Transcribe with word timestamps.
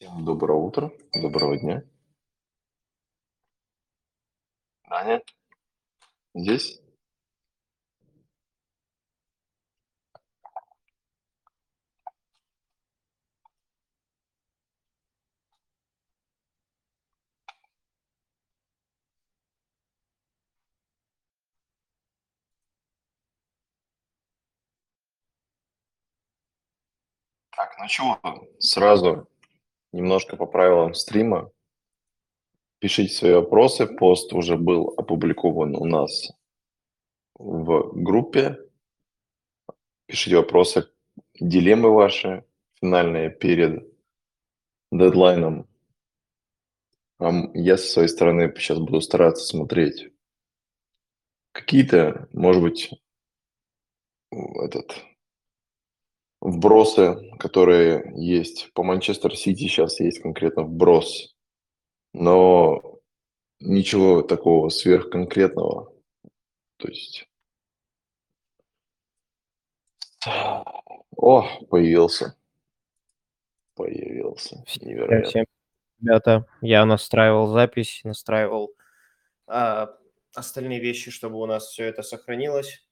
Всем 0.00 0.24
доброе 0.24 0.56
утро, 0.56 0.92
доброго 1.12 1.58
дня. 1.58 1.82
Аня, 4.84 5.20
здесь? 6.34 6.80
Так, 27.50 27.76
ну 27.80 27.88
чего, 27.88 28.20
сразу 28.60 29.28
немножко 29.92 30.36
по 30.36 30.46
правилам 30.46 30.94
стрима. 30.94 31.50
Пишите 32.78 33.12
свои 33.12 33.32
вопросы, 33.32 33.86
пост 33.86 34.32
уже 34.32 34.56
был 34.56 34.94
опубликован 34.96 35.74
у 35.74 35.84
нас 35.84 36.30
в 37.34 37.92
группе. 37.94 38.58
Пишите 40.06 40.36
вопросы, 40.36 40.88
дилеммы 41.40 41.92
ваши 41.92 42.44
финальные 42.80 43.30
перед 43.30 43.92
дедлайном. 44.92 45.68
А 47.18 47.32
я 47.54 47.76
со 47.76 47.86
своей 47.86 48.08
стороны 48.08 48.52
сейчас 48.56 48.78
буду 48.78 49.00
стараться 49.00 49.44
смотреть 49.44 50.12
какие-то, 51.52 52.28
может 52.32 52.62
быть, 52.62 52.90
этот 54.30 55.04
вбросы, 56.40 57.16
которые 57.38 58.12
есть. 58.16 58.72
По 58.74 58.82
Манчестер 58.82 59.36
Сити 59.36 59.62
сейчас 59.62 60.00
есть 60.00 60.20
конкретно 60.20 60.62
вброс, 60.62 61.36
но 62.12 63.00
ничего 63.60 64.22
такого 64.22 64.68
сверхконкретного. 64.68 65.92
То 66.76 66.88
есть... 66.88 67.28
О, 71.16 71.48
появился. 71.68 72.36
Появился. 73.74 74.64
Невероятно. 74.80 75.28
Всем, 75.28 75.46
ребята, 76.00 76.46
я 76.60 76.84
настраивал 76.84 77.48
запись, 77.48 78.00
настраивал 78.04 78.72
а, 79.46 79.96
остальные 80.34 80.80
вещи, 80.80 81.10
чтобы 81.10 81.40
у 81.40 81.46
нас 81.46 81.68
все 81.68 81.84
это 81.84 82.02
сохранилось. 82.02 82.87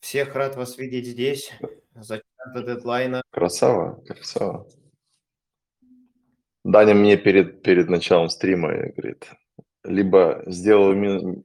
Всех 0.00 0.34
рад 0.34 0.56
вас 0.56 0.78
видеть 0.78 1.06
здесь. 1.06 1.52
За 1.94 2.16
час 2.18 2.52
до 2.54 2.62
дедлайна. 2.62 3.22
Красава, 3.30 4.00
красава. 4.06 4.66
Даня 6.64 6.94
мне 6.94 7.16
перед, 7.16 7.62
перед 7.62 7.88
началом 7.88 8.28
стрима 8.28 8.68
говорит, 8.68 9.30
либо 9.84 10.42
сделал 10.46 10.92
ми- 10.94 11.42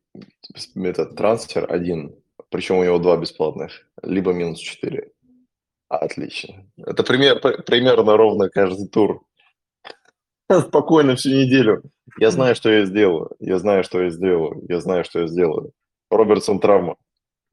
этот 0.76 1.16
трансфер 1.16 1.72
один, 1.72 2.16
причем 2.50 2.78
у 2.78 2.84
него 2.84 3.00
два 3.00 3.18
бесплатных, 3.18 3.88
либо 4.04 4.34
минус 4.34 4.60
4. 4.60 5.10
Отлично. 5.90 6.66
Это 6.78 7.04
пример, 7.04 7.40
примерно 7.64 8.18
ровно 8.18 8.50
каждый 8.50 8.88
тур. 8.90 9.24
Спокойно 10.52 11.16
всю 11.16 11.30
неделю. 11.30 11.84
Я 12.20 12.32
знаю, 12.32 12.56
что 12.56 12.70
я 12.70 12.86
сделаю. 12.86 13.32
Я 13.40 13.60
знаю, 13.60 13.84
что 13.84 14.02
я 14.02 14.10
сделаю. 14.10 14.62
Я 14.68 14.80
знаю, 14.82 15.04
что 15.06 15.20
я 15.22 15.28
сделаю. 15.28 15.72
Робертсон 16.10 16.60
травма. 16.60 16.96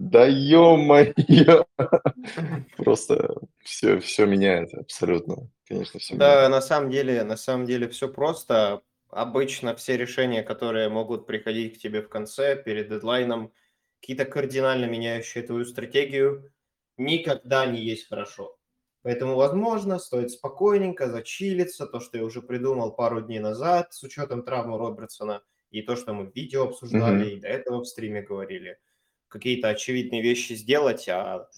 Да 0.00 0.24
ё-моё! 0.26 1.66
Просто 2.78 3.34
все, 3.62 4.00
все 4.00 4.24
меняет 4.24 4.72
абсолютно. 4.72 5.50
Конечно, 5.68 6.00
все 6.00 6.14
меняет. 6.14 6.32
Да, 6.32 6.48
на 6.48 6.62
самом 6.62 6.90
деле, 6.90 7.22
на 7.22 7.36
самом 7.36 7.66
деле 7.66 7.86
все 7.88 8.08
просто. 8.08 8.80
Обычно 9.10 9.74
все 9.77 9.98
решения, 9.98 10.42
которые 10.42 10.89
могут 10.89 11.27
приходить 11.27 11.77
к 11.77 11.83
тебе 11.83 12.00
в 12.00 12.08
конце, 12.08 12.56
перед 12.56 12.89
дедлайном, 12.89 13.52
какие-то 14.00 14.24
кардинально 14.24 14.86
меняющие 14.86 15.42
твою 15.44 15.66
стратегию, 15.66 16.50
никогда 16.96 17.66
не 17.66 17.80
есть 17.83 18.08
хорошо. 18.08 18.56
Поэтому, 19.02 19.34
возможно, 19.36 19.98
стоит 19.98 20.30
спокойненько 20.30 21.08
зачилиться, 21.10 21.86
то, 21.86 22.00
что 22.00 22.16
я 22.16 22.24
уже 22.24 22.40
придумал 22.40 22.92
пару 22.92 23.20
дней 23.20 23.40
назад 23.40 23.92
с 23.92 24.02
учетом 24.02 24.44
травмы 24.44 24.78
Робертсона, 24.78 25.42
и 25.70 25.83
то, 25.83 25.94
что 25.96 26.14
мы 26.14 26.24
в 26.30 26.34
видео 26.34 26.64
обсуждали, 26.64 27.24
Мгм. 27.27 27.36
и 27.36 27.40
до 27.40 27.48
этого 27.48 27.80
в 27.83 27.86
стриме 27.86 28.22
говорили. 28.22 28.78
Какие-то 29.30 29.68
очевидные 29.68 30.23
вещи 30.23 30.55
сделать, 30.55 31.08
а 31.08 31.48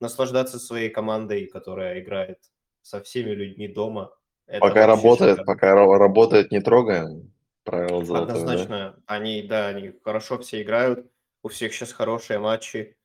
наслаждаться 0.00 0.58
своей 0.58 0.88
командой, 0.88 1.46
которая 1.46 2.00
играет 2.00 2.38
со 2.82 3.02
всеми 3.02 3.30
людьми 3.30 3.66
дома. 3.66 4.16
Пока 4.60 4.86
работает, 4.86 5.38
шикарно. 5.38 5.44
пока 5.44 5.74
ра- 5.74 5.98
работает, 5.98 6.52
не 6.52 6.60
трогаем. 6.60 7.32
Правило 7.64 8.04
золотое, 8.04 8.26
да? 8.26 8.40
Однозначно, 8.40 9.02
они, 9.06 9.42
да, 9.42 9.66
они 9.66 9.92
хорошо 10.04 10.38
все 10.38 10.62
играют, 10.62 11.10
у 11.42 11.48
всех 11.48 11.74
сейчас 11.74 11.92
хорошие 11.92 12.38
матчи, 12.38 12.96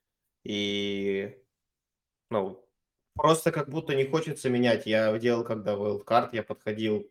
и, 0.44 1.36
ну, 2.30 2.64
просто 3.14 3.50
как 3.50 3.68
будто 3.68 3.96
не 3.96 4.04
хочется 4.04 4.48
менять. 4.50 4.86
Я 4.86 5.18
делал, 5.18 5.42
когда 5.42 5.74
wildcard, 5.74 6.28
я 6.32 6.44
подходил 6.44 7.10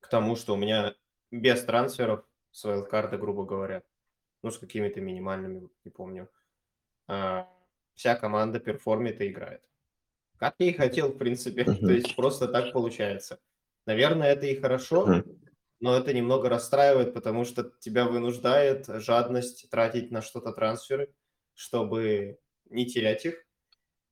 к 0.00 0.08
тому, 0.08 0.36
что 0.36 0.52
у 0.52 0.56
меня 0.58 0.94
без 1.30 1.64
трансферов 1.64 2.24
с 2.50 2.66
wildcard, 2.66 3.16
грубо 3.16 3.44
говоря, 3.44 3.82
ну, 4.42 4.50
с 4.50 4.58
какими-то 4.58 5.00
минимальными, 5.00 5.68
не 5.84 5.90
помню, 5.90 6.28
а, 7.08 7.48
вся 7.94 8.16
команда 8.16 8.60
перформит 8.60 9.20
и 9.20 9.28
играет. 9.28 9.62
Как 10.38 10.54
я 10.58 10.66
и 10.66 10.72
хотел, 10.72 11.08
в 11.08 11.18
принципе, 11.18 11.64
то 11.64 11.90
есть 11.90 12.14
просто 12.16 12.48
так 12.48 12.72
получается. 12.72 13.38
Наверное, 13.86 14.32
это 14.32 14.46
и 14.46 14.60
хорошо, 14.60 15.22
но 15.80 15.96
это 15.96 16.12
немного 16.12 16.48
расстраивает, 16.48 17.14
потому 17.14 17.44
что 17.44 17.70
тебя 17.80 18.06
вынуждает 18.06 18.86
жадность 18.86 19.68
тратить 19.70 20.10
на 20.10 20.22
что-то 20.22 20.52
трансферы, 20.52 21.14
чтобы 21.54 22.38
не 22.68 22.86
терять 22.86 23.24
их. 23.26 23.46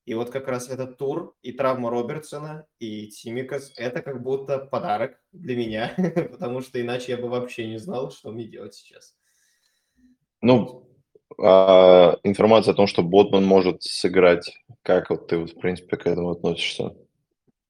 И 0.05 0.13
вот 0.13 0.31
как 0.31 0.49
раз 0.49 0.69
этот 0.69 0.99
тур 0.99 1.35
и 1.41 1.53
травма 1.53 1.91
Робертсона, 1.91 2.67
и 2.79 3.09
Тимикас– 3.09 3.73
это 3.77 4.03
как 4.03 4.23
будто 4.23 4.59
подарок 4.59 5.19
для 5.33 5.57
меня, 5.57 5.95
потому 6.31 6.61
что 6.61 6.81
иначе 6.81 7.13
я 7.13 7.19
бы 7.19 7.29
вообще 7.29 7.67
не 7.67 7.79
знал, 7.79 8.11
что 8.11 8.31
мне 8.31 8.45
делать 8.45 8.75
сейчас. 8.75 9.17
Ну, 10.45 10.87
а, 11.39 12.19
информация 12.23 12.73
о 12.73 12.77
том, 12.77 12.87
что 12.87 13.03
Ботман 13.03 13.47
может 13.47 13.83
сыграть, 13.83 14.55
как 14.83 15.09
вот 15.09 15.27
ты, 15.27 15.39
в 15.39 15.59
принципе, 15.59 15.97
к 15.97 16.07
этому 16.07 16.33
относишься? 16.33 16.95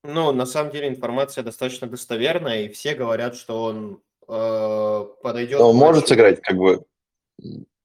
Ну, 0.02 0.32
на 0.32 0.44
самом 0.44 0.72
деле 0.72 0.88
информация 0.88 1.44
достаточно 1.44 1.86
достоверная, 1.86 2.62
и 2.62 2.68
все 2.68 2.96
говорят, 2.96 3.36
что 3.36 3.62
он 3.62 4.02
э, 4.26 5.04
подойдет. 5.22 5.60
Но 5.60 5.70
он 5.70 5.76
может 5.76 6.08
сыграть, 6.08 6.40
как 6.42 6.56
бы... 6.56 6.84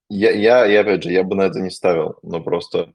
Я, 0.09 0.31
я, 0.31 0.66
я, 0.66 0.81
опять 0.81 1.03
же, 1.03 1.11
я 1.11 1.23
бы 1.23 1.35
на 1.35 1.44
это 1.44 1.59
не 1.59 1.69
ставил, 1.69 2.17
но 2.23 2.41
просто... 2.41 2.91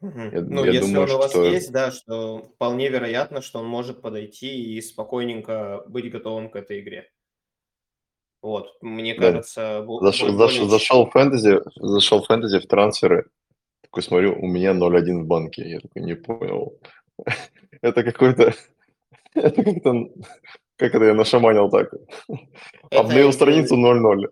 Мгм. 0.00 0.30
Я- 0.32 0.40
ну, 0.42 0.64
я 0.64 0.70
если 0.70 0.92
думаю, 0.92 1.08
он 1.08 1.14
у 1.16 1.18
вас 1.18 1.32
что- 1.32 1.44
есть, 1.44 1.72
да, 1.72 1.90
что 1.90 2.50
вполне 2.54 2.88
вероятно, 2.88 3.42
что 3.42 3.58
он 3.58 3.66
может 3.66 4.00
подойти 4.00 4.76
и 4.76 4.80
спокойненько 4.80 5.82
быть 5.88 6.08
готовым 6.08 6.50
к 6.50 6.56
этой 6.56 6.78
игре. 6.78 7.10
Вот, 8.42 8.74
мне 8.80 9.14
Да. 9.14 9.32
кажется, 9.32 9.84
Зашел, 10.00 10.32
зашел, 10.36 10.68
зашел 10.68 11.06
в 11.06 11.10
фэнтези, 11.10 11.60
зашел 11.76 12.22
в 12.22 12.26
фэнтези 12.26 12.60
в 12.60 12.66
трансферы, 12.66 13.26
такой 13.82 14.02
смотрю, 14.02 14.34
у 14.40 14.46
меня 14.46 14.72
0-1 14.72 15.22
в 15.22 15.26
банке. 15.26 15.68
Я 15.68 15.80
такой, 15.80 16.02
не 16.02 16.14
понял. 16.14 16.78
Это 17.82 18.02
какой-то... 18.04 18.54
Это 19.34 19.62
как-то... 19.62 20.08
Как 20.76 20.94
это 20.94 21.04
я 21.04 21.14
нашаманил 21.14 21.68
так? 21.68 21.92
Это 22.90 23.00
Обновил 23.00 23.32
страницу 23.32 23.76
0-0. 23.76 24.30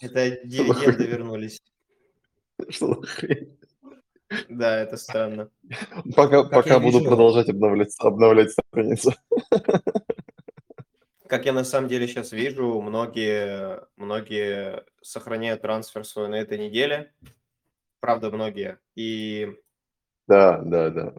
Это 0.00 0.46
дивиденды 0.46 1.06
вернулись. 1.06 1.60
Что 2.68 2.94
за 2.94 3.06
хрень? 3.06 3.58
Да, 4.48 4.80
это 4.80 4.96
странно. 4.96 5.50
Пока, 6.14 6.78
буду 6.78 7.02
продолжать 7.02 7.48
обновлять, 7.48 7.94
обновлять 7.98 8.52
страницу. 8.52 9.12
Как 11.32 11.46
я 11.46 11.54
на 11.54 11.64
самом 11.64 11.88
деле 11.88 12.06
сейчас 12.06 12.30
вижу, 12.30 12.82
многие, 12.82 13.80
многие 13.96 14.84
сохраняют 15.00 15.62
трансфер 15.62 16.04
свой 16.04 16.28
на 16.28 16.34
этой 16.34 16.58
неделе. 16.58 17.14
Правда, 18.00 18.30
многие. 18.30 18.80
И 18.96 19.56
Да, 20.28 20.58
да, 20.58 20.90
да. 20.90 21.12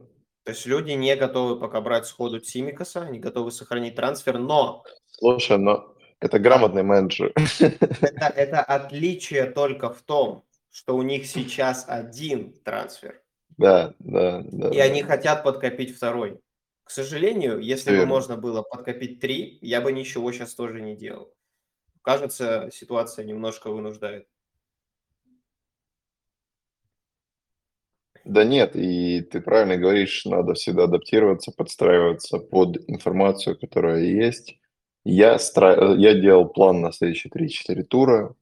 то 0.43 0.51
есть 0.51 0.67
люди 0.67 0.91
не 0.91 1.15
готовы 1.15 1.59
пока 1.59 1.81
брать 1.81 2.05
сходу 2.05 2.39
Тимикаса, 2.39 3.01
они 3.01 3.17
готовы 3.17 3.51
сохранить 3.51 3.95
трансфер, 3.95 4.37
но 4.37 4.83
Слушай, 5.07 5.57
но 5.57 5.95
это 6.19 6.37
грамотный 6.37 6.83
менеджер. 6.83 7.33
это, 7.59 8.25
это 8.27 8.61
отличие 8.61 9.45
только 9.45 9.91
в 9.91 10.03
том, 10.03 10.45
что 10.69 10.95
у 10.95 11.01
них 11.01 11.25
сейчас 11.25 11.85
один 11.87 12.53
трансфер, 12.63 13.19
Да, 13.57 13.95
да, 13.97 14.43
да. 14.45 14.69
и 14.69 14.77
они 14.77 15.01
хотят 15.01 15.43
подкопить 15.43 15.95
второй. 15.95 16.39
К 16.83 16.91
сожалению, 16.91 17.59
если 17.59 17.91
бы 17.91 17.97
Верно. 17.97 18.09
можно 18.09 18.37
было 18.37 18.61
подкопить 18.61 19.19
три, 19.19 19.57
я 19.61 19.81
бы 19.81 19.91
ничего 19.91 20.31
сейчас 20.31 20.53
тоже 20.53 20.81
не 20.81 20.95
делал. 20.95 21.33
Кажется, 22.01 22.69
ситуация 22.73 23.25
немножко 23.25 23.71
вынуждает. 23.71 24.27
Да 28.25 28.45
нет, 28.45 28.75
и 28.75 29.21
ты 29.21 29.41
правильно 29.41 29.77
говоришь, 29.77 30.25
надо 30.25 30.53
всегда 30.53 30.85
адаптироваться, 30.85 31.51
подстраиваться 31.51 32.39
под 32.39 32.77
информацию, 32.89 33.57
которая 33.59 34.01
есть. 34.01 34.57
Я, 35.03 35.37
стра... 35.39 35.93
я 35.95 36.13
делал 36.13 36.47
план 36.47 36.79
на 36.81 36.93
следующие 36.93 37.31
3-4 37.31 37.83
тура. 37.83 38.35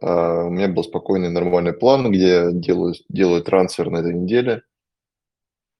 А, 0.00 0.44
у 0.44 0.50
меня 0.50 0.68
был 0.68 0.84
спокойный, 0.84 1.30
нормальный 1.30 1.72
план, 1.72 2.12
где 2.12 2.28
я 2.28 2.52
делаю, 2.52 2.94
делаю 3.08 3.42
трансфер 3.42 3.90
на 3.90 3.98
этой 3.98 4.14
неделе. 4.14 4.62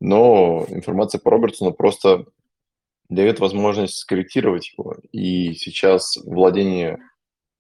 Но 0.01 0.67
информация 0.69 1.19
по 1.19 1.31
Робертсону 1.31 1.73
просто 1.73 2.27
дает 3.09 3.41
возможность 3.41 3.99
скорректировать 3.99 4.73
его. 4.77 4.97
И 5.13 5.55
сейчас 5.55 6.17
владение 6.17 6.99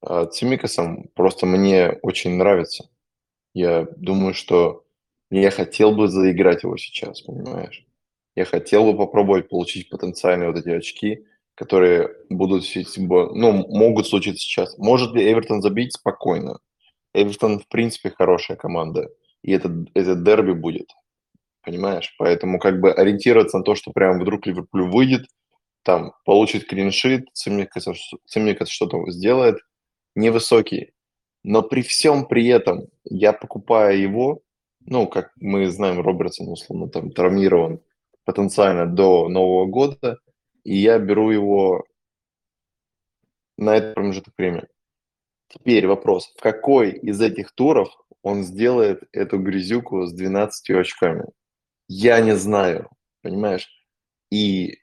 э, 0.07 0.27
Цимикасом 0.33 1.09
просто 1.15 1.47
мне 1.47 1.99
очень 2.03 2.33
нравится. 2.33 2.89
Я 3.55 3.87
думаю, 3.97 4.35
что 4.35 4.85
я 5.31 5.51
хотел 5.51 5.93
бы 5.93 6.09
заиграть 6.09 6.63
его 6.63 6.77
сейчас, 6.77 7.23
понимаешь? 7.23 7.87
Я 8.35 8.45
хотел 8.45 8.85
бы 8.85 8.99
попробовать 8.99 9.49
получить 9.49 9.89
потенциальные 9.89 10.51
вот 10.51 10.59
эти 10.59 10.69
очки, 10.69 11.27
которые 11.55 12.11
будут, 12.29 12.65
ну, 12.99 13.67
могут 13.67 14.07
случиться 14.07 14.43
сейчас. 14.43 14.77
Может 14.77 15.15
ли 15.15 15.33
Эвертон 15.33 15.63
забить? 15.63 15.95
Спокойно. 15.95 16.59
Эвертон, 17.15 17.61
в 17.61 17.69
принципе, 17.69 18.11
хорошая 18.11 18.59
команда. 18.59 19.09
И 19.43 19.53
этот, 19.53 19.89
этот 19.95 20.23
дерби 20.23 20.53
будет. 20.53 20.91
Понимаешь? 21.67 22.15
Поэтому 22.17 22.61
как 22.61 22.81
бы 22.81 22.93
ориентироваться 22.93 23.59
на 23.59 23.65
то, 23.65 23.75
что 23.75 23.91
прям 23.91 24.21
вдруг 24.21 24.47
Ливерпуль 24.47 24.89
выйдет, 24.89 25.27
там, 25.83 26.13
получит 26.25 26.69
клиншит, 26.69 27.29
Цимикас 27.33 28.69
что-то 28.69 29.11
сделает, 29.11 29.59
невысокий. 30.15 30.93
Но 31.43 31.63
при 31.63 31.83
всем 31.83 32.27
при 32.27 32.47
этом 32.47 32.87
я 33.05 33.33
покупаю 33.33 34.01
его, 34.01 34.43
ну, 34.81 35.09
как 35.09 35.33
мы 35.41 35.69
знаем, 35.69 36.01
Робертсон, 36.01 36.49
условно, 36.49 36.89
там, 36.89 37.11
травмирован 37.11 37.81
потенциально 38.25 38.87
до 38.87 39.29
Нового 39.29 39.67
года, 39.67 40.19
и 40.63 40.77
я 40.77 41.01
беру 41.01 41.31
его 41.31 41.85
на 43.59 43.75
этот 43.77 43.95
промежуток 43.95 44.35
времени. 44.39 44.69
Теперь 45.49 45.89
вопрос, 45.89 46.33
в 46.37 46.41
какой 46.41 46.93
из 46.93 47.21
этих 47.21 47.51
туров 47.53 47.89
он 48.23 48.45
сделает 48.45 49.03
эту 49.11 49.39
грязюку 49.41 50.07
с 50.07 50.13
12 50.13 50.71
очками? 50.71 51.25
Я 51.89 52.21
не 52.21 52.37
знаю, 52.37 52.91
понимаешь? 53.23 53.69
И, 54.31 54.79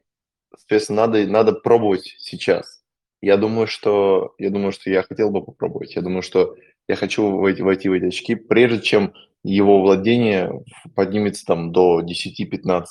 соответственно, 0.56 1.08
надо, 1.08 1.28
надо 1.28 1.54
пробовать 1.54 2.16
сейчас. 2.20 2.84
Я 3.22 3.38
думаю, 3.38 3.68
что 3.68 4.36
я 4.38 4.50
думаю, 4.50 4.72
что 4.72 4.90
я 4.90 5.04
хотел 5.04 5.30
бы 5.30 5.44
попробовать. 5.44 5.96
Я 5.96 6.02
думаю, 6.02 6.22
что 6.22 6.56
я 6.88 6.96
хочу 6.96 7.38
войти, 7.38 7.62
войти 7.62 7.90
в 7.90 7.94
эти 7.94 8.06
очки, 8.06 8.36
прежде 8.36 8.82
чем 8.82 9.14
его 9.44 9.82
владение 9.82 10.64
поднимется 10.96 11.46
там 11.46 11.72
до 11.72 12.02
10-15%, 12.02 12.86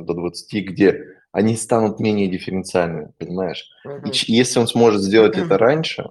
до 0.00 0.12
20%, 0.12 0.60
где 0.60 1.04
они 1.32 1.56
станут 1.56 2.00
менее 2.00 2.28
дифференциальными, 2.28 3.12
понимаешь? 3.18 3.70
Mm-hmm. 3.86 4.10
И 4.26 4.32
если 4.32 4.60
он 4.60 4.66
сможет 4.66 5.02
сделать 5.02 5.36
mm-hmm. 5.36 5.46
это 5.46 5.58
раньше, 5.58 6.10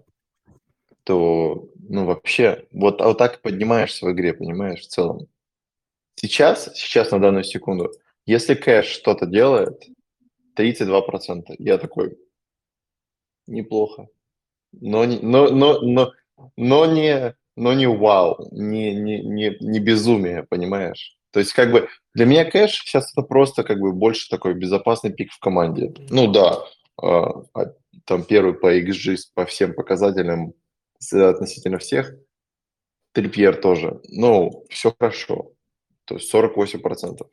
то, 1.04 1.70
ну, 1.90 2.06
вообще, 2.06 2.66
вот, 2.72 3.02
а 3.02 3.08
вот 3.08 3.18
так 3.18 3.42
поднимаешься 3.42 4.06
в 4.06 4.12
игре, 4.12 4.34
понимаешь, 4.34 4.82
в 4.82 4.88
целом. 4.88 5.28
Сейчас, 6.20 6.72
сейчас 6.76 7.12
на 7.12 7.20
данную 7.20 7.44
секунду, 7.44 7.92
если 8.26 8.56
кэш 8.56 8.88
что-то 8.88 9.28
делает, 9.28 9.84
32%, 10.58 11.56
я 11.60 11.78
такой, 11.78 12.18
неплохо. 13.46 14.08
Но, 14.72 15.06
но, 15.06 15.50
но, 15.50 15.80
но, 15.82 16.12
но 16.58 16.86
не, 16.88 17.36
но 17.56 17.74
не 17.74 17.88
вау, 17.88 18.48
не, 18.52 18.94
не, 18.96 19.22
не, 19.22 19.58
не 19.60 19.80
безумие, 19.80 20.44
понимаешь? 20.44 21.18
То 21.32 21.40
есть, 21.40 21.54
как 21.54 21.72
бы, 21.72 21.88
для 22.16 22.26
меня 22.26 22.46
кэш 22.46 22.72
сейчас 22.72 23.12
это 23.12 23.22
просто, 23.22 23.64
как 23.64 23.80
бы, 23.80 23.94
больше 23.94 24.28
такой 24.28 24.56
безопасный 24.56 25.14
пик 25.14 25.32
в 25.32 25.40
команде. 25.40 25.94
Ну 26.10 26.32
да, 26.32 26.64
э, 27.04 27.26
там 28.06 28.24
первый 28.24 28.56
по 28.56 28.76
XG 28.76 29.18
по 29.36 29.46
всем 29.46 29.76
показателям 29.76 30.54
относительно 31.12 31.78
всех. 31.78 32.16
Трипьер 33.14 33.56
тоже. 33.56 34.02
Ну, 34.08 34.66
все 34.70 34.94
хорошо. 34.98 35.52
То 36.08 36.16
есть 36.16 36.34
48%. 36.34 37.28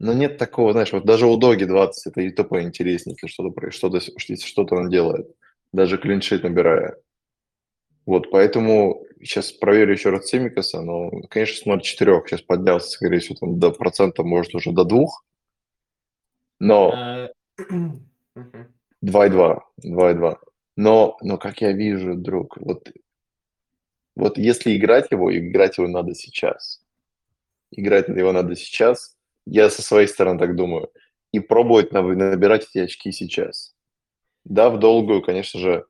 Но 0.00 0.12
нет 0.12 0.38
такого, 0.38 0.72
знаешь, 0.72 0.92
вот 0.92 1.04
даже 1.04 1.26
у 1.26 1.36
Доги 1.36 1.64
20 1.64 2.06
это 2.06 2.20
и 2.20 2.30
тупо 2.30 2.62
интереснее, 2.62 3.16
если 3.20 3.26
что-то 3.26 3.70
что-то, 3.72 4.00
что-то 4.00 4.76
он 4.76 4.88
делает, 4.90 5.28
даже 5.72 5.98
клиншит 5.98 6.44
набирая. 6.44 6.96
Вот, 8.06 8.30
поэтому 8.30 9.04
сейчас 9.20 9.52
проверю 9.52 9.92
еще 9.92 10.10
раз 10.10 10.26
Семикаса, 10.26 10.80
но, 10.80 11.10
конечно, 11.28 11.56
смотрит 11.56 11.84
4, 11.84 12.22
сейчас 12.26 12.42
поднялся, 12.42 12.88
скорее 12.88 13.18
всего, 13.18 13.34
там 13.34 13.58
до 13.58 13.72
процента, 13.72 14.22
может, 14.22 14.54
уже 14.54 14.72
до 14.72 14.84
2. 14.84 15.06
Но 16.60 17.28
2,2, 19.02 19.62
э, 19.82 19.88
2,2. 19.88 20.38
Но, 20.76 21.18
но, 21.20 21.38
как 21.38 21.60
я 21.60 21.72
вижу, 21.72 22.14
друг, 22.14 22.56
вот, 22.56 22.88
вот 24.14 24.38
если 24.38 24.76
играть 24.76 25.10
его, 25.10 25.36
играть 25.36 25.78
его 25.78 25.88
надо 25.88 26.14
сейчас. 26.14 26.80
Играть 27.70 28.08
его 28.08 28.32
надо 28.32 28.56
сейчас. 28.56 29.16
Я 29.46 29.70
со 29.70 29.82
своей 29.82 30.08
стороны 30.08 30.38
так 30.38 30.56
думаю. 30.56 30.90
И 31.32 31.40
пробовать 31.40 31.92
набирать 31.92 32.66
эти 32.70 32.78
очки 32.78 33.12
сейчас. 33.12 33.74
Да, 34.44 34.70
в 34.70 34.78
долгую, 34.78 35.22
конечно 35.22 35.60
же, 35.60 35.84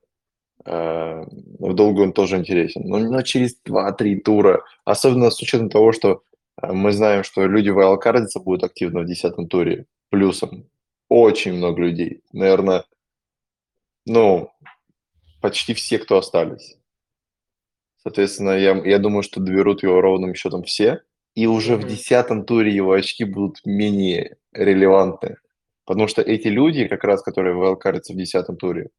Э, 0.65 1.23
в 1.59 1.73
долгую 1.73 2.07
он 2.07 2.13
тоже 2.13 2.37
интересен. 2.37 2.83
Но, 2.85 2.99
но 2.99 3.21
через 3.21 3.57
2-3 3.67 4.21
тура, 4.21 4.63
особенно 4.85 5.29
с 5.29 5.41
учетом 5.41 5.69
того, 5.69 5.91
что 5.91 6.23
э, 6.61 6.71
мы 6.71 6.91
знаем, 6.91 7.23
что 7.23 7.45
люди 7.45 7.69
вайлкардиться 7.69 8.39
будут 8.39 8.63
активно 8.63 9.01
в 9.01 9.05
10 9.05 9.49
туре 9.49 9.85
плюсом. 10.09 10.69
Очень 11.07 11.53
много 11.53 11.81
людей. 11.81 12.21
Наверное, 12.33 12.85
ну, 14.05 14.51
почти 15.41 15.73
все, 15.73 15.97
кто 15.99 16.17
остались. 16.17 16.77
Соответственно, 18.03 18.51
я, 18.51 18.75
я 18.85 18.99
думаю, 18.99 19.23
что 19.23 19.39
доберут 19.39 19.83
его 19.83 20.01
ровным 20.01 20.35
счетом 20.35 20.63
все. 20.63 21.01
И 21.39 21.47
уже 21.47 21.77
в 21.77 21.87
десятом 21.87 22.43
туре 22.43 22.75
его 22.75 22.91
очки 22.91 23.23
будут 23.23 23.65
менее 23.65 24.35
релевантны. 24.51 25.37
Потому 25.85 26.09
что 26.09 26.21
эти 26.21 26.49
люди, 26.49 26.85
как 26.85 27.05
раз, 27.05 27.21
которые 27.21 27.55
вайлкардятся 27.55 28.11
в 28.11 28.17
десятом 28.17 28.57
туре, 28.57 28.89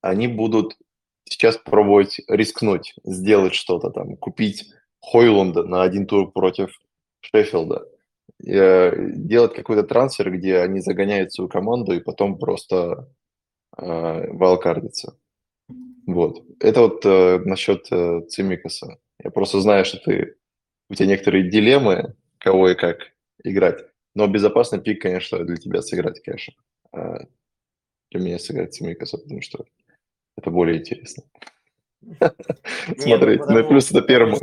они 0.00 0.28
будут 0.28 0.76
сейчас 1.24 1.56
пробовать 1.56 2.20
рискнуть, 2.28 2.94
сделать 3.02 3.54
что-то 3.54 3.90
там, 3.90 4.16
купить 4.16 4.72
Хойлунда 5.00 5.64
на 5.64 5.82
один 5.82 6.06
тур 6.06 6.30
против 6.30 6.78
Шеффилда, 7.22 7.88
э, 8.46 8.92
делать 9.16 9.54
какой-то 9.54 9.82
трансфер, 9.82 10.30
где 10.30 10.60
они 10.60 10.78
загоняют 10.78 11.32
свою 11.32 11.48
команду 11.48 11.92
и 11.92 12.00
потом 12.00 12.38
просто 12.38 13.08
э, 13.76 14.32
вайлкардятся. 14.32 15.18
Вот. 16.06 16.40
Это 16.60 16.82
вот 16.82 17.04
э, 17.04 17.40
насчет 17.44 17.88
э, 17.90 18.20
Цимикаса. 18.28 19.00
Я 19.24 19.32
просто 19.32 19.60
знаю, 19.60 19.84
что 19.84 19.98
ты 19.98 20.36
у 20.88 20.94
тебя 20.94 21.06
некоторые 21.06 21.48
дилеммы, 21.48 22.14
кого 22.38 22.70
и 22.70 22.74
как 22.74 23.12
играть. 23.44 23.84
Но 24.14 24.26
безопасный 24.26 24.80
пик, 24.80 25.02
конечно, 25.02 25.44
для 25.44 25.56
тебя 25.56 25.82
сыграть, 25.82 26.20
конечно. 26.22 26.54
А 26.92 27.18
для 28.10 28.20
меня 28.20 28.38
сыграть 28.38 28.74
Цимикаса, 28.74 29.18
потому 29.18 29.42
что 29.42 29.64
это 30.36 30.50
более 30.50 30.78
интересно. 30.78 31.24
Смотреть. 32.98 33.40
Ну, 33.46 33.68
плюс 33.68 33.90
это 33.90 34.02
первому. 34.02 34.38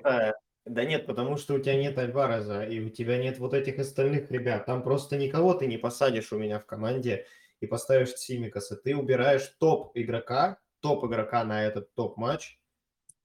Да 0.66 0.84
нет, 0.84 1.06
потому 1.06 1.38
что 1.38 1.54
у 1.54 1.60
тебя 1.60 1.76
нет 1.76 1.98
Альвареза, 1.98 2.64
и 2.64 2.80
у 2.80 2.90
тебя 2.90 3.20
нет 3.20 3.38
вот 3.38 3.54
этих 3.54 3.78
остальных 3.78 4.32
ребят. 4.32 4.66
Там 4.66 4.82
просто 4.82 5.16
никого 5.16 5.54
ты 5.54 5.68
не 5.68 5.78
посадишь 5.78 6.34
у 6.34 6.40
меня 6.40 6.60
в 6.60 6.66
команде 6.66 7.28
и 7.60 7.68
поставишь 7.68 8.16
Симикаса. 8.16 8.76
Ты 8.76 8.96
убираешь 8.96 9.48
топ 9.60 9.92
игрока, 9.94 10.58
топ 10.80 11.06
игрока 11.06 11.44
на 11.44 11.64
этот 11.64 11.94
топ 11.94 12.18
матч, 12.18 12.58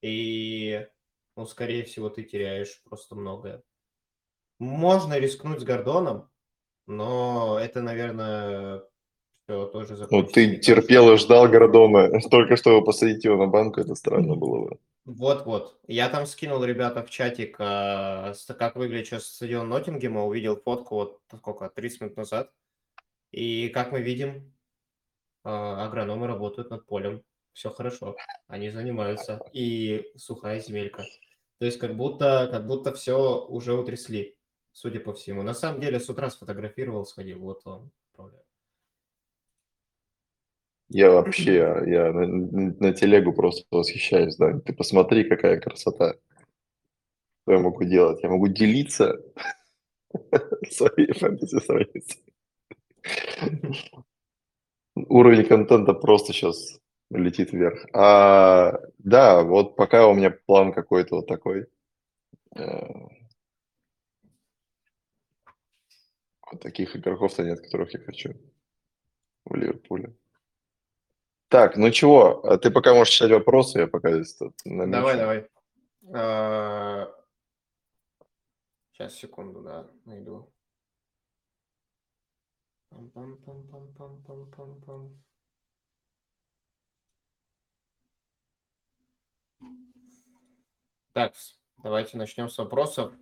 и, 0.02 0.86
ну, 1.40 1.46
скорее 1.46 1.84
всего, 1.84 2.10
ты 2.10 2.22
теряешь 2.22 2.82
просто 2.84 3.14
многое. 3.14 3.62
Можно 4.58 5.18
рискнуть 5.18 5.60
с 5.60 5.64
Гордоном, 5.64 6.28
но 6.86 7.58
это, 7.58 7.80
наверное, 7.80 8.82
все 9.44 9.64
тоже 9.68 10.06
Вот 10.10 10.32
ты 10.32 10.58
терпел 10.58 11.14
и 11.14 11.16
ждал 11.16 11.48
Гордона, 11.48 12.20
только 12.30 12.56
чтобы 12.56 12.84
посадить 12.84 13.24
его 13.24 13.38
на 13.38 13.46
банку, 13.46 13.80
это 13.80 13.94
странно 13.94 14.36
было 14.36 14.68
бы. 14.68 14.78
Вот-вот. 15.06 15.80
Я 15.86 16.10
там 16.10 16.26
скинул 16.26 16.62
ребята 16.62 17.02
в 17.02 17.08
чатик, 17.08 17.56
а, 17.58 18.34
как 18.58 18.76
выглядит 18.76 19.06
сейчас 19.06 19.24
стадион 19.24 19.66
Ноттингема, 19.70 20.26
увидел 20.26 20.60
фотку 20.60 20.94
вот 20.96 21.20
сколько, 21.38 21.70
30 21.70 22.00
минут 22.02 22.16
назад. 22.18 22.52
И 23.30 23.70
как 23.70 23.92
мы 23.92 24.02
видим, 24.02 24.52
а, 25.42 25.86
агрономы 25.86 26.26
работают 26.26 26.68
над 26.68 26.84
полем. 26.84 27.22
Все 27.54 27.70
хорошо, 27.70 28.16
они 28.46 28.68
занимаются. 28.68 29.40
И 29.52 30.04
сухая 30.16 30.60
земелька. 30.60 31.04
То 31.60 31.66
есть 31.66 31.78
как 31.78 31.94
будто, 31.94 32.48
как 32.50 32.66
будто 32.66 32.94
все 32.94 33.44
уже 33.46 33.74
утрясли, 33.74 34.34
судя 34.72 34.98
по 34.98 35.12
всему. 35.12 35.42
На 35.42 35.52
самом 35.52 35.82
деле 35.82 36.00
с 36.00 36.08
утра 36.08 36.30
сфотографировал, 36.30 37.04
сходил, 37.04 37.38
вот 37.40 37.60
он. 37.66 37.92
Я 40.88 41.10
вообще, 41.10 41.56
я 41.86 42.12
на, 42.12 42.26
на 42.26 42.92
телегу 42.94 43.34
просто 43.34 43.64
восхищаюсь, 43.70 44.36
да. 44.36 44.58
Ты 44.58 44.72
посмотри, 44.72 45.28
какая 45.28 45.60
красота. 45.60 46.14
Что 47.42 47.52
я 47.52 47.58
могу 47.58 47.84
делать? 47.84 48.22
Я 48.22 48.30
могу 48.30 48.48
делиться 48.48 49.22
своей 50.70 51.12
фэнтези-странице. 51.12 52.18
Уровень 54.96 55.44
контента 55.44 55.92
просто 55.92 56.32
сейчас 56.32 56.79
летит 57.10 57.52
вверх. 57.52 57.84
А, 57.92 58.80
да, 58.98 59.42
вот 59.42 59.76
пока 59.76 60.06
у 60.06 60.14
меня 60.14 60.30
план 60.30 60.72
какой-то 60.72 61.16
вот 61.16 61.26
такой. 61.26 61.66
Э, 62.56 63.08
вот 66.50 66.60
таких 66.60 66.96
игроков-то 66.96 67.42
нет, 67.42 67.60
которых 67.60 67.92
я 67.94 68.00
хочу 68.00 68.34
в 69.44 69.54
Ливерпуле. 69.54 70.16
Так, 71.48 71.76
ну 71.76 71.90
чего, 71.90 72.46
а 72.46 72.58
ты 72.58 72.70
пока 72.70 72.94
можешь 72.94 73.12
читать 73.12 73.32
вопросы, 73.32 73.80
я 73.80 73.88
пока 73.88 74.12
здесь 74.12 74.36
тут 74.36 74.54
Давай, 74.64 75.16
давай. 75.16 75.48
Сейчас, 78.92 79.14
секунду, 79.14 79.62
да, 79.62 79.90
найду. 80.04 80.52
Пам-пам-пам-пам-пам-пам-пам. 82.90 85.29
Так, 91.12 91.34
давайте 91.78 92.16
начнем 92.16 92.48
с 92.48 92.56
вопросов. 92.56 93.12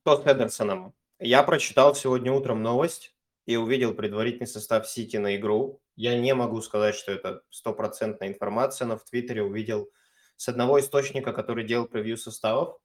Что 0.00 0.16
с 0.16 0.22
Хедерсоном? 0.24 0.94
Я 1.18 1.42
прочитал 1.42 1.94
сегодня 1.94 2.32
утром 2.32 2.62
новость 2.62 3.14
и 3.44 3.56
увидел 3.56 3.92
предварительный 3.92 4.46
состав 4.46 4.88
Сити 4.88 5.18
на 5.18 5.36
игру. 5.36 5.82
Я 5.94 6.18
не 6.18 6.34
могу 6.34 6.62
сказать, 6.62 6.94
что 6.94 7.12
это 7.12 7.42
стопроцентная 7.50 8.28
информация, 8.28 8.86
но 8.86 8.96
в 8.96 9.04
Твиттере 9.04 9.42
увидел 9.42 9.90
с 10.36 10.48
одного 10.48 10.80
источника, 10.80 11.34
который 11.34 11.64
делал 11.64 11.86
превью 11.86 12.16
составов. 12.16 12.78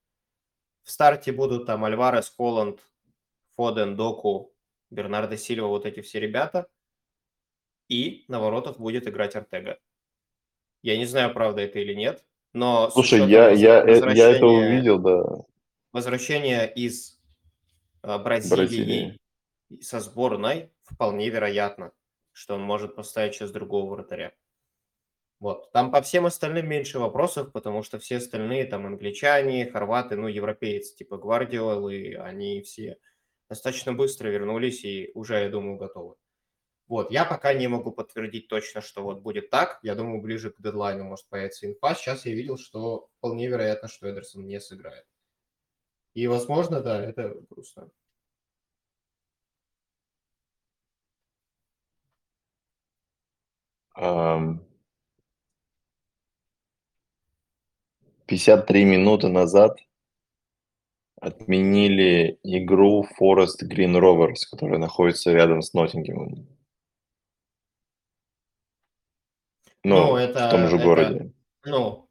В 0.84 0.91
старте 0.91 1.32
будут 1.32 1.65
там 1.65 1.86
Альварес, 1.86 2.34
Холланд, 2.36 2.82
Фоден, 3.56 3.96
Доку, 3.96 4.53
Бернардо 4.89 5.38
Сильва, 5.38 5.68
вот 5.68 5.86
эти 5.86 6.01
все 6.01 6.20
ребята. 6.20 6.68
И 7.88 8.25
на 8.27 8.39
воротах 8.39 8.77
будет 8.77 9.08
играть 9.08 9.36
Артега. 9.36 9.80
Я 10.82 10.98
не 10.98 11.06
знаю, 11.06 11.34
правда 11.34 11.62
это 11.62 11.80
или 11.80 11.94
нет, 11.94 12.25
но... 12.53 12.89
Слушай, 12.91 13.27
я, 13.29 13.50
я, 13.50 13.84
э, 13.84 14.13
я 14.13 14.31
это 14.31 14.46
увидел, 14.46 15.00
да. 15.00 15.24
Возвращение 15.91 16.72
из 16.74 17.20
а, 18.01 18.17
Бразилии, 18.17 18.55
Бразилии 18.55 19.20
со 19.81 20.00
сборной 20.00 20.72
вполне 20.84 21.29
вероятно, 21.29 21.91
что 22.31 22.55
он 22.55 22.62
может 22.62 22.96
поставить 22.96 23.36
сейчас 23.36 23.51
другого 23.51 23.96
вратаря. 23.96 24.34
Вот. 25.39 25.72
Там 25.72 25.91
по 25.91 26.01
всем 26.01 26.27
остальным 26.27 26.70
меньше 26.70 27.00
вопросов, 27.00 27.51
потому 27.51 27.81
что 27.81 27.98
все 27.98 28.17
остальные, 28.17 28.65
там, 28.65 28.86
англичане, 28.86 29.70
хорваты, 29.72 30.15
ну, 30.15 30.27
европейцы, 30.27 30.96
типа 30.96 31.17
Гвардиолы, 31.17 32.15
они 32.15 32.62
все 32.62 32.98
достаточно 33.50 33.91
быстро 33.91 34.29
вернулись 34.29 34.84
и 34.84 35.12
уже, 35.15 35.41
я 35.41 35.50
думаю, 35.50 35.77
готовы. 35.77 36.15
Вот, 36.91 37.10
я 37.10 37.24
пока 37.24 37.53
не 37.53 37.69
могу 37.69 37.93
подтвердить 37.93 38.50
точно, 38.50 38.81
что 38.81 39.01
вот 39.01 39.21
будет 39.21 39.50
так. 39.50 39.79
Я 39.81 39.95
думаю, 39.95 40.21
ближе 40.21 40.51
к 40.51 40.62
дедлайну 40.62 41.05
может 41.05 41.25
появиться 41.29 41.65
инфа. 41.65 41.95
Сейчас 41.95 42.25
я 42.25 42.33
видел, 42.33 42.57
что 42.57 43.07
вполне 43.17 43.48
вероятно, 43.48 43.88
что 43.88 44.12
Эдерсон 44.12 44.45
не 44.45 44.60
сыграет. 44.60 45.05
И, 46.15 46.27
возможно, 46.27 46.81
да, 46.81 47.01
это 47.01 47.33
грустно. 47.50 47.89
Um, 53.98 54.60
53 58.25 58.83
минуты 58.83 59.29
назад 59.29 59.79
отменили 61.21 62.38
игру 62.43 63.05
Forest 63.17 63.63
Green 63.63 63.98
Rovers, 63.98 64.41
которая 64.51 64.77
находится 64.77 65.31
рядом 65.31 65.62
с 65.62 65.74
Ноттингемом. 65.74 66.50
Ну, 69.83 69.95
ну 69.95 70.15
это, 70.15 70.47
в 70.47 70.51
том 70.51 70.67
же 70.67 70.75
это, 70.75 70.85
городе. 70.85 71.31
Ну, 71.65 72.07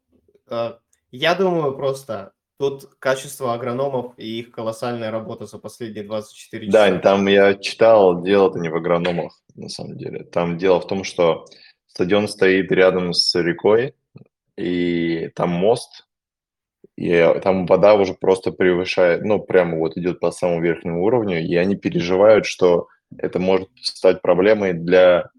э, 0.48 0.74
я 1.10 1.34
думаю 1.34 1.76
просто, 1.76 2.32
тут 2.58 2.84
качество 2.98 3.54
агрономов 3.54 4.12
и 4.16 4.40
их 4.40 4.50
колоссальная 4.50 5.10
работа 5.10 5.46
за 5.46 5.58
последние 5.58 6.04
24 6.04 6.66
часа. 6.66 6.90
Да, 6.90 6.98
там 6.98 7.26
я 7.26 7.54
читал, 7.54 8.22
дело-то 8.22 8.58
не 8.58 8.68
в 8.68 8.76
агрономах, 8.76 9.40
на 9.54 9.68
самом 9.68 9.96
деле. 9.96 10.24
Там 10.24 10.58
дело 10.58 10.80
в 10.80 10.86
том, 10.86 11.04
что 11.04 11.46
стадион 11.86 12.28
стоит 12.28 12.70
рядом 12.70 13.12
с 13.12 13.34
рекой, 13.40 13.94
и 14.56 15.30
там 15.34 15.50
мост, 15.50 16.06
и 16.96 17.34
там 17.42 17.64
вода 17.64 17.94
уже 17.94 18.12
просто 18.12 18.52
превышает, 18.52 19.24
ну, 19.24 19.40
прямо 19.40 19.78
вот 19.78 19.96
идет 19.96 20.20
по 20.20 20.30
самому 20.30 20.60
верхнему 20.60 21.02
уровню, 21.02 21.42
и 21.42 21.54
они 21.56 21.76
переживают, 21.76 22.44
что 22.44 22.88
это 23.16 23.38
может 23.38 23.70
стать 23.80 24.20
проблемой 24.20 24.74
для 24.74 25.30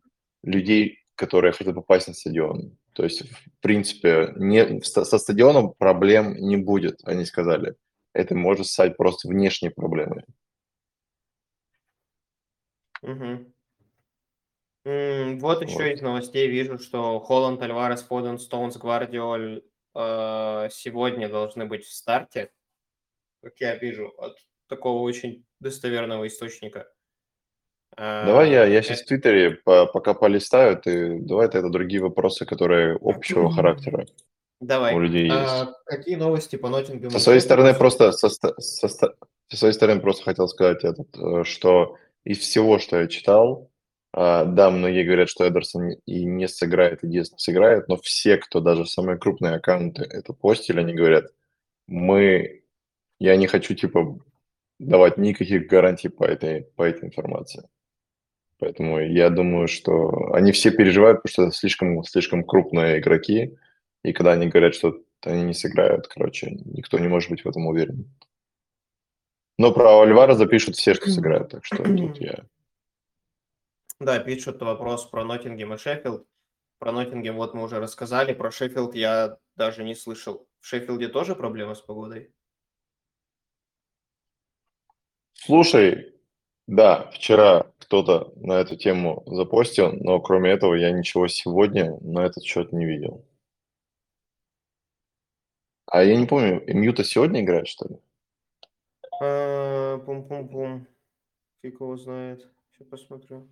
людей, 0.43 1.00
которые 1.15 1.53
хотят 1.53 1.75
попасть 1.75 2.07
на 2.07 2.13
стадион. 2.13 2.77
То 2.93 3.03
есть, 3.03 3.21
в 3.29 3.61
принципе, 3.61 4.33
не, 4.35 4.81
со 4.81 5.17
стадионом 5.17 5.73
проблем 5.73 6.35
не 6.35 6.57
будет, 6.57 6.99
они 7.03 7.25
сказали. 7.25 7.75
Это 8.13 8.35
может 8.35 8.67
стать 8.67 8.97
просто 8.97 9.27
внешней 9.27 9.69
проблемой. 9.69 10.25
Угу. 13.01 13.53
М, 14.85 15.39
Вот 15.39 15.61
еще 15.61 15.75
вот. 15.75 15.85
из 15.85 16.01
новостей 16.01 16.47
вижу, 16.47 16.79
что 16.79 17.19
Холланд, 17.19 17.61
Альварес, 17.61 18.03
Фоден, 18.03 18.39
Стоунс, 18.39 18.77
Гвардиоль 18.77 19.63
э, 19.95 20.69
сегодня 20.71 21.29
должны 21.29 21.65
быть 21.65 21.85
в 21.85 21.93
старте, 21.93 22.51
как 23.41 23.59
я 23.59 23.75
вижу, 23.75 24.07
от 24.17 24.37
такого 24.67 25.01
очень 25.01 25.45
достоверного 25.59 26.27
источника. 26.27 26.91
Давай 27.97 28.49
я, 28.49 28.65
я 28.65 28.81
сейчас 28.81 29.01
в 29.01 29.05
Твиттере 29.05 29.51
по, 29.51 29.85
пока 29.85 30.13
полистаю, 30.13 30.77
ты 30.77 31.19
давай 31.19 31.47
это 31.47 31.69
другие 31.69 32.01
вопросы, 32.01 32.45
которые 32.45 32.97
общего 33.01 33.51
характера 33.51 34.07
Давай. 34.61 34.95
у 34.95 34.99
людей 34.99 35.25
есть. 35.25 35.35
А, 35.35 35.73
какие 35.85 36.15
новости 36.15 36.55
по 36.55 36.69
Ноттингему? 36.69 37.11
Со 37.11 37.19
своей 37.19 37.41
стороны 37.41 37.73
просто 37.73 38.11
со, 38.11 38.29
со, 38.29 38.87
со, 38.87 39.15
своей 39.49 39.73
стороны 39.73 39.99
просто 39.99 40.23
хотел 40.23 40.47
сказать 40.47 40.83
этот, 40.83 41.17
э, 41.17 41.43
что 41.43 41.97
из 42.23 42.39
всего, 42.39 42.79
что 42.79 43.01
я 43.01 43.07
читал, 43.07 43.71
а, 44.13 44.45
да, 44.45 44.69
многие 44.69 45.03
говорят, 45.03 45.29
что 45.29 45.47
Эдерсон 45.47 45.91
и 46.05 46.25
не 46.25 46.47
сыграет, 46.47 47.03
и 47.03 47.07
Диас 47.07 47.31
сыграет, 47.37 47.87
но 47.87 47.97
все, 47.97 48.37
кто 48.37 48.59
даже 48.59 48.85
самые 48.85 49.17
крупные 49.17 49.55
аккаунты 49.55 50.03
это 50.03 50.33
постили, 50.33 50.79
они 50.79 50.93
говорят, 50.93 51.25
мы, 51.87 52.63
я 53.19 53.35
не 53.37 53.47
хочу 53.47 53.73
типа 53.73 54.19
давать 54.79 55.17
никаких 55.17 55.67
гарантий 55.67 56.09
по 56.09 56.23
этой, 56.23 56.63
по 56.75 56.83
этой 56.83 57.05
информации. 57.05 57.63
Поэтому 58.61 58.99
я 58.99 59.31
думаю, 59.31 59.67
что 59.67 60.33
они 60.35 60.51
все 60.51 60.69
переживают, 60.69 61.23
потому 61.23 61.31
что 61.31 61.43
это 61.45 61.51
слишком, 61.51 62.03
слишком 62.03 62.43
крупные 62.43 62.99
игроки, 62.99 63.57
и 64.03 64.13
когда 64.13 64.33
они 64.33 64.49
говорят, 64.49 64.75
что 64.75 65.01
они 65.23 65.41
не 65.41 65.55
сыграют, 65.55 66.07
короче, 66.07 66.51
никто 66.65 66.99
не 66.99 67.07
может 67.07 67.31
быть 67.31 67.43
в 67.43 67.49
этом 67.49 67.65
уверен. 67.65 68.15
Но 69.57 69.73
про 69.73 69.99
Альвара 69.99 70.35
запишут 70.35 70.75
все, 70.75 70.93
что 70.93 71.09
сыграют, 71.09 71.49
так 71.49 71.65
что 71.65 71.77
тут 71.77 72.21
я... 72.21 72.45
Да, 73.99 74.19
пишут 74.19 74.61
вопрос 74.61 75.07
про 75.07 75.23
Ноттингем 75.23 75.73
и 75.73 75.77
Шеффилд. 75.77 76.27
Про 76.77 76.91
Ноттингем 76.91 77.37
вот 77.37 77.55
мы 77.55 77.63
уже 77.63 77.79
рассказали, 77.79 78.33
про 78.33 78.51
Шеффилд 78.51 78.93
я 78.93 79.39
даже 79.55 79.83
не 79.83 79.95
слышал. 79.95 80.47
В 80.59 80.67
Шеффилде 80.67 81.07
тоже 81.07 81.35
проблемы 81.35 81.75
с 81.75 81.81
погодой? 81.81 82.31
Слушай, 85.33 86.13
да, 86.71 87.11
вчера 87.11 87.69
кто-то 87.79 88.31
на 88.37 88.53
эту 88.53 88.77
тему 88.77 89.23
запостил, 89.25 89.91
но 89.91 90.21
кроме 90.21 90.51
этого 90.51 90.73
я 90.75 90.91
ничего 90.91 91.27
сегодня 91.27 91.97
на 91.99 92.25
этот 92.25 92.45
счет 92.45 92.71
не 92.71 92.85
видел. 92.85 93.25
А 95.85 96.01
я 96.01 96.15
не 96.15 96.25
помню, 96.25 96.63
Мьюта 96.73 97.03
сегодня 97.03 97.41
играет, 97.41 97.67
что 97.67 97.89
ли? 97.89 97.97
А, 99.19 99.97
Пум-пум-пум. 99.97 100.87
Фиг 101.61 101.81
его 101.81 101.97
знает. 101.97 102.47
Сейчас 102.71 102.87
посмотрю. 102.87 103.49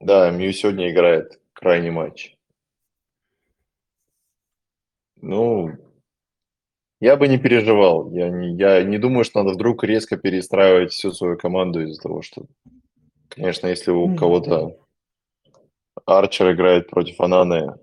Да, 0.00 0.30
Мью 0.30 0.54
сегодня 0.54 0.90
играет 0.90 1.38
крайний 1.52 1.90
матч. 1.90 2.38
Ну, 5.16 5.83
я 7.04 7.16
бы 7.16 7.28
не 7.28 7.36
переживал. 7.36 8.10
Я 8.12 8.30
не, 8.30 8.56
я 8.56 8.82
не 8.82 8.96
думаю, 8.96 9.24
что 9.24 9.42
надо 9.42 9.54
вдруг 9.54 9.84
резко 9.84 10.16
перестраивать 10.16 10.92
всю 10.92 11.12
свою 11.12 11.36
команду 11.36 11.82
из-за 11.82 12.00
того, 12.00 12.22
что, 12.22 12.46
конечно, 13.28 13.66
если 13.66 13.90
у 13.90 14.16
кого-то 14.16 14.78
Арчер 16.06 16.52
играет 16.52 16.88
против 16.88 17.20
Ананы 17.20 17.74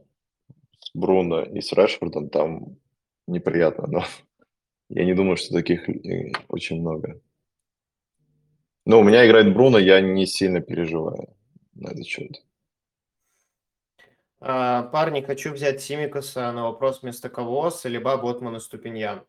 с 0.80 0.90
Бруно 0.96 1.44
и 1.44 1.62
с 1.62 1.72
Решфордом, 1.72 2.30
там 2.30 2.78
неприятно, 3.28 3.86
но 3.88 4.04
я 4.90 5.06
не 5.06 5.14
думаю, 5.14 5.38
что 5.38 5.54
таких 5.54 5.88
очень 6.48 6.82
много. 6.82 7.22
Но 8.88 9.02
у 9.02 9.04
меня 9.04 9.28
играет 9.28 9.54
Бруно, 9.54 9.78
я 9.78 10.02
не 10.02 10.26
сильно 10.26 10.62
переживаю 10.62 11.28
на 11.76 11.90
этот 11.90 12.08
счет. 12.08 12.44
А, 14.44 14.84
парни, 14.84 15.22
хочу 15.22 15.54
взять 15.54 15.82
Симикаса 15.82 16.52
на 16.52 16.64
вопрос 16.64 17.04
вместо 17.04 17.30
кого, 17.30 17.70
Салиба, 17.70 18.18
Ботман 18.18 18.56
и 18.56 18.60
Ступиньян. 18.60 19.24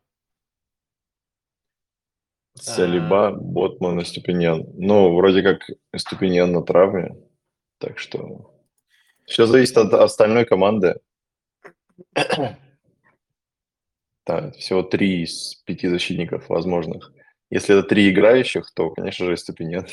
Салиба, 2.55 3.31
Ботман 3.31 3.99
и 3.99 4.05
Ступиньян. 4.05 4.65
Ну, 4.73 5.15
вроде 5.15 5.43
как 5.43 5.69
Ступиньян 5.95 6.51
на 6.51 6.63
травме, 6.63 7.15
так 7.77 7.99
что 7.99 8.55
все 9.25 9.45
зависит 9.45 9.77
от 9.77 9.93
остальной 9.93 10.45
команды. 10.45 10.99
Да, 14.25 14.51
всего 14.51 14.83
три 14.83 15.23
из 15.23 15.55
пяти 15.65 15.89
защитников 15.89 16.47
возможных. 16.47 17.11
Если 17.49 17.77
это 17.77 17.85
три 17.85 18.09
играющих, 18.09 18.71
то, 18.73 18.89
конечно 18.89 19.25
же, 19.25 19.35
Ступиньян. 19.35 19.85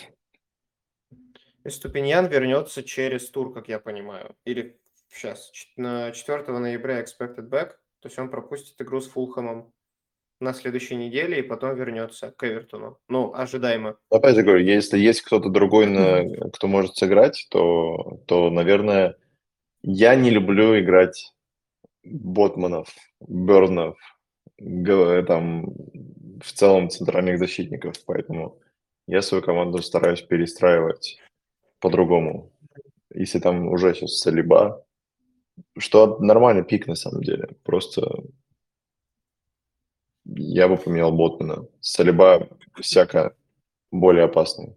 Ступиньян 1.66 2.28
вернется 2.28 2.84
через 2.84 3.28
тур, 3.28 3.52
как 3.52 3.66
я 3.68 3.80
понимаю. 3.80 4.36
Или 4.44 4.79
сейчас, 5.10 5.52
на 5.76 6.12
4 6.12 6.58
ноября 6.58 7.02
expected 7.02 7.48
back, 7.48 7.70
то 8.00 8.08
есть 8.08 8.18
он 8.18 8.30
пропустит 8.30 8.80
игру 8.80 9.00
с 9.00 9.08
Фулхэмом 9.08 9.72
на 10.40 10.54
следующей 10.54 10.96
неделе 10.96 11.40
и 11.40 11.42
потом 11.42 11.76
вернется 11.76 12.32
к 12.32 12.44
Эвертону. 12.44 12.98
Ну, 13.08 13.34
ожидаемо. 13.34 13.98
Опять 14.10 14.36
же 14.36 14.42
говорю, 14.42 14.64
если 14.64 14.98
есть 14.98 15.20
кто-то 15.20 15.50
другой, 15.50 15.86
на, 15.86 16.50
кто 16.50 16.66
может 16.66 16.96
сыграть, 16.96 17.46
то, 17.50 18.20
то, 18.26 18.50
наверное, 18.50 19.16
я 19.82 20.14
не 20.14 20.30
люблю 20.30 20.78
играть 20.80 21.32
ботманов, 22.02 22.88
бернов, 23.20 23.98
там, 24.58 25.66
в 26.42 26.52
целом 26.52 26.88
центральных 26.88 27.38
защитников, 27.38 27.94
поэтому 28.06 28.58
я 29.06 29.22
свою 29.22 29.42
команду 29.42 29.82
стараюсь 29.82 30.22
перестраивать 30.22 31.18
по-другому. 31.80 32.52
Если 33.12 33.40
там 33.40 33.68
уже 33.68 33.94
сейчас 33.94 34.18
Салиба, 34.18 34.86
что 35.78 36.18
нормальный 36.18 36.64
пик 36.64 36.86
на 36.86 36.94
самом 36.94 37.22
деле, 37.22 37.48
просто 37.62 38.24
я 40.24 40.68
бы 40.68 40.76
поменял 40.76 41.12
Ботмана. 41.12 41.66
Салиба 41.80 42.48
всяко 42.80 43.34
более 43.90 44.24
опасный. 44.24 44.76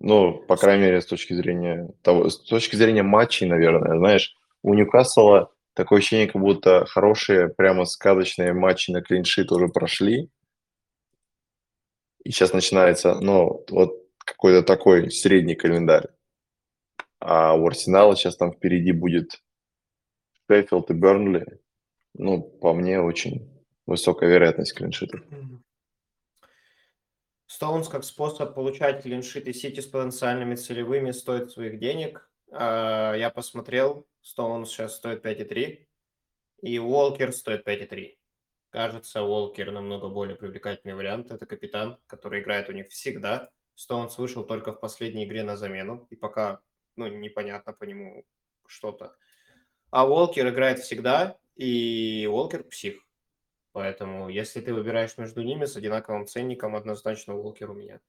Ну, 0.00 0.38
по 0.42 0.56
крайней 0.56 0.84
мере, 0.84 1.00
с 1.00 1.06
точки 1.06 1.32
зрения 1.32 1.90
того, 2.02 2.28
с 2.28 2.38
точки 2.38 2.76
зрения 2.76 3.02
матчей, 3.02 3.46
наверное, 3.46 3.98
знаешь, 3.98 4.34
у 4.62 4.74
Ньюкасла 4.74 5.52
такое 5.74 6.00
ощущение, 6.00 6.26
как 6.26 6.42
будто 6.42 6.84
хорошие, 6.86 7.48
прямо 7.48 7.84
сказочные 7.84 8.52
матчи 8.52 8.90
на 8.90 9.00
клиншит 9.00 9.52
уже 9.52 9.68
прошли. 9.68 10.28
И 12.24 12.30
сейчас 12.30 12.52
начинается, 12.52 13.14
ну, 13.20 13.64
вот 13.70 14.02
какой-то 14.18 14.62
такой 14.62 15.10
средний 15.10 15.54
календарь. 15.54 16.08
А 17.20 17.54
у 17.54 17.66
Арсенала 17.66 18.16
сейчас 18.16 18.36
там 18.36 18.52
впереди 18.52 18.92
будет 18.92 19.40
Шеффилд 20.48 20.90
и 20.90 20.94
Бернли. 20.94 21.60
Ну, 22.14 22.42
по 22.42 22.74
мне, 22.74 23.00
очень 23.00 23.50
высокая 23.86 24.28
вероятность 24.28 24.74
клиншитов. 24.74 25.20
Стоунс 27.46 27.88
как 27.88 28.04
способ 28.04 28.54
получать 28.54 29.02
клиншиты 29.02 29.52
Сити 29.52 29.80
с 29.80 29.86
потенциальными 29.86 30.54
целевыми 30.54 31.10
стоит 31.10 31.50
своих 31.50 31.78
денег. 31.78 32.30
А, 32.50 33.14
я 33.14 33.30
посмотрел, 33.30 34.06
Стоунс 34.22 34.70
сейчас 34.70 34.96
стоит 34.96 35.24
5,3, 35.24 35.86
и 36.62 36.78
Уолкер 36.78 37.32
стоит 37.32 37.66
5,3. 37.66 38.16
Кажется, 38.70 39.22
Уолкер 39.22 39.70
намного 39.70 40.08
более 40.08 40.36
привлекательный 40.36 40.94
вариант. 40.94 41.30
Это 41.30 41.44
капитан, 41.44 41.98
который 42.06 42.40
играет 42.40 42.70
у 42.70 42.72
них 42.72 42.88
всегда. 42.88 43.50
Стоунс 43.74 44.16
вышел 44.16 44.44
только 44.44 44.72
в 44.72 44.80
последней 44.80 45.24
игре 45.24 45.42
на 45.42 45.56
замену, 45.56 46.06
и 46.08 46.16
пока 46.16 46.60
ну, 46.96 47.06
непонятно 47.06 47.72
по 47.72 47.84
нему 47.84 48.24
что-то. 48.66 49.14
А 49.92 50.08
Уолкер 50.08 50.48
играет 50.48 50.78
всегда, 50.78 51.36
и 51.54 52.26
Уолкер 52.28 52.64
псих. 52.64 52.94
Поэтому, 53.72 54.30
если 54.30 54.62
ты 54.62 54.72
выбираешь 54.72 55.18
между 55.18 55.42
ними 55.42 55.66
с 55.66 55.76
одинаковым 55.76 56.26
ценником, 56.26 56.74
однозначно 56.74 57.36
Уолкер 57.36 57.70
у 57.70 57.74
меня. 57.74 58.00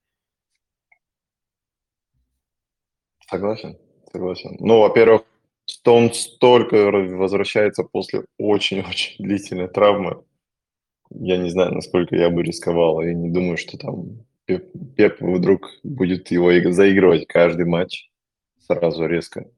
Согласен, 3.30 3.78
согласен. 4.12 4.56
Ну, 4.62 4.80
во-первых, 4.80 5.24
что 5.66 5.96
он 5.96 6.14
столько 6.14 6.90
возвращается 6.90 7.84
после 7.84 8.24
очень-очень 8.38 9.22
длительной 9.22 9.68
травмы. 9.68 10.24
Я 11.10 11.36
не 11.36 11.50
знаю, 11.50 11.74
насколько 11.74 12.16
я 12.16 12.30
бы 12.30 12.44
рисковал. 12.44 13.02
Я 13.02 13.14
не 13.14 13.30
думаю, 13.30 13.58
что 13.58 13.78
там 13.78 14.26
Пеп, 14.46 14.72
Пеп 14.96 15.20
вдруг 15.20 15.70
будет 15.84 16.32
его 16.32 16.50
заигрывать 16.72 17.28
каждый 17.28 17.66
матч 17.66 18.10
сразу 18.62 19.06
резко. 19.06 19.50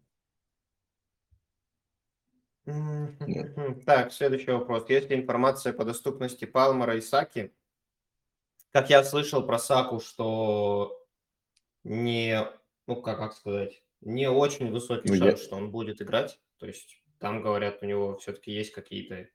Так, 3.85 4.11
следующий 4.11 4.51
вопрос. 4.51 4.89
Есть 4.89 5.09
ли 5.09 5.15
информация 5.15 5.73
по 5.73 5.85
доступности 5.85 6.45
Палмера 6.45 6.95
и 6.95 7.01
Саки? 7.01 7.53
Как 8.71 8.89
я 8.89 9.03
слышал 9.03 9.45
про 9.45 9.59
Саку, 9.59 9.99
что 9.99 10.99
не, 11.83 12.45
ну 12.87 12.95
как, 13.01 13.19
как 13.19 13.33
сказать, 13.33 13.81
не 14.01 14.29
очень 14.29 14.71
высокий 14.71 15.09
ну, 15.09 15.15
шанс, 15.15 15.39
я... 15.39 15.45
что 15.45 15.55
он 15.55 15.71
будет 15.71 16.01
играть. 16.01 16.39
То 16.59 16.65
есть 16.65 17.01
там 17.19 17.41
говорят, 17.41 17.79
у 17.81 17.85
него 17.85 18.17
все-таки 18.17 18.51
есть 18.51 18.71
какие-то. 18.71 19.15
Э, 19.15 19.27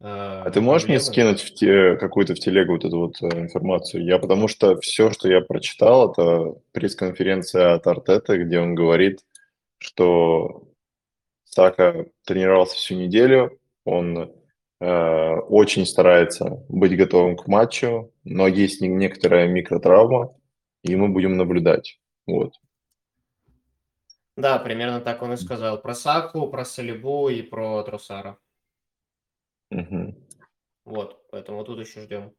а 0.00 0.50
ты 0.50 0.60
можешь 0.60 0.82
проблемы? 0.82 1.00
мне 1.00 1.00
скинуть 1.00 1.40
в 1.40 1.54
те, 1.54 1.96
какую-то 1.96 2.34
в 2.34 2.40
телегу 2.40 2.72
вот 2.72 2.84
эту 2.84 2.98
вот 2.98 3.22
э, 3.22 3.40
информацию? 3.40 4.04
Я 4.04 4.18
потому 4.18 4.48
что 4.48 4.80
все, 4.80 5.10
что 5.10 5.28
я 5.28 5.40
прочитал, 5.40 6.12
это 6.12 6.54
пресс-конференция 6.72 7.74
от 7.74 7.86
Артета, 7.86 8.38
где 8.38 8.60
он 8.60 8.74
говорит, 8.74 9.20
что 9.78 10.71
Сака 11.54 12.06
тренировался 12.24 12.76
всю 12.76 12.94
неделю, 12.94 13.60
он 13.84 14.32
э, 14.80 15.36
очень 15.48 15.84
старается 15.84 16.64
быть 16.70 16.96
готовым 16.96 17.36
к 17.36 17.46
матчу, 17.46 18.10
но 18.24 18.46
есть 18.46 18.80
некоторая 18.80 19.48
микротравма, 19.48 20.34
и 20.82 20.96
мы 20.96 21.08
будем 21.08 21.36
наблюдать. 21.36 22.00
Вот. 22.26 22.54
Да, 24.34 24.58
примерно 24.60 25.02
так 25.02 25.20
он 25.20 25.34
и 25.34 25.36
сказал. 25.36 25.78
Про 25.82 25.94
Саку, 25.94 26.48
про 26.48 26.64
Салибу 26.64 27.28
и 27.28 27.42
про 27.42 27.82
Тросара. 27.82 28.38
Угу. 29.70 30.14
Вот, 30.86 31.28
поэтому 31.30 31.64
тут 31.64 31.80
еще 31.80 32.00
ждем. 32.00 32.32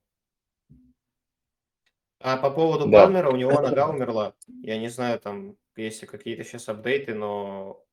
А 2.19 2.37
по 2.37 2.49
поводу 2.49 2.87
да. 2.87 3.03
Палмера, 3.03 3.29
у 3.29 3.35
него 3.35 3.61
нога 3.61 3.89
умерла. 3.89 4.33
Я 4.63 4.79
не 4.79 4.87
знаю, 4.87 5.19
там, 5.19 5.55
есть 5.75 6.03
какие-то 6.07 6.43
сейчас 6.43 6.67
апдейты, 6.67 7.13
но 7.13 7.85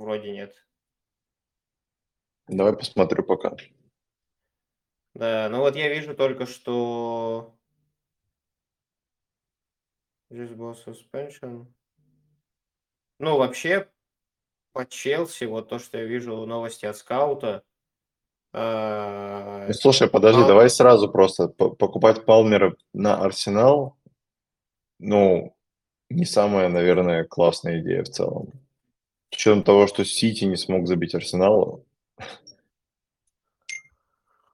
Вроде 0.00 0.32
нет. 0.32 0.56
Давай 2.48 2.74
посмотрю 2.74 3.22
пока. 3.22 3.54
Да, 5.12 5.50
ну 5.50 5.58
вот 5.58 5.76
я 5.76 5.92
вижу 5.92 6.14
только, 6.14 6.46
что 6.46 7.54
был 10.30 10.72
suspension. 10.72 11.66
Ну, 13.18 13.36
вообще, 13.36 13.90
по 14.72 14.86
Челси, 14.86 15.44
вот 15.44 15.68
то, 15.68 15.78
что 15.78 15.98
я 15.98 16.04
вижу 16.04 16.46
новости 16.46 16.86
от 16.86 16.96
скаута. 16.96 17.62
Э, 18.54 19.70
Слушай, 19.74 20.08
подожди, 20.08 20.40
Пал... 20.40 20.48
давай 20.48 20.70
сразу 20.70 21.10
просто 21.10 21.48
покупать 21.48 22.24
Палмера 22.24 22.74
на 22.94 23.22
Арсенал. 23.22 23.98
Ну, 24.98 25.54
не 26.08 26.24
самая, 26.24 26.70
наверное, 26.70 27.24
классная 27.24 27.80
идея 27.82 28.02
в 28.02 28.08
целом. 28.08 28.54
С 29.30 29.36
учетом 29.36 29.62
того, 29.62 29.86
что 29.86 30.04
Сити 30.04 30.44
не 30.44 30.56
смог 30.56 30.86
забить 30.86 31.14
Арсенал. 31.14 31.84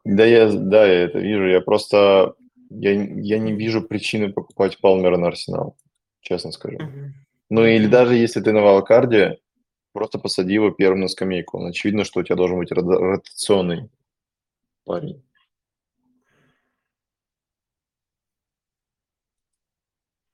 Да, 0.05 0.25
я, 0.25 0.51
да, 0.53 0.87
я 0.87 1.05
это 1.05 1.19
вижу. 1.19 1.47
Я 1.47 1.61
просто 1.61 2.37
я, 2.71 2.93
я 2.93 3.39
не 3.39 3.53
вижу 3.53 3.83
причины 3.83 4.33
покупать 4.33 4.79
Палмера 4.79 5.17
на 5.17 5.29
Арсенал, 5.29 5.77
честно 6.21 6.53
скажу. 6.53 6.79
Ну 7.49 7.65
или 7.65 7.87
даже 7.87 8.17
если 8.17 8.41
ты 8.41 8.53
на 8.53 8.61
Валкарде, 8.61 9.39
просто 9.93 10.19
посади 10.19 10.55
его 10.55 10.71
первым 10.71 11.01
на 11.01 11.09
скамейку. 11.09 11.59
Он 11.59 11.67
очевидно, 11.67 12.05
что 12.05 12.21
у 12.21 12.23
тебя 12.23 12.37
должен 12.37 12.59
быть 12.59 12.73
ротационный 12.73 13.89
парень. 14.85 15.23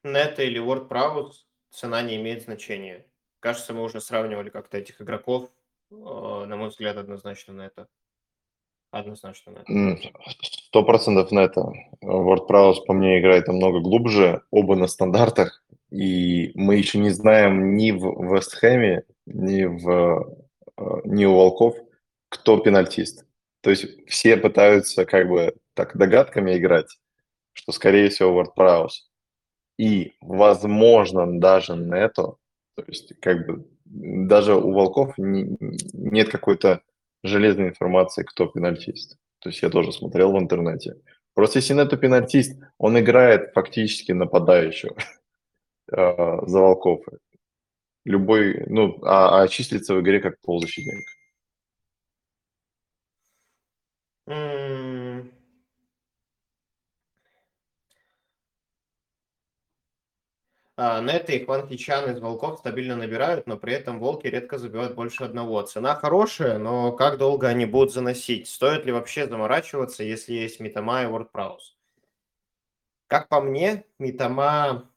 Нета 0.04 0.42
или 0.42 0.60
WordPress 0.60 1.32
цена 1.70 2.02
не 2.02 2.16
имеет 2.16 2.42
значения. 2.42 3.06
Кажется, 3.42 3.74
мы 3.74 3.82
уже 3.82 4.00
сравнивали 4.00 4.50
как-то 4.50 4.78
этих 4.78 5.02
игроков. 5.02 5.50
Э, 5.90 6.44
на 6.46 6.56
мой 6.56 6.68
взгляд, 6.68 6.96
однозначно 6.96 7.52
на 7.52 7.62
это. 7.62 7.88
Однозначно 8.92 9.52
на 9.52 9.58
это. 9.58 10.12
Сто 10.42 10.84
процентов 10.84 11.32
на 11.32 11.40
это. 11.40 11.72
WordPress 12.04 12.84
по 12.86 12.92
мне 12.92 13.18
играет 13.18 13.48
намного 13.48 13.80
глубже, 13.80 14.42
оба 14.52 14.76
на 14.76 14.86
стандартах. 14.86 15.64
И 15.90 16.52
мы 16.54 16.76
еще 16.76 16.98
не 16.98 17.10
знаем 17.10 17.74
ни 17.74 17.90
в 17.90 18.32
Вестхэме, 18.32 19.02
ни, 19.26 19.64
в, 19.64 20.36
э, 20.78 20.82
ни 21.04 21.24
у 21.24 21.34
Волков, 21.34 21.76
кто 22.28 22.58
пенальтист. 22.58 23.26
То 23.60 23.70
есть 23.70 24.08
все 24.08 24.36
пытаются 24.36 25.04
как 25.04 25.28
бы 25.28 25.56
так 25.74 25.96
догадками 25.96 26.56
играть, 26.56 26.96
что 27.54 27.72
скорее 27.72 28.08
всего 28.08 28.40
WordPress. 28.40 28.90
И, 29.78 30.12
возможно, 30.20 31.40
даже 31.40 31.74
Нето 31.74 32.36
то 32.74 32.84
есть, 32.86 33.12
как 33.20 33.46
бы, 33.46 33.66
даже 33.84 34.54
у 34.56 34.72
Волков 34.72 35.18
не, 35.18 35.56
нет 35.92 36.30
какой-то 36.30 36.82
железной 37.22 37.68
информации, 37.68 38.22
кто 38.22 38.46
пенальтист. 38.46 39.16
То 39.40 39.50
есть 39.50 39.62
я 39.62 39.70
тоже 39.70 39.92
смотрел 39.92 40.32
в 40.32 40.38
интернете. 40.38 40.96
Просто 41.34 41.58
если 41.58 41.74
Нету 41.74 41.96
пенальтист, 41.96 42.60
он 42.78 42.98
играет 42.98 43.52
фактически 43.54 44.12
нападающего 44.12 44.96
а, 45.92 46.46
за 46.46 46.60
Волков. 46.60 47.04
Любой, 48.04 48.64
ну, 48.66 48.98
а, 49.04 49.42
а 49.42 49.48
числится 49.48 49.94
в 49.94 50.00
игре 50.00 50.20
как 50.20 50.40
полузащитник. 50.42 51.06
М, 54.26 54.81
Неты 61.02 61.36
и 61.36 61.44
Хван 61.44 61.68
Хичан 61.68 62.10
из 62.10 62.18
Волков 62.18 62.58
стабильно 62.58 62.96
набирают, 62.96 63.46
но 63.46 63.56
при 63.56 63.74
этом 63.74 64.00
Волки 64.00 64.26
редко 64.26 64.58
забивают 64.58 64.94
больше 64.94 65.24
одного. 65.24 65.62
Цена 65.62 65.94
хорошая, 65.94 66.58
но 66.58 66.92
как 66.92 67.18
долго 67.18 67.46
они 67.46 67.66
будут 67.66 67.92
заносить? 67.92 68.48
Стоит 68.48 68.84
ли 68.84 68.92
вообще 68.92 69.28
заморачиваться, 69.28 70.02
если 70.02 70.32
есть 70.32 70.60
Митама 70.60 71.02
и 71.02 71.06
WordPress? 71.06 71.58
Как 73.06 73.28
по 73.28 73.40
мне, 73.40 73.84
Митама 73.98 74.90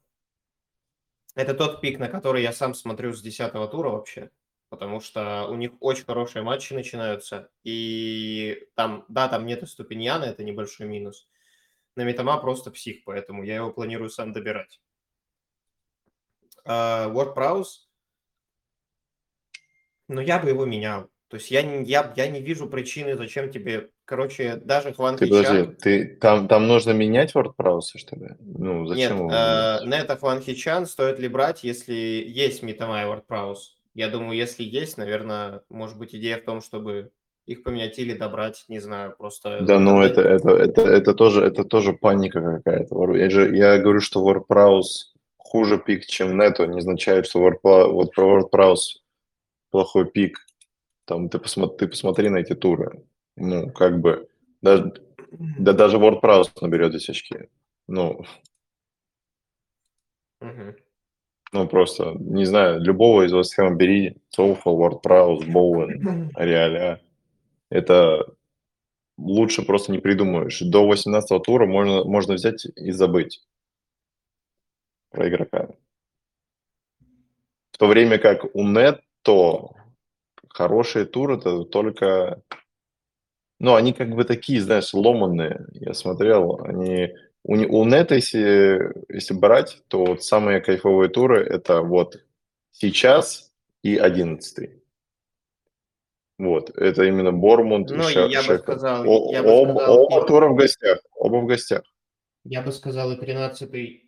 –это 1.35 1.53
тот 1.53 1.81
пик, 1.81 1.99
на 1.99 2.07
который 2.07 2.41
я 2.41 2.53
сам 2.53 2.73
смотрю 2.73 3.13
с 3.13 3.21
10 3.21 3.51
тура 3.69 3.89
вообще, 3.89 4.31
потому 4.69 5.01
что 5.01 5.47
у 5.49 5.55
них 5.55 5.71
очень 5.81 6.05
хорошие 6.05 6.41
матчи 6.41 6.73
начинаются, 6.73 7.49
и 7.63 8.69
там, 8.75 9.03
да, 9.09 9.27
там 9.27 9.45
нет 9.45 9.67
ступеньяна, 9.69 10.23
это 10.23 10.43
небольшой 10.43 10.87
минус, 10.87 11.27
но 11.97 12.05
Митама 12.05 12.37
просто 12.37 12.71
псих, 12.71 13.03
поэтому 13.03 13.43
я 13.43 13.57
его 13.57 13.71
планирую 13.71 14.09
сам 14.09 14.31
добирать. 14.31 14.79
А, 16.65 17.09
WordPress, 17.09 17.65
но 20.07 20.21
я 20.21 20.39
бы 20.39 20.49
его 20.49 20.65
менял. 20.65 21.09
То 21.27 21.37
есть 21.37 21.49
я 21.51 21.63
не, 21.63 21.83
я, 21.83 22.13
я 22.15 22.27
не 22.27 22.39
вижу 22.39 22.67
причины, 22.67 23.15
зачем 23.15 23.51
тебе, 23.51 23.89
короче, 24.05 24.57
даже 24.57 24.93
Хван 24.93 25.17
Ты 25.17 25.27
подожди, 25.27 25.73
ты, 25.75 26.17
там, 26.17 26.47
там 26.47 26.67
нужно 26.67 26.91
менять 26.91 27.33
WordPress, 27.33 27.81
что 27.95 28.15
ли? 28.15 28.29
Ну, 28.39 28.85
зачем 28.85 29.11
Нет, 29.11 29.19
его 29.19 29.31
э? 29.31 29.85
Нета 29.85 30.17
Хван 30.17 30.41
Хичан 30.41 30.85
стоит 30.85 31.19
ли 31.19 31.27
брать, 31.27 31.63
если 31.63 31.93
есть 31.93 32.61
Метама 32.61 33.01
и 33.01 33.05
WordPress? 33.05 33.55
Я 33.95 34.09
думаю, 34.09 34.37
если 34.37 34.63
есть, 34.63 34.97
наверное, 34.97 35.61
может 35.69 35.97
быть 35.97 36.13
идея 36.13 36.37
в 36.37 36.43
том, 36.43 36.61
чтобы 36.61 37.11
их 37.45 37.63
поменять 37.63 37.97
или 37.99 38.13
добрать, 38.13 38.65
не 38.67 38.79
знаю, 38.79 39.15
просто... 39.17 39.61
Да, 39.61 39.79
ну 39.79 40.01
это, 40.01 40.21
это, 40.21 40.49
это, 40.49 40.81
это, 40.81 41.13
тоже, 41.13 41.43
это 41.43 41.63
тоже 41.63 41.93
паника 41.93 42.41
какая-то. 42.41 43.13
Я, 43.15 43.29
же, 43.29 43.55
я 43.55 43.77
говорю, 43.77 43.99
что 43.99 44.23
WordPress 44.27 45.14
хуже 45.45 45.77
пик, 45.77 46.05
чем 46.05 46.37
Нету, 46.37 46.65
не 46.65 46.79
означает, 46.79 47.27
что 47.27 47.47
WordPress, 47.47 47.87
вот 47.91 48.11
про 48.13 48.39
WordPress 48.39 48.77
плохой 49.69 50.05
пик. 50.09 50.39
Там 51.05 51.29
ты 51.29 51.37
посмотри, 51.37 51.77
ты 51.77 51.87
посмотри 51.87 52.29
на 52.29 52.37
эти 52.37 52.55
туры. 52.55 53.03
Ну, 53.37 53.69
как 53.71 54.01
бы, 54.01 54.27
даже, 54.61 54.91
да 55.59 55.73
даже 55.73 55.97
WordPress 55.97 56.49
наберет 56.61 56.89
здесь 56.91 57.09
очки. 57.09 57.35
Ну, 57.87 58.25
Угу. 60.41 60.75
ну 61.53 61.67
просто, 61.67 62.15
не 62.19 62.45
знаю, 62.45 62.81
любого 62.81 63.23
из 63.25 63.31
вас 63.31 63.49
схем 63.49 63.77
бери, 63.77 64.17
Soulful, 64.37 64.59
WordPress, 64.65 65.47
Bowen, 65.47 66.31
Реаля. 66.35 67.01
Это 67.69 68.25
лучше 69.17 69.63
просто 69.63 69.91
не 69.91 69.99
придумаешь. 69.99 70.59
До 70.61 70.87
18 70.87 71.43
тура 71.43 71.65
можно, 71.67 72.03
можно 72.03 72.33
взять 72.33 72.65
и 72.75 72.91
забыть 72.91 73.41
про 75.15 75.29
игрока. 75.29 75.69
В 77.71 77.77
то 77.77 77.87
время 77.87 78.19
как 78.19 78.43
у 78.53 78.63
Нетто 78.67 79.69
хорошие 80.49 81.05
туры 81.05 81.37
это 81.37 81.63
только... 81.63 82.41
Ну, 83.59 83.75
они 83.75 83.93
как 83.93 84.09
бы 84.13 84.25
такие, 84.25 84.61
знаешь, 84.61 84.93
ломанные. 84.93 85.65
Я 85.71 85.93
смотрел, 85.93 86.61
они... 86.63 87.15
У, 87.43 87.53
у 87.53 87.85
Нета, 87.85 88.15
если, 88.15 88.91
если 89.07 89.33
брать, 89.33 89.83
то 89.87 90.03
вот 90.03 90.23
самые 90.23 90.61
кайфовые 90.61 91.09
туры 91.09 91.43
это 91.43 91.81
вот 91.81 92.19
сейчас 92.71 93.53
и 93.83 93.97
одиннадцатый. 93.97 94.81
Вот, 96.39 96.69
это 96.71 97.03
именно 97.03 97.31
Бормунд 97.31 97.91
ну, 97.91 98.09
и 98.09 98.11
Ше- 98.11 98.27
я 98.29 98.41
бы 98.41 98.57
сказал, 98.57 99.07
О- 99.07 99.31
я 99.31 99.43
бы 99.43 99.49
оба, 99.49 99.73
сказал, 99.79 100.03
оба 100.03 100.27
тура 100.27 100.47
в 100.49 100.55
гостях, 100.55 100.99
оба 101.13 101.37
в 101.37 101.45
гостях. 101.45 101.83
Я 102.43 102.61
бы 102.61 102.71
сказал, 102.71 103.11
и 103.11 103.15
13 103.15 104.04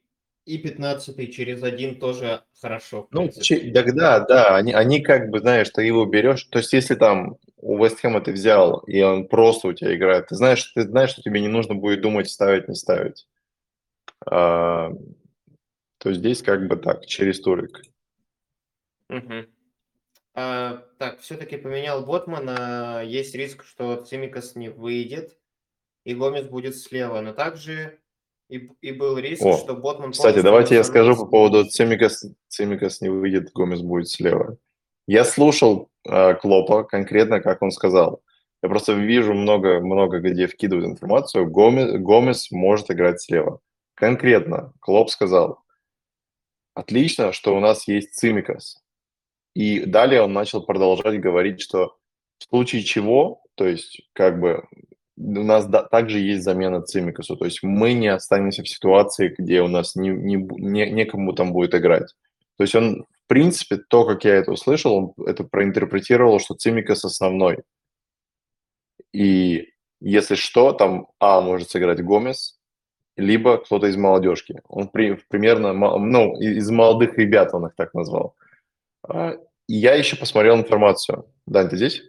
и 0.48 0.58
15 0.58 1.34
через 1.34 1.62
один 1.62 2.00
тоже 2.00 2.42
хорошо. 2.62 3.08
Ну, 3.12 3.30
тогда, 3.74 4.22
да, 4.22 4.56
они, 4.56 4.72
они 4.72 5.02
как 5.02 5.30
бы, 5.30 5.40
знаешь, 5.40 5.70
ты 5.70 5.84
его 5.84 6.06
берешь, 6.06 6.46
то 6.46 6.60
есть 6.60 6.72
если 6.72 6.96
там 6.96 7.38
у 7.58 7.84
Вестхэма 7.84 8.22
ты 8.22 8.32
взял, 8.32 8.80
и 8.80 9.02
он 9.02 9.28
просто 9.28 9.68
у 9.68 9.74
тебя 9.74 9.94
играет, 9.94 10.28
ты 10.28 10.36
знаешь, 10.36 10.64
ты 10.74 10.84
знаешь, 10.84 11.10
что 11.10 11.22
тебе 11.22 11.42
не 11.42 11.50
нужно 11.50 11.76
будет 11.76 12.02
думать, 12.02 12.30
ставить, 12.30 12.70
не 12.70 12.76
ставить. 12.76 13.28
А, 14.26 14.92
то 15.98 16.14
здесь 16.14 16.42
как 16.42 16.66
бы 16.68 16.78
так, 16.78 17.06
через 17.06 17.42
турик. 17.42 17.82
Мгм. 19.10 19.48
А, 20.34 20.84
так, 20.98 21.20
все-таки 21.20 21.58
поменял 21.58 22.06
Ботмана. 22.06 23.04
Есть 23.04 23.36
риск, 23.36 23.66
что 23.66 23.98
Цимикас 23.98 24.56
не 24.56 24.70
выйдет, 24.70 25.38
и 26.06 26.16
Гомес 26.16 26.48
будет 26.48 26.78
слева. 26.78 27.20
Но 27.20 27.34
также 27.34 28.00
и, 28.50 28.70
и 28.82 28.92
был 28.92 29.18
риск, 29.18 29.44
О, 29.44 29.58
что 29.58 29.76
Ботман... 29.76 30.12
Кстати, 30.12 30.42
давайте 30.42 30.76
я 30.76 30.84
скажу 30.84 31.16
по 31.16 31.26
поводу 31.26 31.66
Цимикас. 31.66 32.26
Цимикас 32.48 33.02
не 33.02 33.10
выйдет, 33.10 33.52
Гомес 33.54 33.82
будет 33.82 34.10
слева. 34.10 34.58
Я 35.06 35.26
слушал 35.26 35.90
э, 36.06 36.36
Клопа 36.36 36.84
конкретно, 36.84 37.42
как 37.42 37.62
он 37.62 37.72
сказал. 37.72 38.22
Я 38.64 38.70
просто 38.70 38.94
вижу 38.94 39.34
много, 39.34 39.80
много 39.80 40.20
где 40.20 40.48
вкидывают 40.48 40.88
информацию. 40.88 41.50
Гомес, 41.50 42.00
Гомес 42.00 42.52
может 42.52 42.90
играть 42.90 43.22
слева. 43.22 43.60
Конкретно 43.96 44.74
Клоп 44.80 45.10
сказал, 45.10 45.60
отлично, 46.74 47.34
что 47.34 47.56
у 47.56 47.60
нас 47.60 47.88
есть 47.88 48.16
Цимикас. 48.16 48.82
И 49.56 49.86
далее 49.86 50.22
он 50.22 50.34
начал 50.34 50.64
продолжать 50.64 51.20
говорить, 51.20 51.62
что 51.62 51.98
в 52.38 52.44
случае 52.44 52.84
чего, 52.84 53.42
то 53.56 53.68
есть 53.68 54.02
как 54.14 54.40
бы 54.40 54.64
у 55.18 55.44
нас 55.44 55.66
да, 55.68 55.84
также 55.84 56.20
есть 56.20 56.44
замена 56.44 56.82
Цимикасу, 56.82 57.36
то 57.36 57.46
есть 57.46 57.64
мы 57.64 57.94
не 57.94 58.08
останемся 58.08 58.64
в 58.64 58.70
ситуации, 58.70 59.34
где 59.38 59.62
у 59.62 59.68
нас 59.68 59.96
не, 59.96 60.10
не, 60.10 60.36
не, 60.36 60.90
некому 60.92 61.34
там 61.34 61.54
будет 61.54 61.74
играть. 61.74 62.14
То 62.58 62.64
есть 62.64 62.76
он, 62.76 63.04
в 63.04 63.28
принципе, 63.28 63.78
то, 63.78 64.06
как 64.06 64.24
я 64.26 64.36
это 64.36 64.52
услышал, 64.52 64.96
он 64.96 65.26
это 65.26 65.44
проинтерпретировал, 65.44 66.40
что 66.40 66.56
Цимикас 66.56 67.06
основной. 67.06 67.64
И 69.12 69.70
если 70.00 70.36
что, 70.36 70.74
там 70.74 71.08
А 71.20 71.42
может 71.42 71.70
сыграть 71.70 72.04
Гомес, 72.04 72.58
либо 73.16 73.58
кто-то 73.58 73.88
из 73.88 73.98
молодежки. 73.98 74.62
Он 74.68 74.88
при, 74.88 75.14
примерно, 75.28 75.74
ну, 75.74 76.40
из 76.40 76.70
молодых 76.70 77.18
ребят 77.18 77.54
он 77.54 77.66
их 77.66 77.76
так 77.76 77.94
назвал. 77.94 78.36
А, 79.08 79.32
и 79.68 79.74
я 79.74 79.96
еще 79.96 80.16
посмотрел 80.16 80.56
информацию. 80.56 81.26
Дань, 81.48 81.70
ты 81.70 81.78
здесь? 81.78 82.04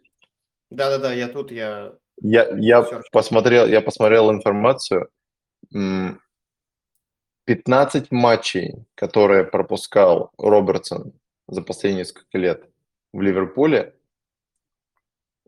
Да-да-да, 0.71 1.13
я 1.15 1.29
тут, 1.29 1.51
я... 1.51 1.95
Я, 2.21 2.49
я, 2.57 2.83
посмотрел, 3.13 3.67
я 3.67 3.81
посмотрел 3.81 4.31
информацию. 4.31 5.09
М, 5.75 6.21
15 7.45 8.11
матчей, 8.11 8.85
которые 8.95 9.45
пропускал 9.45 10.33
Робертсон 10.39 11.13
за 11.47 11.63
последние 11.63 12.01
несколько 12.01 12.39
лет 12.39 12.65
в 13.13 13.21
Ливерпуле. 13.21 13.95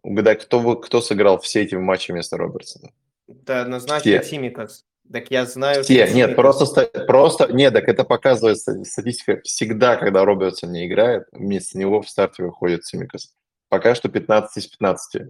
Угадай, 0.02 0.36
кто, 0.36 0.76
кто 0.76 1.00
сыграл 1.02 1.38
все 1.40 1.62
эти 1.62 1.74
матчи 1.74 2.10
вместо 2.10 2.38
Робертсона? 2.38 2.90
Да, 3.28 3.62
однозначно 3.62 4.00
Все. 4.00 4.22
Цимикас. 4.22 4.86
Так 5.12 5.30
я 5.30 5.44
знаю, 5.44 5.82
Все, 5.82 6.06
что 6.06 6.14
нет, 6.14 6.36
просто, 6.36 6.86
просто, 7.06 7.52
нет, 7.52 7.74
так 7.74 7.88
это 7.88 8.04
показывает 8.04 8.58
ста- 8.58 8.82
статистика. 8.84 9.40
Всегда, 9.42 9.96
когда 9.96 10.24
Робертсон 10.24 10.70
не 10.72 10.86
играет, 10.86 11.24
вместо 11.32 11.78
него 11.78 12.00
в 12.00 12.08
старте 12.08 12.44
выходит 12.44 12.86
Симикас. 12.86 13.34
Пока 13.68 13.94
что 13.94 14.08
15 14.08 14.56
из 14.56 14.66
15. 14.68 15.22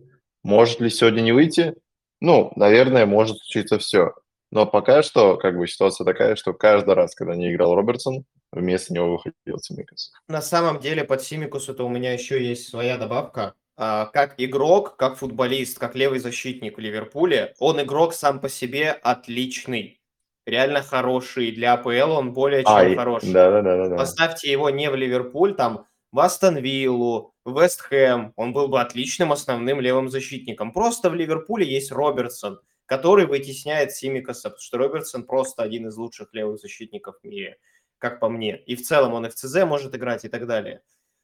Может 0.42 0.80
ли 0.80 0.90
сегодня 0.90 1.20
не 1.20 1.32
выйти? 1.32 1.74
Ну, 2.20 2.52
наверное, 2.56 3.06
может 3.06 3.38
случиться 3.38 3.78
все. 3.78 4.14
Но 4.50 4.66
пока 4.66 5.02
что, 5.02 5.36
как 5.36 5.56
бы, 5.56 5.66
ситуация 5.68 6.04
такая, 6.04 6.34
что 6.36 6.52
каждый 6.52 6.94
раз, 6.94 7.14
когда 7.14 7.34
не 7.36 7.52
играл 7.52 7.74
Робертсон, 7.74 8.24
вместо 8.52 8.92
него 8.92 9.12
выходил 9.12 9.58
Симикас. 9.60 10.12
На 10.28 10.42
самом 10.42 10.80
деле 10.80 11.04
под 11.04 11.22
Симикусу-то 11.22 11.84
у 11.84 11.88
меня 11.88 12.12
еще 12.12 12.44
есть 12.44 12.68
своя 12.68 12.96
добавка. 12.98 13.54
А, 13.76 14.06
Как 14.06 14.34
игрок, 14.38 14.96
как 14.96 15.16
футболист, 15.16 15.78
как 15.78 15.94
левый 15.94 16.18
защитник 16.18 16.76
в 16.76 16.80
Ливерпуле, 16.80 17.54
он 17.60 17.80
игрок 17.80 18.12
сам 18.12 18.40
по 18.40 18.48
себе 18.48 18.90
отличный. 18.90 20.00
Реально 20.46 20.82
хороший. 20.82 21.52
Для 21.52 21.74
АПЛ 21.74 22.10
он 22.12 22.32
более 22.32 22.64
чем 22.64 22.72
А, 22.72 22.94
хороший. 22.96 23.32
да-да-да-да. 23.32 23.96
Поставьте 23.96 24.50
его 24.50 24.68
не 24.70 24.90
в 24.90 24.96
Ливерпуль, 24.96 25.54
там 25.54 25.86
в 26.12 26.18
Астон 26.18 26.58
Виллу, 26.58 27.34
в 27.44 27.60
Вест 27.60 27.80
Хэм, 27.82 28.32
он 28.36 28.52
был 28.52 28.68
бы 28.68 28.80
отличным 28.80 29.32
основным 29.32 29.80
левым 29.80 30.08
защитником. 30.08 30.72
Просто 30.72 31.10
в 31.10 31.14
Ливерпуле 31.14 31.66
есть 31.66 31.92
Робертсон, 31.92 32.60
который 32.86 33.26
вытесняет 33.26 33.92
Симикаса, 33.92 34.50
потому 34.50 34.60
что 34.60 34.78
Робертсон 34.78 35.24
просто 35.24 35.62
один 35.62 35.86
из 35.86 35.96
лучших 35.96 36.34
левых 36.34 36.58
защитников 36.58 37.16
в 37.20 37.26
мире, 37.26 37.58
как 37.98 38.18
по 38.18 38.28
мне. 38.28 38.56
И 38.56 38.74
в 38.74 38.82
целом 38.82 39.14
он 39.14 39.26
и 39.26 39.28
в 39.28 39.34
ЦЗ 39.34 39.64
может 39.64 39.94
играть 39.94 40.24
и 40.24 40.28
так 40.28 40.46
далее. 40.46 40.82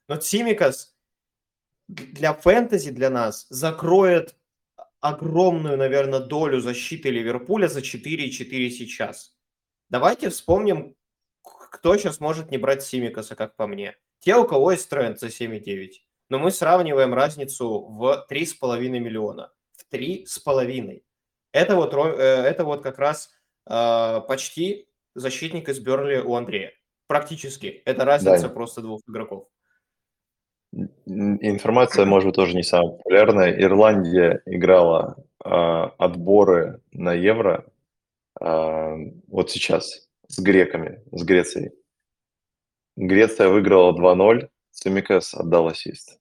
Но 0.08 0.20
Симикас 0.20 0.96
для 1.88 2.32
фэнтези 2.32 2.90
для 2.90 3.10
нас 3.10 3.46
закроет 3.50 4.36
огромную, 5.00 5.76
наверное, 5.76 6.20
долю 6.20 6.60
защиты 6.60 7.10
Ливерпуля 7.10 7.68
за 7.68 7.80
4,4 7.80 8.70
сейчас. 8.70 9.36
Давайте 9.88 10.30
вспомним, 10.30 10.96
кто 11.42 11.96
сейчас 11.96 12.20
может 12.20 12.50
не 12.50 12.58
брать 12.58 12.82
Симикаса, 12.82 13.36
как 13.36 13.56
по 13.56 13.66
мне. 13.66 13.96
Те, 14.26 14.34
у 14.34 14.44
кого 14.44 14.72
есть 14.72 14.90
тренд 14.90 15.20
за 15.20 15.28
7,9. 15.28 15.90
Но 16.30 16.40
мы 16.40 16.50
сравниваем 16.50 17.14
разницу 17.14 17.86
в 17.86 18.26
3,5 18.28 18.88
миллиона. 18.98 19.52
В 19.76 19.94
3,5. 19.94 21.04
Это 21.52 21.76
вот, 21.76 21.94
э, 21.94 22.20
это 22.20 22.64
вот 22.64 22.82
как 22.82 22.98
раз 22.98 23.30
э, 23.70 24.20
почти 24.26 24.88
защитник 25.14 25.68
из 25.68 25.78
Берли 25.78 26.18
у 26.18 26.34
Андрея. 26.34 26.72
Практически. 27.06 27.82
Это 27.84 28.04
разница 28.04 28.48
Да. 28.48 28.54
просто 28.54 28.80
двух 28.80 29.00
игроков. 29.08 29.46
Информация, 31.06 32.04
может 32.04 32.26
быть, 32.26 32.34
тоже 32.34 32.56
не 32.56 32.64
самая 32.64 32.96
популярная. 32.96 33.52
Ирландия 33.62 34.42
играла 34.44 35.24
а, 35.38 35.94
отборы 35.98 36.82
на 36.90 37.14
Евро 37.14 37.64
а, 38.40 38.96
вот 39.28 39.52
сейчас 39.52 40.08
с 40.26 40.40
греками, 40.40 41.00
с 41.12 41.22
Грецией. 41.22 41.70
Греция 42.96 43.48
выиграла 43.48 43.92
2-0, 43.92 44.48
Цимикас 44.70 45.34
отдал 45.34 45.68
ассист. 45.68 46.18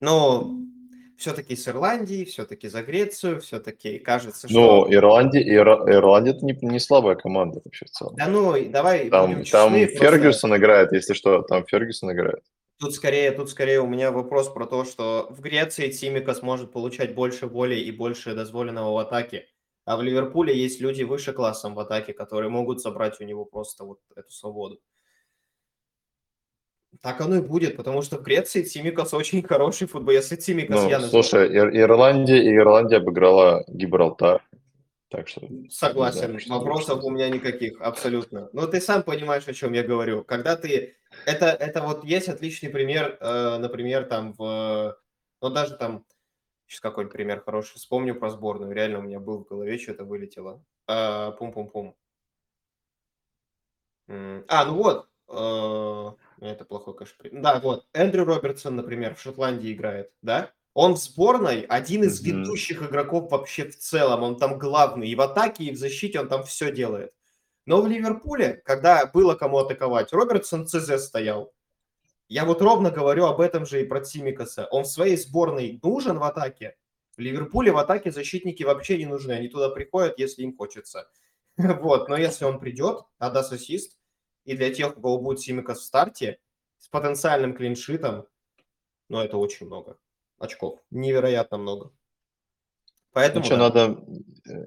Но 0.00 0.56
все-таки 1.18 1.54
с 1.54 1.68
Ирландией, 1.68 2.24
все-таки 2.24 2.68
за 2.68 2.82
Грецию, 2.82 3.40
все-таки 3.40 3.98
кажется, 3.98 4.46
Ну, 4.50 4.86
что... 4.86 4.94
Ирландия, 4.94 5.42
Ир- 5.42 5.90
Ирландия 5.90 6.30
это 6.30 6.44
не, 6.44 6.56
не 6.62 6.80
слабая 6.80 7.16
команда 7.16 7.60
вообще 7.64 7.84
в 7.84 7.90
целом. 7.90 8.14
Да 8.16 8.26
ну, 8.26 8.54
давай 8.70 9.10
Там, 9.10 9.26
будем 9.26 9.44
там 9.44 9.44
честны, 9.44 9.86
просто 9.86 10.04
Фергюсон 10.04 10.56
играет, 10.56 10.92
если 10.92 11.12
что, 11.12 11.42
там 11.42 11.66
Фергюсон 11.66 12.12
играет. 12.12 12.42
Тут 12.78 12.94
скорее, 12.94 13.32
тут 13.32 13.50
скорее 13.50 13.80
у 13.82 13.86
меня 13.86 14.10
вопрос 14.10 14.48
про 14.48 14.64
то, 14.64 14.86
что 14.86 15.26
в 15.28 15.40
Греции 15.42 15.90
Цимикас 15.90 16.40
может 16.40 16.72
получать 16.72 17.14
больше 17.14 17.46
воли 17.46 17.74
и 17.74 17.90
больше 17.90 18.34
дозволенного 18.34 18.94
в 18.94 18.96
атаке, 18.96 19.46
а 19.90 19.96
в 19.96 20.02
Ливерпуле 20.02 20.56
есть 20.56 20.80
люди 20.80 21.02
выше 21.02 21.32
классом 21.32 21.74
в 21.74 21.80
атаке, 21.80 22.12
которые 22.12 22.48
могут 22.48 22.80
забрать 22.80 23.20
у 23.20 23.24
него 23.24 23.44
просто 23.44 23.84
вот 23.84 23.98
эту 24.14 24.30
свободу. 24.30 24.78
Так 27.02 27.20
оно 27.20 27.38
и 27.38 27.40
будет, 27.40 27.76
потому 27.76 28.00
что 28.02 28.18
в 28.18 28.22
Греции 28.22 28.62
Цимикас 28.62 29.12
очень 29.14 29.42
хороший 29.42 29.88
футболист. 29.88 30.30
Если 30.30 30.44
Цимикас 30.44 30.82
Ну, 30.82 30.88
я 30.88 31.00
слушай, 31.00 31.48
Ир- 31.48 31.76
Ирландия 31.76 32.56
Ирландия 32.56 32.98
обыграла 32.98 33.64
Гибралтар. 33.66 34.44
Так 35.08 35.26
что... 35.26 35.40
Согласен, 35.70 36.26
знаю, 36.26 36.38
что 36.38 36.54
вопросов 36.54 37.02
у 37.02 37.10
меня 37.10 37.28
никаких, 37.28 37.80
абсолютно. 37.80 38.48
Но 38.52 38.68
ты 38.68 38.80
сам 38.80 39.02
понимаешь, 39.02 39.48
о 39.48 39.54
чем 39.54 39.72
я 39.72 39.82
говорю. 39.82 40.22
Когда 40.22 40.54
ты... 40.54 40.94
Это, 41.26 41.46
это 41.46 41.82
вот 41.82 42.04
есть 42.04 42.28
отличный 42.28 42.70
пример, 42.70 43.18
э, 43.20 43.58
например, 43.58 44.04
там 44.04 44.34
в... 44.34 44.96
Ну, 45.42 45.50
даже 45.50 45.76
там... 45.76 46.04
Сейчас 46.70 46.80
какой-нибудь 46.82 47.12
пример 47.12 47.42
хороший. 47.42 47.78
Вспомню 47.78 48.14
про 48.14 48.30
сборную. 48.30 48.70
Реально 48.72 49.00
у 49.00 49.02
меня 49.02 49.18
был 49.18 49.38
в 49.38 49.48
голове, 49.48 49.76
что-то 49.76 50.04
вылетело. 50.04 50.64
А, 50.86 51.32
Пум-пум-пум. 51.32 51.96
А, 54.06 54.64
ну 54.64 54.74
вот. 54.74 55.08
э, 55.28 56.46
Это 56.46 56.64
плохой, 56.64 56.94
конечно. 56.94 57.42
Да, 57.42 57.58
вот. 57.58 57.88
Эндрю 57.92 58.24
Робертсон, 58.24 58.76
например, 58.76 59.16
в 59.16 59.20
Шотландии 59.20 59.72
играет, 59.72 60.12
да? 60.22 60.52
Он 60.72 60.94
в 60.94 60.98
сборной 60.98 61.62
один 61.62 62.04
из 62.04 62.22
ведущих 62.22 62.84
игроков 62.84 63.32
вообще 63.32 63.68
в 63.68 63.76
целом. 63.76 64.22
Он 64.22 64.36
там 64.36 64.56
главный. 64.56 65.08
И 65.08 65.16
в 65.16 65.20
атаке, 65.22 65.64
и 65.64 65.72
в 65.72 65.76
защите 65.76 66.20
он 66.20 66.28
там 66.28 66.44
все 66.44 66.70
делает. 66.70 67.12
Но 67.66 67.82
в 67.82 67.88
Ливерпуле, 67.88 68.62
когда 68.64 69.06
было 69.06 69.34
кому 69.34 69.58
атаковать, 69.58 70.12
Робертсон 70.12 70.68
ЦЗ 70.68 71.04
стоял. 71.04 71.52
Я 72.30 72.44
вот 72.44 72.62
ровно 72.62 72.92
говорю 72.92 73.26
об 73.26 73.40
этом 73.40 73.66
же 73.66 73.82
и 73.82 73.84
про 73.84 74.00
Тимикаса. 74.00 74.68
Он 74.70 74.84
в 74.84 74.86
своей 74.86 75.16
сборной 75.16 75.80
нужен 75.82 76.16
в 76.20 76.22
атаке. 76.22 76.76
В 77.16 77.20
Ливерпуле 77.20 77.72
в 77.72 77.76
атаке 77.76 78.12
защитники 78.12 78.62
вообще 78.62 78.98
не 78.98 79.06
нужны. 79.06 79.32
Они 79.32 79.48
туда 79.48 79.68
приходят, 79.68 80.16
если 80.18 80.44
им 80.44 80.56
хочется. 80.56 81.10
Вот. 81.56 82.08
Но 82.08 82.16
если 82.16 82.44
он 82.44 82.60
придет, 82.60 83.02
отдаст 83.18 83.52
ассист, 83.52 83.98
и 84.44 84.56
для 84.56 84.72
тех, 84.72 84.96
у 84.96 85.00
кого 85.00 85.18
будет 85.18 85.40
Симикас 85.40 85.80
в 85.80 85.82
старте, 85.82 86.38
с 86.78 86.86
потенциальным 86.86 87.52
клиншитом, 87.52 88.28
ну, 89.08 89.18
это 89.20 89.36
очень 89.36 89.66
много 89.66 89.98
очков. 90.38 90.78
Невероятно 90.92 91.58
много. 91.58 91.86
Ну 91.86 91.92
Поэтому 93.12 93.44
что, 93.44 93.56
да. 93.56 93.62
надо... 93.62 94.04
э, 94.48 94.64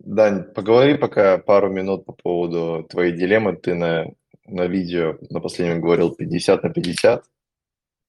Дань, 0.00 0.52
поговори 0.52 0.98
пока 0.98 1.38
пару 1.38 1.70
минут 1.70 2.04
по 2.04 2.12
поводу 2.12 2.86
твоей 2.90 3.12
дилеммы. 3.12 3.56
Ты 3.56 3.74
на, 3.74 4.06
на 4.48 4.66
видео 4.66 5.18
на 5.30 5.40
последнем 5.40 5.80
говорил 5.80 6.14
50 6.14 6.62
на 6.62 6.70
50. 6.70 7.24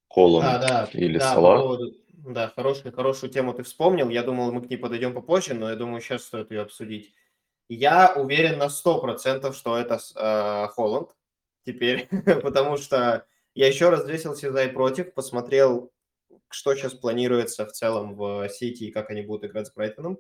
Холланд 0.10 0.47
А, 0.47 0.60
да, 0.60 0.89
или 0.93 1.17
да, 1.19 1.30
по 1.30 1.34
Салах. 1.36 1.62
поводу- 1.62 1.93
да, 2.10 2.52
хорошую, 2.56 2.93
хорошую 2.93 3.30
тему 3.32 3.54
ты 3.54 3.63
вспомнил. 3.63 4.10
Я 4.10 4.23
думал, 4.23 4.52
мы 4.52 4.62
к 4.62 4.69
ней 4.69 4.78
подойдем 4.78 5.13
попозже, 5.13 5.54
но 5.54 5.69
я 5.69 5.76
думаю, 5.76 6.02
сейчас 6.02 6.23
стоит 6.23 6.52
ее 6.52 6.62
обсудить. 6.62 7.13
Я 7.69 8.13
уверен 8.15 8.58
на 8.58 8.69
100%, 8.69 9.54
что 9.54 9.78
это 9.78 10.00
э, 10.15 10.67
Холланд 10.73 11.10
теперь, 11.65 12.08
потому 12.41 12.78
что 12.78 13.26
я 13.54 13.67
еще 13.67 13.89
раз 13.89 14.04
взвесился 14.04 14.52
за 14.52 14.63
и 14.65 14.71
против, 14.71 15.13
посмотрел, 15.13 15.91
что 16.50 16.73
сейчас 16.76 16.93
планируется 16.93 17.65
в 17.65 17.71
целом 17.73 18.15
в 18.15 18.47
Сити 18.50 18.86
и 18.86 18.91
как 18.91 19.10
они 19.10 19.21
будут 19.21 19.45
играть 19.50 19.67
с 19.67 19.73
Брайтоном. 19.73 20.17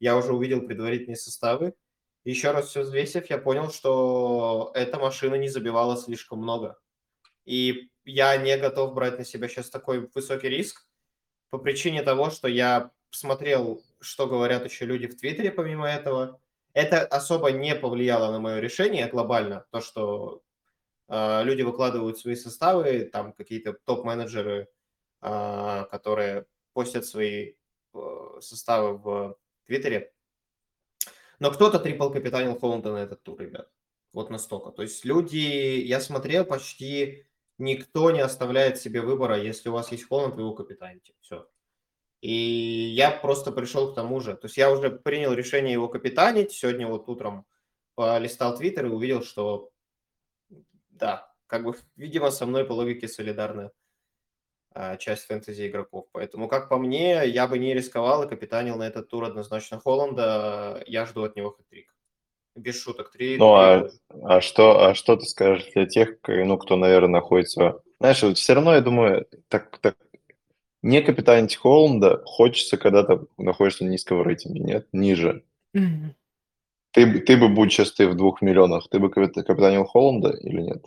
Я 0.00 0.16
уже 0.16 0.32
увидел 0.32 0.62
предварительные 0.62 1.16
составы. 1.16 1.74
Еще 2.24 2.50
раз 2.50 2.68
все 2.68 2.82
взвесив, 2.82 3.30
я 3.30 3.38
понял, 3.38 3.70
что 3.70 4.72
эта 4.74 4.98
машина 4.98 5.36
не 5.36 5.48
забивала 5.48 5.96
слишком 5.96 6.38
много. 6.40 6.78
И 7.44 7.90
я 8.04 8.36
не 8.36 8.56
готов 8.58 8.94
брать 8.94 9.18
на 9.18 9.24
себя 9.24 9.48
сейчас 9.48 9.70
такой 9.70 10.08
высокий 10.14 10.48
риск 10.48 10.86
по 11.50 11.58
причине 11.58 12.02
того, 12.02 12.30
что 12.30 12.48
я 12.48 12.90
смотрел, 13.10 13.82
что 14.00 14.26
говорят 14.26 14.64
еще 14.64 14.86
люди 14.86 15.06
в 15.06 15.18
Твиттере 15.18 15.50
помимо 15.50 15.88
этого. 15.88 16.40
Это 16.72 17.04
особо 17.04 17.50
не 17.50 17.74
повлияло 17.74 18.30
на 18.30 18.38
мое 18.38 18.60
решение 18.60 19.08
глобально, 19.08 19.66
то, 19.70 19.80
что 19.80 20.42
э, 21.08 21.42
люди 21.42 21.62
выкладывают 21.62 22.18
свои 22.18 22.36
составы, 22.36 23.08
там 23.12 23.32
какие-то 23.32 23.72
топ-менеджеры, 23.84 24.68
э, 25.22 25.84
которые 25.90 26.46
постят 26.72 27.04
свои 27.04 27.54
э, 27.94 27.98
составы 28.40 28.98
в 28.98 29.36
Твиттере. 29.66 30.12
Но 31.40 31.50
кто-то 31.50 31.78
трипл 31.78 32.10
капитанил 32.10 32.58
Холланда 32.58 32.92
на 32.92 32.98
этот 32.98 33.22
тур, 33.22 33.40
ребят. 33.40 33.68
Вот 34.12 34.30
настолько. 34.30 34.70
То 34.70 34.82
есть 34.82 35.04
люди, 35.04 35.36
я 35.36 36.00
смотрел, 36.00 36.44
почти 36.44 37.24
никто 37.58 38.10
не 38.10 38.20
оставляет 38.20 38.78
себе 38.78 39.00
выбора, 39.00 39.38
если 39.38 39.68
у 39.68 39.72
вас 39.72 39.90
есть 39.90 40.06
Холланд, 40.06 40.34
вы 40.34 40.42
его 40.42 40.54
капитаните. 40.54 41.14
Все. 41.20 41.48
И 42.20 42.32
я 42.32 43.10
просто 43.10 43.52
пришел 43.52 43.92
к 43.92 43.94
тому 43.94 44.20
же. 44.20 44.36
То 44.36 44.46
есть 44.46 44.58
я 44.58 44.70
уже 44.70 44.90
принял 44.90 45.32
решение 45.32 45.72
его 45.72 45.88
капитанить. 45.88 46.52
Сегодня 46.52 46.86
вот 46.86 47.08
утром 47.08 47.46
полистал 47.94 48.56
Твиттер 48.56 48.86
и 48.86 48.90
увидел, 48.90 49.22
что 49.22 49.70
да, 50.90 51.32
как 51.46 51.64
бы, 51.64 51.74
видимо, 51.96 52.30
со 52.30 52.44
мной 52.44 52.64
по 52.66 52.72
логике 52.72 53.08
солидарна 53.08 53.64
а, 53.66 53.70
часть 54.98 55.26
фэнтези 55.26 55.68
игроков. 55.68 56.06
Поэтому, 56.12 56.48
как 56.48 56.68
по 56.68 56.78
мне, 56.78 57.26
я 57.26 57.46
бы 57.46 57.58
не 57.58 57.74
рисковал 57.74 58.22
и 58.22 58.28
капитанил 58.28 58.76
на 58.76 58.84
этот 58.86 59.08
тур 59.08 59.24
однозначно 59.24 59.80
Холланда. 59.80 60.82
Я 60.86 61.06
жду 61.06 61.24
от 61.24 61.36
него 61.36 61.50
хэт-трик. 61.50 61.86
Без 62.56 62.82
шуток. 62.82 63.10
Три, 63.12 63.36
Ну, 63.38 63.54
а, 63.54 63.88
а, 64.22 64.40
что, 64.40 64.84
а 64.84 64.94
что 64.94 65.16
ты 65.16 65.24
скажешь 65.26 65.70
для 65.72 65.86
тех, 65.86 66.16
ну, 66.26 66.58
кто, 66.58 66.76
наверное, 66.76 67.20
находится... 67.20 67.80
Знаешь, 67.98 68.22
вот 68.22 68.38
все 68.38 68.54
равно, 68.54 68.74
я 68.74 68.80
думаю, 68.80 69.26
так, 69.48 69.78
так 69.78 69.96
не 70.82 71.02
капитанить 71.02 71.56
Холланда 71.56 72.22
хочется, 72.24 72.76
когда 72.76 73.02
ты 73.04 73.20
находишься 73.36 73.84
на 73.84 73.90
низком 73.90 74.22
рейтинге, 74.22 74.60
нет? 74.60 74.88
Ниже. 74.92 75.44
Ты, 76.92 77.06
бы- 77.06 77.20
ты 77.20 77.36
бы, 77.36 77.48
будь 77.48 77.72
сейчас 77.72 77.92
ты 77.92 78.08
в 78.08 78.16
двух 78.16 78.42
миллионах, 78.42 78.88
ты 78.88 78.98
бы 78.98 79.10
капит- 79.10 79.44
капитанил 79.46 79.84
Холланда 79.84 80.30
или 80.30 80.60
нет? 80.60 80.84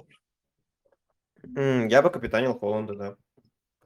М, 1.55 1.87
Я 1.87 2.01
бы 2.01 2.09
капитанил 2.09 2.57
Холланда, 2.57 2.95
да. 2.95 3.15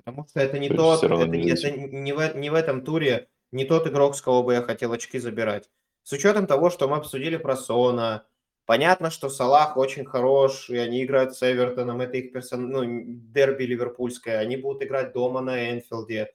Потому 0.07 0.25
что 0.25 0.39
это 0.39 0.57
не 0.57 0.69
тот, 0.69 1.03
это, 1.03 1.27
не 1.27 1.49
это 1.49 1.69
не, 1.69 2.13
в, 2.13 2.37
не 2.37 2.49
в 2.49 2.53
этом 2.53 2.81
туре, 2.81 3.27
не 3.51 3.65
тот 3.65 3.87
игрок, 3.87 4.15
с 4.15 4.21
кого 4.21 4.41
бы 4.41 4.53
я 4.53 4.61
хотел 4.61 4.93
очки 4.93 5.19
забирать. 5.19 5.69
С 6.03 6.13
учетом 6.13 6.47
того, 6.47 6.69
что 6.69 6.87
мы 6.87 6.95
обсудили 6.95 7.35
про 7.35 7.57
Сона, 7.57 8.25
понятно, 8.65 9.11
что 9.11 9.27
Салах 9.27 9.75
очень 9.75 10.05
хорош, 10.05 10.69
и 10.69 10.77
они 10.77 11.03
играют 11.03 11.35
с 11.35 11.43
Эвертоном, 11.43 11.99
это 11.99 12.15
их 12.15 12.31
персон... 12.31 12.69
ну, 12.69 12.83
дерби 12.85 13.63
ливерпульское, 13.63 14.39
они 14.39 14.55
будут 14.55 14.81
играть 14.81 15.11
дома 15.11 15.41
на 15.41 15.73
Энфилде, 15.73 16.33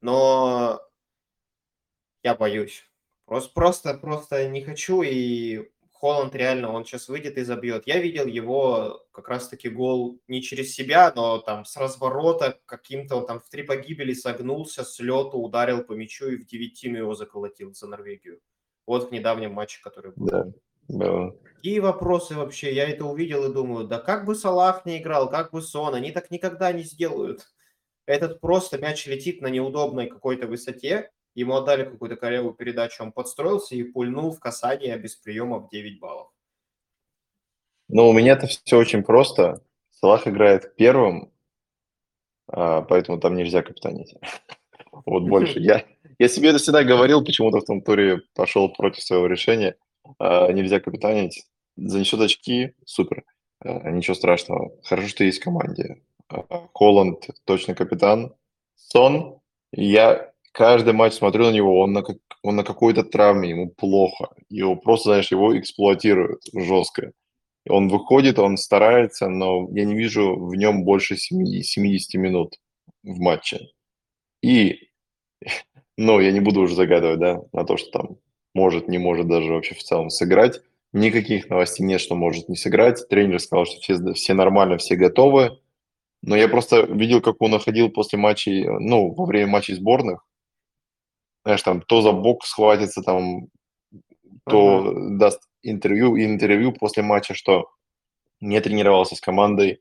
но 0.00 0.80
я 2.24 2.34
боюсь. 2.34 2.84
Просто, 3.24 3.52
просто, 3.54 3.94
просто 3.94 4.48
не 4.48 4.62
хочу, 4.62 5.02
и 5.02 5.70
Холланд 6.02 6.34
реально, 6.34 6.72
он 6.72 6.84
сейчас 6.84 7.08
выйдет 7.08 7.38
и 7.38 7.44
забьет. 7.44 7.86
Я 7.86 8.00
видел 8.00 8.26
его 8.26 9.06
как 9.12 9.28
раз-таки 9.28 9.68
гол 9.68 10.18
не 10.26 10.42
через 10.42 10.74
себя, 10.74 11.12
но 11.14 11.38
там 11.38 11.64
с 11.64 11.76
разворота 11.76 12.58
каким-то, 12.66 13.14
он 13.14 13.26
там 13.26 13.38
в 13.38 13.48
три 13.48 13.62
погибели 13.62 14.12
согнулся, 14.12 14.82
с 14.82 14.98
лету 14.98 15.38
ударил 15.38 15.84
по 15.84 15.92
мячу 15.92 16.26
и 16.26 16.36
в 16.36 16.44
девятину 16.44 16.98
его 16.98 17.14
заколотил 17.14 17.72
за 17.72 17.86
Норвегию. 17.86 18.40
Вот 18.84 19.10
в 19.10 19.12
недавнем 19.12 19.52
матче, 19.52 19.80
который 19.80 20.10
был. 20.10 20.26
Да. 20.26 20.46
да. 20.88 21.30
Какие 21.54 21.78
вопросы 21.78 22.34
вообще? 22.34 22.74
Я 22.74 22.88
это 22.88 23.04
увидел 23.04 23.48
и 23.48 23.54
думаю, 23.54 23.86
да 23.86 24.00
как 24.00 24.24
бы 24.24 24.34
Салах 24.34 24.84
не 24.84 24.98
играл, 24.98 25.30
как 25.30 25.52
бы 25.52 25.62
Сон, 25.62 25.94
они 25.94 26.10
так 26.10 26.32
никогда 26.32 26.72
не 26.72 26.82
сделают. 26.82 27.46
этот 28.06 28.40
просто 28.40 28.76
мяч 28.76 29.06
летит 29.06 29.40
на 29.40 29.46
неудобной 29.46 30.08
какой-то 30.08 30.48
высоте, 30.48 31.11
ему 31.34 31.54
отдали 31.54 31.84
какую-то 31.84 32.16
корявую 32.16 32.54
передачу, 32.54 33.02
он 33.02 33.12
подстроился 33.12 33.74
и 33.74 33.82
пульнул 33.82 34.32
в 34.32 34.40
касание 34.40 34.96
без 34.96 35.16
приема 35.16 35.58
в 35.58 35.68
9 35.70 36.00
баллов. 36.00 36.28
Ну, 37.88 38.08
у 38.08 38.12
меня 38.12 38.32
это 38.32 38.46
все 38.46 38.78
очень 38.78 39.02
просто. 39.02 39.62
Салах 39.90 40.26
играет 40.26 40.74
первым, 40.76 41.32
а, 42.48 42.82
поэтому 42.82 43.18
там 43.18 43.34
нельзя 43.34 43.62
капитанить. 43.62 44.14
Вот 45.06 45.22
больше. 45.22 45.58
Я, 45.58 45.84
я 46.18 46.28
себе 46.28 46.50
это 46.50 46.58
всегда 46.58 46.84
говорил, 46.84 47.24
почему-то 47.24 47.60
в 47.60 47.64
том 47.64 47.80
туре 47.80 48.20
пошел 48.34 48.68
против 48.68 49.02
своего 49.02 49.26
решения. 49.26 49.76
А, 50.18 50.52
нельзя 50.52 50.80
капитанить. 50.80 51.46
Занесет 51.76 52.20
очки, 52.20 52.74
супер. 52.84 53.24
А, 53.60 53.90
ничего 53.90 54.14
страшного. 54.14 54.70
Хорошо, 54.84 55.08
что 55.08 55.24
есть 55.24 55.40
в 55.40 55.44
команде. 55.44 56.02
Холланд 56.72 57.30
точно 57.44 57.74
капитан. 57.74 58.34
Сон, 58.74 59.40
я 59.72 60.31
каждый 60.52 60.92
матч 60.92 61.14
смотрю 61.14 61.44
на 61.44 61.52
него, 61.52 61.80
он 61.80 61.92
на, 61.92 62.04
он 62.42 62.56
на 62.56 62.64
какой-то 62.64 63.02
травме, 63.02 63.50
ему 63.50 63.70
плохо. 63.70 64.28
Его 64.48 64.76
просто, 64.76 65.10
знаешь, 65.10 65.30
его 65.30 65.58
эксплуатируют 65.58 66.42
жестко. 66.54 67.12
Он 67.68 67.88
выходит, 67.88 68.38
он 68.38 68.56
старается, 68.56 69.28
но 69.28 69.68
я 69.72 69.84
не 69.84 69.94
вижу 69.94 70.36
в 70.36 70.54
нем 70.54 70.84
больше 70.84 71.16
70 71.16 72.14
минут 72.14 72.56
в 73.02 73.18
матче. 73.20 73.68
И, 74.42 74.88
ну, 75.96 76.20
я 76.20 76.32
не 76.32 76.40
буду 76.40 76.60
уже 76.62 76.74
загадывать, 76.74 77.20
да, 77.20 77.40
на 77.52 77.64
то, 77.64 77.76
что 77.76 77.90
там 77.90 78.16
может, 78.54 78.88
не 78.88 78.98
может 78.98 79.28
даже 79.28 79.52
вообще 79.52 79.74
в 79.74 79.82
целом 79.82 80.10
сыграть. 80.10 80.60
Никаких 80.92 81.48
новостей 81.48 81.86
нет, 81.86 82.00
что 82.00 82.14
может 82.14 82.48
не 82.48 82.56
сыграть. 82.56 83.08
Тренер 83.08 83.40
сказал, 83.40 83.64
что 83.64 83.80
все, 83.80 84.12
все 84.12 84.34
нормально, 84.34 84.76
все 84.76 84.96
готовы. 84.96 85.58
Но 86.22 86.36
я 86.36 86.48
просто 86.48 86.82
видел, 86.82 87.20
как 87.20 87.40
он 87.40 87.52
находил 87.52 87.88
после 87.88 88.18
матчей, 88.18 88.66
ну, 88.66 89.12
во 89.12 89.24
время 89.24 89.48
матчей 89.48 89.74
сборных. 89.74 90.24
Знаешь, 91.44 91.62
там 91.62 91.82
то 91.82 92.02
за 92.02 92.12
бок 92.12 92.44
схватится, 92.44 93.02
там, 93.02 93.48
то 94.44 94.80
uh-huh. 94.80 95.16
даст 95.18 95.42
интервью, 95.62 96.16
интервью 96.16 96.72
после 96.72 97.02
матча, 97.02 97.34
что 97.34 97.70
не 98.40 98.60
тренировался 98.60 99.16
с 99.16 99.20
командой 99.20 99.80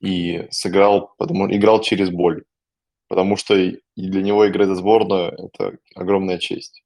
и 0.00 0.46
сыграл, 0.50 1.14
потому, 1.18 1.52
играл 1.52 1.80
через 1.80 2.10
боль. 2.10 2.44
Потому 3.08 3.36
что 3.36 3.54
и 3.54 3.80
для 3.94 4.22
него 4.22 4.48
играть 4.48 4.68
за 4.68 4.74
сборную– 4.74 5.32
это 5.38 5.78
огромная 5.94 6.38
честь. 6.38 6.82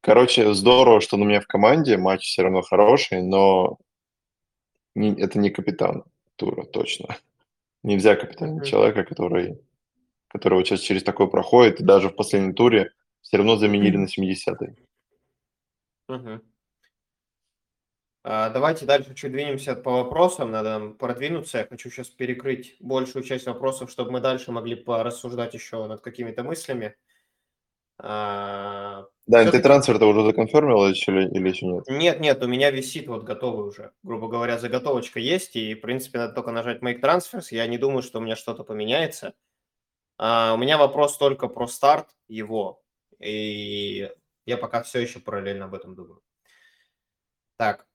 Короче, 0.00 0.54
здорово, 0.54 1.00
что 1.00 1.16
он 1.16 1.22
у 1.22 1.24
меня 1.26 1.40
в 1.40 1.46
команде, 1.46 1.96
матч 1.96 2.26
все 2.26 2.42
равно 2.42 2.62
хороший, 2.62 3.22
но 3.22 3.78
не, 4.94 5.14
это 5.20 5.38
не 5.38 5.50
капитан 5.50 6.04
тура, 6.36 6.64
точно. 6.64 7.16
Нельзя 7.82 8.16
капитанить 8.16 8.62
mm-hmm. 8.62 8.70
человека, 8.70 9.04
который, 9.04 9.58
вот 10.32 10.66
сейчас 10.66 10.80
через 10.80 11.02
такое 11.02 11.26
проходит, 11.26 11.80
и 11.80 11.84
даже 11.84 12.08
в 12.08 12.16
последнем 12.16 12.54
туре 12.54 12.92
все 13.30 13.36
равно 13.36 13.56
заменили 13.56 13.96
на 13.96 14.06
70-й. 14.06 14.76
Mm-hmm. 16.10 16.40
А, 18.24 18.50
давайте 18.50 18.86
дальше 18.86 19.14
чуть 19.14 19.30
двинемся 19.30 19.76
по 19.76 20.02
вопросам, 20.02 20.50
надо 20.50 20.70
нам 20.70 20.94
продвинуться. 20.94 21.58
Я 21.58 21.66
хочу 21.66 21.90
сейчас 21.90 22.08
перекрыть 22.08 22.74
большую 22.80 23.22
часть 23.22 23.46
вопросов, 23.46 23.88
чтобы 23.88 24.10
мы 24.10 24.20
дальше 24.20 24.50
могли 24.50 24.74
порассуждать 24.74 25.54
еще 25.54 25.86
над 25.86 26.00
какими-то 26.00 26.42
мыслями. 26.42 26.96
А, 27.98 29.06
да, 29.28 29.48
ты 29.48 29.60
трансфер-то 29.60 30.06
уже 30.06 30.24
законфермил 30.24 30.86
или, 30.86 31.28
или 31.30 31.48
еще 31.50 31.66
нет? 31.66 31.84
Нет, 31.86 32.18
нет, 32.18 32.42
у 32.42 32.48
меня 32.48 32.72
висит 32.72 33.06
вот 33.06 33.22
готовый 33.22 33.68
уже. 33.68 33.92
Грубо 34.02 34.26
говоря, 34.26 34.58
заготовочка 34.58 35.20
есть, 35.20 35.54
и, 35.54 35.76
в 35.76 35.80
принципе, 35.82 36.18
надо 36.18 36.34
только 36.34 36.50
нажать 36.50 36.82
Make 36.82 37.00
Transfers. 37.00 37.46
Я 37.52 37.68
не 37.68 37.78
думаю, 37.78 38.02
что 38.02 38.18
у 38.18 38.22
меня 38.22 38.34
что-то 38.34 38.64
поменяется. 38.64 39.34
А, 40.18 40.52
у 40.54 40.56
меня 40.56 40.78
вопрос 40.78 41.16
только 41.16 41.46
про 41.46 41.68
старт 41.68 42.08
его, 42.26 42.82
и 43.20 44.10
я 44.46 44.56
пока 44.56 44.82
все 44.82 45.00
еще 45.00 45.20
параллельно 45.20 45.66
об 45.66 45.74
этом 45.74 45.94
думаю. 45.94 46.22
Так, 47.56 47.86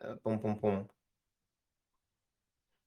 Э, 0.00 0.16
пум-пум-пум. 0.22 0.88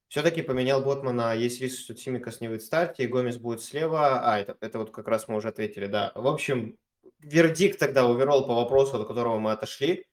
Все-таки 0.07 0.41
поменял 0.41 0.83
Ботмана, 0.83 1.35
есть 1.35 1.61
риск, 1.61 1.79
что 1.79 1.93
Тимикас 1.93 2.41
не 2.41 2.49
будет 2.49 2.61
в 2.63 2.65
старте, 2.65 3.03
и 3.03 3.07
Гомес 3.07 3.37
будет 3.37 3.61
слева. 3.61 4.19
А, 4.21 4.39
это, 4.39 4.57
это 4.59 4.79
вот 4.79 4.91
как 4.91 5.07
раз 5.07 5.27
мы 5.27 5.37
уже 5.37 5.47
ответили, 5.49 5.87
да. 5.87 6.11
В 6.15 6.27
общем, 6.27 6.77
вердикт 7.19 7.79
тогда 7.79 8.05
уверол 8.05 8.45
по 8.45 8.55
вопросу, 8.55 8.97
до 8.97 9.05
которого 9.05 9.39
мы 9.39 9.51
отошли. 9.51 10.05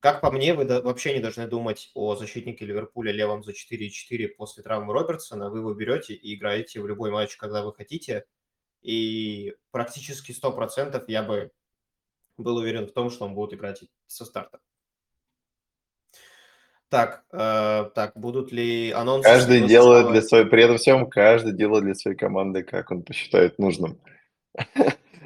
Как 0.00 0.20
по 0.20 0.30
мне, 0.30 0.52
вы 0.54 0.66
вообще 0.66 1.14
не 1.14 1.20
должны 1.20 1.46
думать 1.46 1.90
о 1.94 2.16
защитнике 2.16 2.66
Ливерпуля 2.66 3.12
левом 3.12 3.42
за 3.42 3.52
4-4 3.52 4.28
после 4.36 4.62
травмы 4.62 4.92
Робертсона. 4.92 5.48
Вы 5.48 5.60
его 5.60 5.72
берете 5.74 6.14
и 6.14 6.34
играете 6.34 6.80
в 6.80 6.86
любой 6.86 7.10
матч, 7.10 7.36
когда 7.36 7.62
вы 7.62 7.72
хотите. 7.72 8.26
И 8.84 9.56
практически 9.70 10.32
100% 10.32 11.02
я 11.08 11.22
бы 11.22 11.50
был 12.36 12.56
уверен 12.56 12.86
в 12.86 12.92
том, 12.92 13.10
что 13.10 13.24
он 13.24 13.34
будет 13.34 13.54
играть 13.54 13.82
со 14.06 14.24
старта. 14.24 14.60
Так, 16.90 17.24
э, 17.32 17.90
так, 17.94 18.12
будут 18.14 18.52
ли 18.52 18.92
анонсы? 18.92 19.28
Каждый 19.28 19.66
делает 19.66 20.12
для 20.12 20.22
своей, 20.22 20.44
при 20.44 20.62
этом 20.62 20.76
всем 20.76 21.08
каждый 21.08 21.52
делает 21.52 21.84
для 21.84 21.94
своей 21.94 22.16
команды, 22.16 22.62
как 22.62 22.90
он 22.90 23.02
посчитает 23.02 23.58
нужным. 23.58 23.98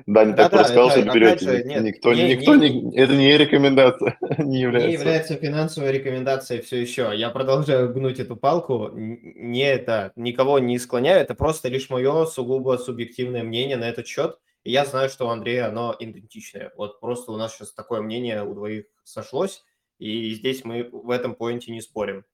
Да, 0.06 0.24
не 0.24 0.34
так 0.34 0.50
просто 0.50 0.72
сказал, 0.72 0.90
что 0.90 1.02
берете. 1.02 1.62
Никто, 1.80 2.12
никто, 2.14 2.54
это 2.54 3.16
не 3.16 3.36
рекомендация, 3.36 4.16
не 4.38 4.60
является. 4.60 4.88
Не 4.88 4.94
является 4.94 5.34
финансовой 5.36 5.92
рекомендацией 5.92 6.62
все 6.62 6.80
еще. 6.80 7.12
Я 7.14 7.30
продолжаю 7.30 7.92
гнуть 7.92 8.20
эту 8.20 8.36
палку. 8.36 8.90
Не 8.94 9.62
это, 9.62 10.12
никого 10.16 10.58
не 10.58 10.78
склоняю, 10.78 11.20
это 11.20 11.34
просто 11.34 11.68
лишь 11.68 11.90
мое 11.90 12.26
сугубо 12.26 12.76
субъективное 12.78 13.42
мнение 13.42 13.76
на 13.76 13.88
этот 13.88 14.06
счет. 14.06 14.38
И 14.64 14.70
я 14.70 14.84
знаю, 14.84 15.08
что 15.08 15.26
у 15.26 15.30
Андрея 15.30 15.68
оно 15.68 15.94
идентичное. 15.98 16.72
Вот 16.76 17.00
просто 17.00 17.32
у 17.32 17.36
нас 17.36 17.54
сейчас 17.54 17.72
такое 17.72 18.02
мнение 18.02 18.44
у 18.44 18.54
двоих 18.54 18.84
сошлось. 19.04 19.64
И 19.98 20.30
здесь 20.34 20.64
мы 20.64 20.88
в 20.92 21.10
этом 21.10 21.34
поинте 21.34 21.72
не 21.72 21.80
спорим. 21.80 22.24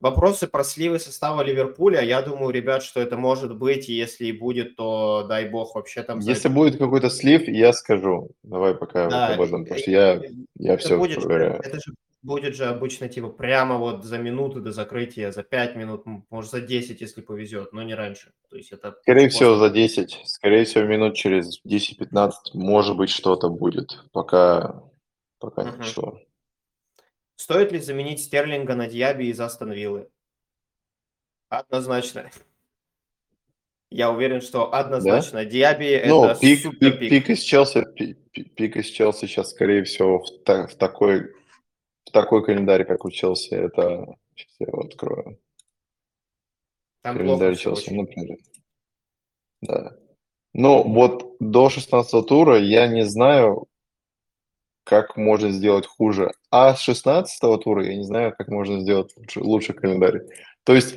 Вопросы 0.00 0.46
про 0.46 0.64
сливы 0.64 0.98
состава 0.98 1.42
Ливерпуля. 1.42 2.00
Я 2.00 2.22
думаю, 2.22 2.50
ребят, 2.52 2.82
что 2.82 3.00
это 3.00 3.18
может 3.18 3.56
быть, 3.56 3.90
и 3.90 3.92
если 3.92 4.26
и 4.26 4.32
будет, 4.32 4.76
то 4.76 5.26
дай 5.28 5.46
бог 5.46 5.74
вообще 5.74 6.02
там... 6.02 6.20
Если 6.20 6.48
будет 6.48 6.78
какой-то 6.78 7.10
слив, 7.10 7.46
я 7.46 7.74
скажу. 7.74 8.30
Давай 8.42 8.74
пока 8.74 9.10
да, 9.10 9.34
об 9.34 9.42
этом, 9.42 9.64
потому 9.64 9.78
что 9.78 9.90
я, 9.90 10.22
я 10.56 10.76
все 10.78 10.96
будет, 10.96 11.22
проверяю. 11.22 11.60
Это 11.60 11.76
же 11.76 11.92
будет 12.22 12.54
же 12.54 12.66
обычно 12.66 13.08
типа 13.08 13.28
прямо 13.28 13.76
вот 13.76 14.04
за 14.04 14.18
минуту 14.18 14.60
до 14.60 14.72
закрытия, 14.72 15.32
за 15.32 15.42
5 15.42 15.76
минут, 15.76 16.04
может 16.30 16.50
за 16.50 16.60
10, 16.60 17.00
если 17.00 17.20
повезет, 17.20 17.72
но 17.72 17.82
не 17.82 17.94
раньше. 17.94 18.32
То 18.48 18.56
есть 18.56 18.72
это 18.72 18.96
Скорее 19.02 19.28
всего 19.28 19.56
за 19.56 19.70
10, 19.70 20.22
скорее 20.24 20.64
всего 20.64 20.84
минут 20.84 21.14
через 21.14 21.60
10-15 21.64 22.32
может 22.54 22.96
быть 22.96 23.10
что-то 23.10 23.48
будет, 23.48 24.02
пока, 24.12 24.82
пока 25.38 25.62
uh-huh. 25.62 25.78
ничего. 25.78 26.20
Стоит 27.40 27.72
ли 27.72 27.78
заменить 27.78 28.20
Стерлинга 28.20 28.74
на 28.74 28.86
Диаби 28.86 29.24
из 29.24 29.40
Астон 29.40 29.72
Виллы? 29.72 30.10
Однозначно. 31.48 32.30
Я 33.88 34.10
уверен, 34.10 34.42
что 34.42 34.74
однозначно. 34.74 35.38
Да? 35.38 35.44
Диаби 35.46 36.02
ну, 36.06 36.26
это 36.26 36.38
пик, 36.38 36.60
супер 36.60 36.98
пик. 36.98 37.08
Пик 37.08 37.30
из 37.30 37.40
Челси, 37.40 37.86
пик, 37.96 38.54
пик 38.54 38.76
из 38.76 38.88
Челси 38.88 39.20
сейчас, 39.20 39.52
скорее 39.52 39.84
всего, 39.84 40.18
в, 40.18 40.44
та, 40.44 40.66
в 40.66 40.74
такой 40.74 41.32
в 42.04 42.10
такой 42.12 42.44
календарь, 42.44 42.84
как 42.84 43.06
у 43.06 43.10
Челси, 43.10 43.54
это 43.54 44.14
сейчас 44.34 44.56
я 44.58 44.66
его 44.66 44.80
открою. 44.82 45.40
Там 47.00 47.16
календарь 47.16 47.56
Челси, 47.56 47.88
очень. 47.88 48.02
например. 48.02 48.36
Да. 49.62 49.96
Ну, 50.52 50.82
вот 50.82 51.36
до 51.40 51.70
16 51.70 52.26
тура 52.26 52.58
я 52.58 52.86
не 52.86 53.06
знаю, 53.06 53.66
как 54.84 55.16
можно 55.16 55.50
сделать 55.50 55.86
хуже. 55.86 56.32
А 56.50 56.74
с 56.74 56.80
16 56.80 57.62
тура 57.62 57.84
я 57.84 57.96
не 57.96 58.04
знаю, 58.04 58.34
как 58.36 58.48
можно 58.48 58.80
сделать 58.80 59.12
лучше, 59.16 59.40
лучше 59.40 59.72
календарь. 59.72 60.22
То 60.64 60.74
есть 60.74 60.96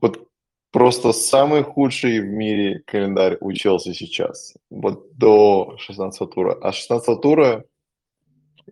вот 0.00 0.28
просто 0.70 1.12
самый 1.12 1.62
худший 1.62 2.20
в 2.20 2.26
мире 2.26 2.82
календарь 2.86 3.36
у 3.40 3.52
Челси 3.52 3.92
сейчас. 3.92 4.54
Вот 4.70 5.16
до 5.16 5.76
16 5.78 6.30
тура. 6.30 6.56
А 6.60 6.72
с 6.72 6.76
16 6.76 7.20
тура 7.20 7.64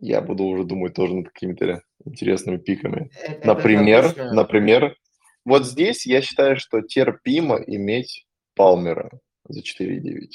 я 0.01 0.21
буду 0.21 0.45
уже 0.45 0.65
думать 0.65 0.95
тоже 0.95 1.15
над 1.15 1.31
какими-то 1.31 1.83
интересными 2.05 2.59
пиками. 2.59 3.11
Это, 3.23 3.47
например, 3.47 4.05
это 4.05 4.33
например, 4.33 4.97
вот 5.45 5.67
здесь 5.67 6.07
я 6.07 6.23
считаю, 6.23 6.57
что 6.57 6.83
терпимо 6.83 7.57
иметь 7.57 8.27
Палмера 8.55 9.11
за 9.49 9.61
4,9. 9.61 10.29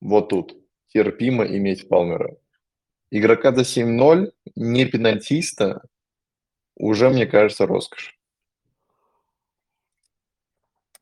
Вот 0.00 0.28
тут 0.28 0.56
терпимо 0.88 1.44
иметь 1.44 1.88
Палмера 1.88 2.36
игрока 3.10 3.52
за 3.52 3.62
7-0, 3.62 4.32
не 4.54 4.84
пенальтиста, 4.86 5.82
уже, 6.76 7.08
мне 7.08 7.26
кажется, 7.26 7.66
роскошь. 7.66 8.16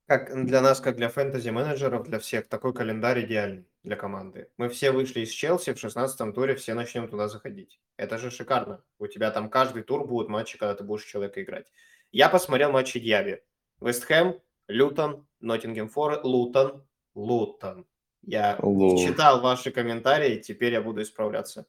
Как 0.07 0.45
для 0.45 0.61
нас, 0.61 0.81
как 0.81 0.97
для 0.97 1.09
фэнтези-менеджеров, 1.09 2.07
для 2.07 2.19
всех, 2.19 2.47
такой 2.49 2.75
календарь 2.75 3.25
идеальный 3.25 3.67
для 3.85 3.97
команды. 3.97 4.49
Мы 4.59 4.69
все 4.69 4.91
вышли 4.91 5.21
из 5.21 5.31
Челси, 5.31 5.73
в 5.73 5.79
16 5.79 6.35
туре 6.35 6.55
все 6.57 6.75
начнем 6.75 7.09
туда 7.09 7.27
заходить. 7.29 7.81
Это 7.97 8.19
же 8.19 8.31
шикарно. 8.31 8.83
У 8.99 9.07
тебя 9.07 9.31
там 9.31 9.49
каждый 9.49 9.83
тур 9.83 10.07
будут 10.07 10.29
матчи, 10.29 10.59
когда 10.59 10.75
ты 10.75 10.85
будешь 10.85 11.05
человека 11.05 11.43
играть. 11.43 11.73
Я 12.13 12.29
посмотрел 12.29 12.71
матчи 12.71 13.01
Дьяби. 13.01 13.41
Вест 13.81 14.05
Хэм, 14.05 14.39
Лютон, 14.69 15.27
Ноттингем 15.41 15.89
Форест, 15.89 16.25
Лутон, 16.25 16.87
Лутон. 17.15 17.87
Я 18.23 18.59
Лут. 18.61 19.01
читал 19.01 19.41
ваши 19.41 19.71
комментарии, 19.71 20.39
теперь 20.39 20.75
я 20.75 20.83
буду 20.83 21.03
исправляться. 21.03 21.67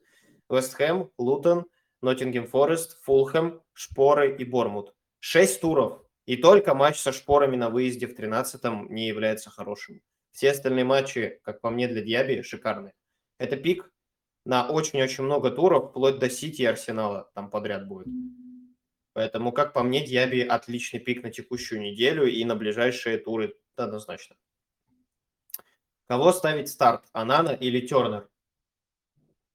Вест 0.50 0.74
Хэм, 0.74 1.12
Лутон, 1.18 1.66
Ноттингем 2.02 2.48
Форест, 2.48 3.02
Фулхэм, 3.04 3.62
Шпоры 3.74 4.36
и 4.36 4.46
Бормут. 4.46 4.94
Шесть 5.20 5.62
туров. 5.62 6.04
И 6.26 6.38
только 6.38 6.74
матч 6.74 7.00
со 7.00 7.12
Шпорами 7.12 7.56
на 7.56 7.70
выезде 7.70 8.08
в 8.08 8.18
13-м 8.18 8.94
не 8.94 9.08
является 9.08 9.50
хорошим. 9.50 10.02
Все 10.32 10.52
остальные 10.52 10.86
матчи, 10.86 11.40
как 11.44 11.62
по 11.62 11.70
мне, 11.70 11.88
для 11.88 12.02
Диаби 12.02 12.42
шикарные. 12.42 12.94
Это 13.38 13.58
пик 13.58 13.92
на 14.46 14.70
очень-очень 14.70 15.24
много 15.24 15.50
туров, 15.50 15.90
вплоть 15.90 16.20
до 16.20 16.30
Сити 16.30 16.62
и 16.62 16.66
Арсенала 16.66 17.32
там 17.34 17.50
подряд 17.50 17.88
будет. 17.88 18.08
Поэтому, 19.14 19.52
как 19.52 19.74
по 19.74 19.82
мне, 19.82 20.06
Диаби 20.06 20.42
отличный 20.42 21.00
пик 21.00 21.24
на 21.24 21.32
текущую 21.32 21.82
неделю 21.82 22.26
и 22.26 22.44
на 22.44 22.56
ближайшие 22.56 23.18
туры 23.18 23.56
однозначно. 23.76 24.36
Кого 26.08 26.32
ставить 26.34 26.70
старт, 26.70 27.06
Анана 27.14 27.50
или 27.50 27.80
Тернер? 27.86 28.30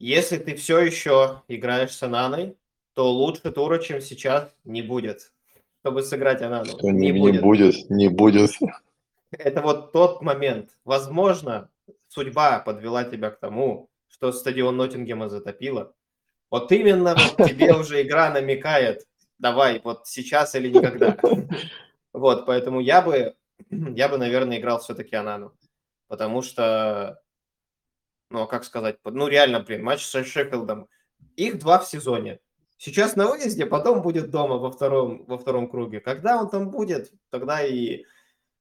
Если 0.01 0.39
ты 0.39 0.57
все 0.57 0.81
еще 0.81 1.43
играешь 1.47 1.93
с 1.93 2.03
Ананой, 2.03 2.57
то 2.95 3.13
лучше 3.13 3.53
тура, 3.53 3.79
чем 3.79 4.01
сейчас, 4.01 4.53
не 4.65 4.83
будет, 4.83 5.33
чтобы 5.81 6.03
сыграть 6.03 6.43
Анану. 6.43 6.65
Что 6.65 6.91
не, 6.91 7.13
не 7.13 7.39
будет, 7.39 7.89
не 7.89 8.09
будет. 8.09 8.51
Это 9.31 9.63
вот 9.63 9.93
тот 9.93 10.23
момент. 10.23 10.71
Возможно, 10.85 11.71
судьба 12.09 12.59
подвела 12.59 13.05
тебя 13.05 13.31
к 13.31 13.39
тому, 13.39 13.89
что 14.09 14.33
стадион 14.33 14.77
Ноттингема 14.77 15.29
затопило. 15.29 15.95
Вот 16.51 16.73
именно 16.73 17.15
вот 17.15 17.47
тебе 17.47 17.73
уже 17.79 18.03
игра 18.03 18.31
намекает, 18.31 19.07
давай, 19.39 19.81
вот 19.85 20.09
сейчас 20.09 20.57
или 20.57 20.69
никогда. 20.69 21.17
Вот, 22.13 22.45
поэтому 22.47 22.81
я 22.81 23.03
бы, 23.03 23.37
я 23.71 24.09
бы, 24.09 24.19
наверное, 24.19 24.59
играл 24.59 24.81
все-таки 24.81 25.15
Анану 25.15 25.55
потому 26.11 26.43
что, 26.43 27.23
ну, 28.31 28.43
а 28.43 28.47
как 28.47 28.65
сказать, 28.65 28.99
ну, 29.05 29.29
реально, 29.29 29.61
блин, 29.61 29.83
матч 29.83 30.05
с 30.05 30.25
Шеффилдом, 30.25 30.89
их 31.37 31.59
два 31.59 31.79
в 31.79 31.87
сезоне. 31.87 32.41
Сейчас 32.77 33.15
на 33.17 33.27
выезде, 33.27 33.67
потом 33.67 34.01
будет 34.01 34.31
дома 34.31 34.57
во 34.57 34.71
втором, 34.71 35.25
во 35.27 35.37
втором 35.39 35.69
круге. 35.69 36.01
Когда 36.01 36.41
он 36.41 36.49
там 36.49 36.71
будет, 36.71 37.13
тогда 37.29 37.63
и 37.63 38.05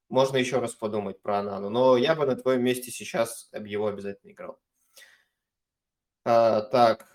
можно 0.09 0.37
еще 0.37 0.59
раз 0.59 0.73
подумать 0.73 1.21
про 1.21 1.39
Анану. 1.39 1.69
Но 1.69 1.95
я 1.95 2.15
бы 2.15 2.25
на 2.25 2.35
твоем 2.35 2.63
месте 2.63 2.91
сейчас 2.91 3.49
его 3.53 3.87
обязательно 3.87 4.31
играл. 4.31 4.59
А, 6.25 6.61
так, 6.61 7.07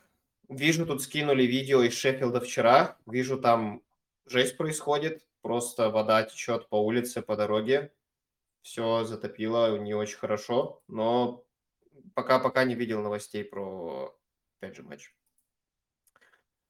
вижу, 0.48 0.86
тут 0.86 1.02
скинули 1.02 1.42
видео 1.42 1.82
из 1.82 1.92
Шеффилда 1.94 2.40
вчера. 2.40 2.96
Вижу, 3.06 3.38
там 3.38 3.82
жесть 4.24 4.56
происходит. 4.56 5.26
Просто 5.42 5.90
вода 5.90 6.22
течет 6.22 6.70
по 6.70 6.76
улице, 6.82 7.20
по 7.20 7.36
дороге 7.36 7.92
все 8.64 9.04
затопило 9.04 9.78
не 9.78 9.94
очень 9.94 10.16
хорошо, 10.16 10.82
но 10.88 11.44
пока-пока 12.14 12.64
не 12.64 12.74
видел 12.74 13.02
новостей 13.02 13.44
про, 13.44 14.14
опять 14.60 14.76
же, 14.76 14.82
матч. 14.82 15.12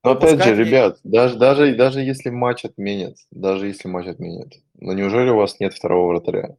Но 0.03 0.13
опять 0.13 0.43
же, 0.45 0.55
ребят, 0.55 0.99
даже, 1.03 1.37
даже, 1.39 1.75
даже 1.75 2.01
если 2.01 2.29
матч 2.29 2.65
отменят, 2.65 3.17
даже 3.31 3.69
если 3.69 3.89
матч 3.89 4.07
отменят, 4.07 4.53
но 4.75 4.93
неужели 4.93 5.31
у 5.31 5.37
вас 5.37 5.59
нет 5.61 5.73
второго 5.73 6.09
вратаря? 6.09 6.57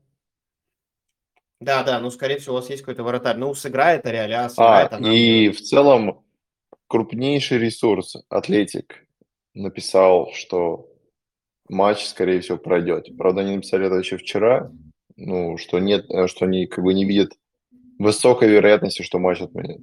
Да, 1.59 1.84
да, 1.84 1.99
ну, 1.99 2.09
скорее 2.09 2.39
всего, 2.39 2.55
у 2.55 2.57
вас 2.57 2.69
есть 2.69 2.82
какой-то 2.82 3.03
вратарь. 3.03 3.38
Ну, 3.38 3.53
сыграет 3.53 4.05
Ариаля, 4.05 4.49
сыграет 4.49 4.93
а, 4.93 4.97
она. 4.97 5.13
И 5.13 5.49
в 5.49 5.61
целом 5.61 6.26
крупнейший 6.88 7.59
ресурс, 7.59 8.17
Атлетик, 8.30 9.05
написал, 9.53 10.32
что 10.34 10.89
матч, 11.69 12.05
скорее 12.05 12.41
всего, 12.41 12.57
пройдет. 12.57 13.07
Правда, 13.17 13.41
они 13.41 13.55
написали 13.55 13.88
это 13.88 13.95
еще 13.95 14.17
вчера, 14.17 14.71
ну, 15.15 15.57
что 15.57 15.80
нет, 15.80 16.09
э, 16.09 16.28
что 16.28 16.45
они 16.45 16.67
как 16.67 16.84
бы 16.84 16.93
не 16.93 17.05
видят 17.05 17.32
высокой 18.00 18.50
вероятности, 18.50 19.02
что 19.02 19.20
матч 19.20 19.41
отменят. 19.41 19.82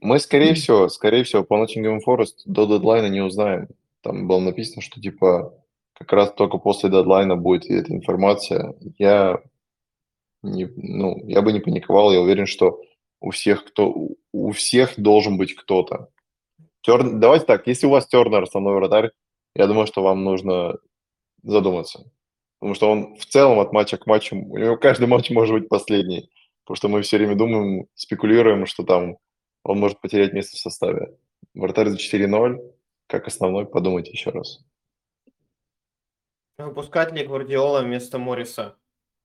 Мы, 0.00 0.18
скорее 0.18 0.54
всего, 0.54 0.88
скорее 0.88 1.22
всего, 1.24 1.44
по 1.44 1.54
Nottingham 1.54 2.00
Forest 2.06 2.42
до 2.44 2.66
дедлайна 2.66 3.06
не 3.06 3.20
узнаем. 3.20 3.68
Там 4.02 4.26
было 4.26 4.40
написано, 4.40 4.82
что 4.82 5.00
типа 5.00 5.54
как 5.94 6.12
раз 6.12 6.32
только 6.32 6.58
после 6.58 6.90
дедлайна 6.90 7.36
будет 7.36 7.70
эта 7.70 7.92
информация. 7.92 8.74
Я 8.98 9.40
не, 10.42 10.68
ну, 10.76 11.22
я 11.26 11.42
бы 11.42 11.52
не 11.52 11.60
паниковал, 11.60 12.12
я 12.12 12.20
уверен, 12.20 12.46
что 12.46 12.80
у 13.20 13.30
всех, 13.30 13.64
кто, 13.64 14.08
у 14.32 14.50
всех 14.50 14.94
должен 14.96 15.38
быть 15.38 15.54
кто-то. 15.54 16.08
Тер... 16.80 17.08
Давайте 17.18 17.46
так, 17.46 17.66
если 17.68 17.86
у 17.86 17.90
вас 17.90 18.08
Тернер 18.08 18.42
основной 18.42 18.74
вратарь, 18.74 19.12
я 19.54 19.68
думаю, 19.68 19.86
что 19.86 20.02
вам 20.02 20.24
нужно 20.24 20.78
задуматься. 21.44 22.10
Потому 22.58 22.74
что 22.74 22.90
он 22.90 23.16
в 23.16 23.26
целом 23.26 23.60
от 23.60 23.72
матча 23.72 23.96
к 23.96 24.06
матчу, 24.06 24.36
у 24.36 24.58
него 24.58 24.76
каждый 24.76 25.06
матч 25.06 25.30
может 25.30 25.54
быть 25.54 25.68
последний. 25.68 26.30
Потому 26.64 26.76
что 26.76 26.88
мы 26.88 27.02
все 27.02 27.18
время 27.18 27.34
думаем, 27.34 27.86
спекулируем, 27.94 28.66
что 28.66 28.84
там 28.84 29.18
он 29.64 29.78
может 29.78 30.00
потерять 30.00 30.32
место 30.32 30.56
в 30.56 30.60
составе. 30.60 31.16
Вратарь 31.54 31.88
за 31.88 31.96
4-0, 31.96 32.58
как 33.06 33.26
основной, 33.26 33.66
подумайте 33.66 34.10
еще 34.10 34.30
раз. 34.30 34.64
Выпускать 36.58 37.12
ли 37.12 37.26
Гвардиола 37.26 37.82
вместо 37.82 38.18
Морриса? 38.18 38.76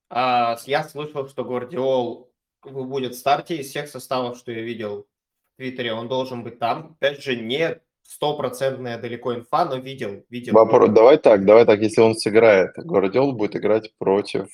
А, 0.09 0.57
я 0.65 0.83
слышал, 0.83 1.27
что 1.27 1.43
Гвардиол 1.43 2.31
будет 2.63 3.13
в 3.13 3.17
старте 3.17 3.57
из 3.57 3.69
всех 3.69 3.87
составов, 3.87 4.37
что 4.37 4.51
я 4.51 4.61
видел 4.61 5.07
в 5.53 5.57
Твиттере. 5.57 5.93
Он 5.93 6.07
должен 6.07 6.43
быть 6.43 6.59
там. 6.59 6.97
Опять 6.99 7.21
же, 7.21 7.35
не 7.35 7.79
стопроцентная 8.03 8.97
далеко 8.97 9.35
инфа, 9.35 9.65
но 9.65 9.75
видел. 9.75 10.23
видел. 10.29 10.53
Вопрос, 10.53 10.89
давай 10.91 11.17
так, 11.17 11.45
давай 11.45 11.65
так, 11.65 11.81
если 11.81 12.01
он 12.01 12.15
сыграет, 12.15 12.71
Гвардиол 12.77 13.33
будет 13.33 13.55
играть 13.55 13.93
против 13.97 14.47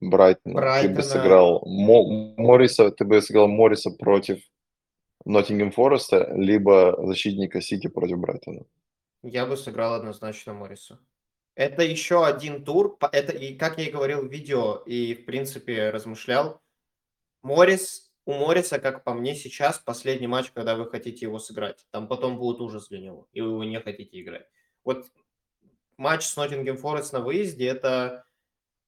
Брайтона. 0.00 0.54
Брайтона. 0.54 0.88
Ты 0.88 0.94
бы 0.94 1.02
сыграл 1.02 1.62
Мо, 1.66 2.34
Морриса, 2.36 2.90
ты 2.90 3.04
бы 3.04 3.20
сыграл 3.20 3.48
Морриса 3.48 3.90
против 3.90 4.42
Ноттингем 5.24 5.70
Фореста, 5.70 6.32
либо 6.34 6.96
защитника 7.06 7.60
Сити 7.60 7.88
против 7.88 8.18
Брайтона. 8.18 8.64
Я 9.22 9.46
бы 9.46 9.56
сыграл 9.56 9.94
однозначно 9.94 10.54
Морриса. 10.54 10.98
Это 11.54 11.82
еще 11.82 12.24
один 12.24 12.64
тур. 12.64 12.96
Это, 13.12 13.32
и 13.32 13.54
как 13.54 13.78
я 13.78 13.88
и 13.88 13.90
говорил 13.90 14.22
в 14.22 14.32
видео, 14.32 14.76
и 14.86 15.14
в 15.14 15.26
принципе 15.26 15.90
размышлял, 15.90 16.62
Моррис 17.42 18.10
у 18.24 18.32
Морриса, 18.32 18.78
как 18.78 19.04
по 19.04 19.12
мне, 19.12 19.34
сейчас 19.34 19.78
последний 19.78 20.26
матч, 20.26 20.50
когда 20.52 20.76
вы 20.76 20.88
хотите 20.88 21.26
его 21.26 21.38
сыграть. 21.38 21.86
Там 21.90 22.08
потом 22.08 22.38
будет 22.38 22.60
ужас 22.60 22.88
для 22.88 23.00
него, 23.00 23.28
и 23.32 23.40
вы 23.40 23.48
его 23.48 23.64
не 23.64 23.80
хотите 23.80 24.20
играть. 24.20 24.46
Вот 24.84 25.06
матч 25.96 26.24
с 26.24 26.36
Ноттингем 26.36 26.76
Форест 26.76 27.12
на 27.12 27.20
выезде– 27.20 27.66
это 27.68 28.24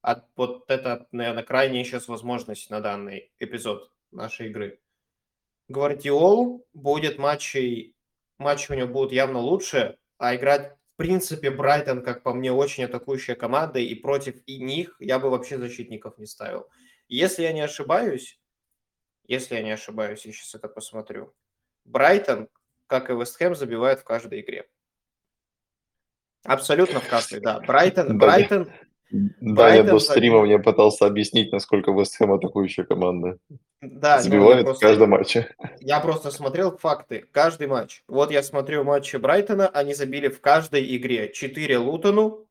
от, 0.03 0.25
вот 0.37 0.65
это, 0.69 1.07
наверное, 1.13 1.45
крайняя 1.45 1.85
сейчас 1.85 2.09
возможность 2.09 2.69
на 2.71 2.81
данный 2.81 3.33
эпизод 3.39 3.91
нашей 4.11 4.49
игры. 4.49 4.81
Гвардиол 5.69 6.67
будет 6.75 7.19
матчей, 7.19 7.95
матчи 8.39 8.71
у 8.71 8.75
него 8.75 8.89
будут 8.89 9.13
явно 9.13 9.39
лучше, 9.39 9.97
а 10.19 10.35
играть 10.37 10.73
в 10.73 10.97
принципе 10.97 11.51
Брайтон, 11.51 12.03
как 12.03 12.23
по 12.23 12.35
мне, 12.35 12.53
очень 12.53 12.85
атакующая 12.85 13.35
команда, 13.35 13.79
и 13.79 13.95
против 13.95 14.37
и 14.47 14.59
них 14.59 14.97
я 14.99 15.19
бы 15.19 15.31
вообще 15.31 15.57
защитников 15.57 16.19
не 16.19 16.27
ставил. 16.27 16.69
Если 17.09 17.45
я 17.45 17.53
не 17.53 17.63
ошибаюсь, 17.63 18.41
если 19.25 19.55
я 19.55 19.63
не 19.63 19.71
ошибаюсь, 19.71 20.27
я 20.27 20.33
сейчас 20.33 20.55
это 20.55 20.69
посмотрю. 20.69 21.35
Брайтон, 21.85 22.49
как 22.87 23.09
и 23.09 23.15
Вестхэм, 23.15 23.55
забивает 23.55 24.01
в 24.01 24.05
каждой 24.05 24.41
игре. 24.41 24.69
Абсолютно 26.45 27.01
в 27.01 27.09
каждой, 27.09 27.41
да. 27.41 27.61
Брайтон, 27.61 28.19
Брайтон... 28.19 28.73
Да, 29.13 29.75
я 29.75 29.83
до 29.83 29.99
стрима 29.99 30.43
мне 30.43 30.59
пытался 30.59 31.07
объяснить, 31.07 31.53
насколько 31.53 31.93
Вестхэм 31.93 32.33
атакующая 32.33 32.85
команда. 32.85 33.39
Да, 33.83 34.17
ну, 34.17 34.23
Забивает 34.23 34.65
просто, 34.65 34.87
в 34.87 34.89
каждом 34.89 35.11
матче. 35.11 35.55
Я 35.81 36.01
просто 36.01 36.31
смотрел 36.31 36.77
факты. 36.79 37.27
Каждый 37.31 37.67
матч. 37.67 38.03
Вот 38.09 38.31
я 38.31 38.43
смотрю 38.43 38.85
матчи 38.85 39.17
Брайтона, 39.17 39.69
они 39.69 39.95
забили 39.95 40.29
в 40.29 40.41
каждой 40.41 40.97
игре. 40.97 41.31
4 41.33 41.79
Лутону, 41.79 42.47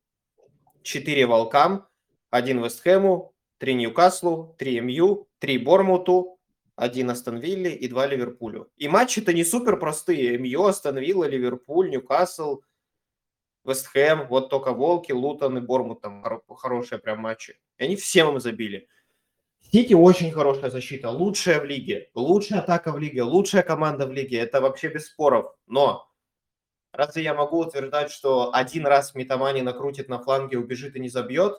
4 0.84 1.26
Волкам, 1.26 1.88
1 2.30 2.64
Вестхэму, 2.64 3.34
3 3.58 3.74
Ньюкаслу, 3.74 4.56
3 4.58 4.82
МЮ, 4.82 5.28
3 5.40 5.58
Бормуту, 5.58 6.38
один 6.76 7.10
Астон 7.10 7.38
Вилле 7.38 7.76
и 7.76 7.88
два 7.88 8.08
Ливерпулю. 8.08 8.70
И 8.78 8.88
матчи-то 8.88 9.34
не 9.34 9.44
супер 9.44 9.78
простые. 9.78 10.38
МЮ, 10.38 10.66
Астон 10.66 10.98
Вилла, 10.98 11.26
Ливерпуль, 11.26 11.90
Ньюкасл, 11.90 12.62
Вестхэм, 13.64 14.28
вот 14.28 14.50
только 14.50 14.72
Волки, 14.72 15.12
Лутон 15.12 15.58
и 15.58 15.62
Бормут 15.62 16.02
там 16.02 16.24
хорошие 16.50 17.00
прям 17.00 17.20
матчи. 17.20 17.60
И 17.78 17.84
они 17.84 17.96
всем 17.96 18.30
им 18.30 18.40
забили. 18.40 18.88
Сити 19.72 19.94
очень 19.94 20.32
хорошая 20.32 20.70
защита, 20.70 21.10
лучшая 21.10 21.62
в 21.62 21.66
лиге, 21.66 22.10
лучшая 22.14 22.60
атака 22.60 22.92
в 22.92 22.98
лиге, 22.98 23.24
лучшая 23.24 23.64
команда 23.64 24.06
в 24.06 24.12
лиге. 24.12 24.40
Это 24.40 24.60
вообще 24.60 24.90
без 24.90 25.08
споров. 25.08 25.56
Но 25.66 26.12
разве 26.92 27.24
я 27.24 27.34
могу 27.34 27.60
утверждать, 27.60 28.12
что 28.12 28.54
один 28.54 28.86
раз 28.86 29.16
Митамани 29.16 29.62
накрутит 29.62 30.10
на 30.10 30.20
фланге, 30.20 30.58
убежит 30.58 30.96
и 30.96 31.00
не 31.00 31.10
забьет, 31.10 31.58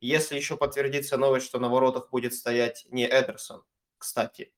если 0.00 0.36
еще 0.36 0.56
подтвердится 0.56 1.16
новость, 1.16 1.46
что 1.46 1.58
на 1.58 1.68
воротах 1.68 2.10
будет 2.10 2.34
стоять 2.34 2.86
не 2.90 3.06
Эдерсон, 3.06 3.64
кстати. 3.98 4.52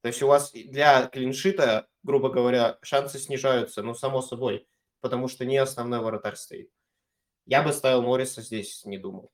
То 0.00 0.08
есть 0.08 0.22
у 0.22 0.28
вас 0.28 0.52
для 0.52 1.06
клиншита, 1.06 1.88
грубо 2.02 2.30
говоря, 2.30 2.78
шансы 2.82 3.18
снижаются, 3.18 3.82
ну, 3.82 3.94
само 3.94 4.22
собой, 4.22 4.66
потому 5.06 5.28
что 5.28 5.44
не 5.44 5.56
основной 5.56 6.00
вратарь 6.00 6.34
стоит. 6.34 6.68
Я 7.46 7.62
бы 7.62 7.72
ставил 7.72 8.02
Морриса 8.02 8.42
здесь, 8.42 8.84
не 8.84 8.98
думал. 8.98 9.30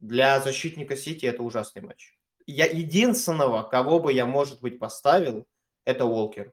Для 0.00 0.40
защитника 0.40 0.96
Сити 0.96 1.24
это 1.24 1.44
ужасный 1.44 1.82
матч. 1.82 2.18
Я 2.46 2.66
единственного, 2.66 3.62
кого 3.62 4.00
бы 4.00 4.12
я, 4.12 4.26
может 4.26 4.60
быть, 4.60 4.80
поставил, 4.80 5.46
это 5.84 6.04
Уолкер. 6.04 6.52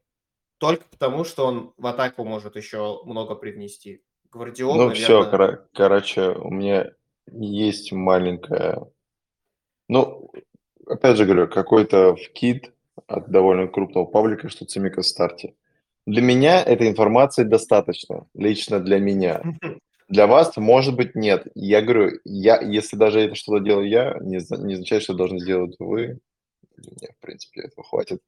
Только 0.59 0.85
потому, 0.91 1.23
что 1.23 1.47
он 1.47 1.73
в 1.75 1.87
атаку 1.87 2.23
может 2.23 2.55
еще 2.55 3.01
много 3.03 3.33
привнести. 3.33 4.03
Гвардиол, 4.31 4.75
Ну 4.75 4.93
все, 4.93 5.23
наверное... 5.23 5.67
короче, 5.73 6.29
у 6.29 6.51
меня 6.51 6.91
есть 7.31 7.91
маленькая... 7.91 8.85
Ну, 9.87 10.31
опять 10.85 11.17
же 11.17 11.25
говорю, 11.25 11.47
какой-то 11.47 12.15
вкид 12.15 12.71
от 13.07 13.31
довольно 13.31 13.67
крупного 13.67 14.05
паблика, 14.05 14.49
что 14.49 14.65
Цимика 14.65 15.01
в 15.01 15.07
старте. 15.07 15.55
Для 16.05 16.21
меня 16.21 16.63
этой 16.63 16.87
информации 16.87 17.43
достаточно, 17.43 18.27
лично 18.33 18.79
для 18.79 18.99
меня. 18.99 19.41
Для 20.07 20.25
вас, 20.25 20.57
может 20.57 20.95
быть, 20.95 21.13
нет. 21.13 21.47
Я 21.53 21.83
говорю, 21.83 22.19
я, 22.25 22.59
если 22.61 22.97
даже 22.97 23.19
это 23.19 23.35
что-то 23.35 23.63
делаю 23.63 23.87
я, 23.87 24.17
не, 24.21 24.39
не 24.63 24.73
означает, 24.73 25.03
что 25.03 25.13
должны 25.13 25.39
сделать 25.39 25.75
вы. 25.77 26.19
Мне, 26.77 27.09
в 27.15 27.19
принципе, 27.21 27.61
этого 27.61 27.83
хватит. 27.83 28.19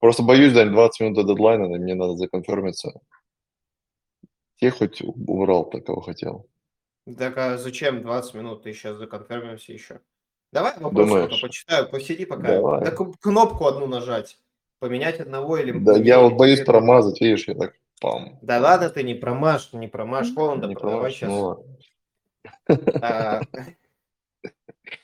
Просто 0.00 0.22
боюсь, 0.22 0.52
Дань, 0.52 0.70
20 0.70 1.00
минут 1.00 1.16
до 1.16 1.22
дедлайна, 1.24 1.66
мне 1.66 1.94
надо 1.94 2.16
законфермиться. 2.16 3.00
Те 4.56 4.70
хоть 4.70 5.00
убрал 5.00 5.64
такого 5.70 6.02
хотел. 6.02 6.46
Так 7.18 7.38
а 7.38 7.56
зачем 7.56 8.02
20 8.02 8.34
минут? 8.34 8.62
Ты 8.62 8.74
сейчас 8.74 8.96
законфермимся 8.98 9.72
еще. 9.72 10.00
Давай 10.52 10.78
вопрос 10.78 11.40
почитаю, 11.40 11.88
посиди 11.88 12.26
пока. 12.26 12.48
Давай. 12.48 12.84
Так 12.84 12.98
кнопку 13.20 13.66
одну 13.66 13.86
нажать. 13.86 14.38
Поменять 14.80 15.20
одного 15.20 15.58
или... 15.58 15.72
Да, 15.78 15.96
я 15.96 16.20
вот 16.20 16.34
боюсь 16.34 16.62
промазать, 16.62 17.20
видишь, 17.20 17.46
я 17.46 17.54
так 17.54 17.74
пам. 18.00 18.38
Да 18.42 18.58
ладно 18.58 18.90
ты, 18.90 19.02
не 19.02 19.14
промажь, 19.14 19.68
не 19.72 19.88
промажь. 19.88 20.34
Холланда 20.34 20.66
не 20.66 20.74
продавай 20.74 21.12
сейчас. 21.12 21.28
Ну, 21.28 21.64
а, 23.02 23.42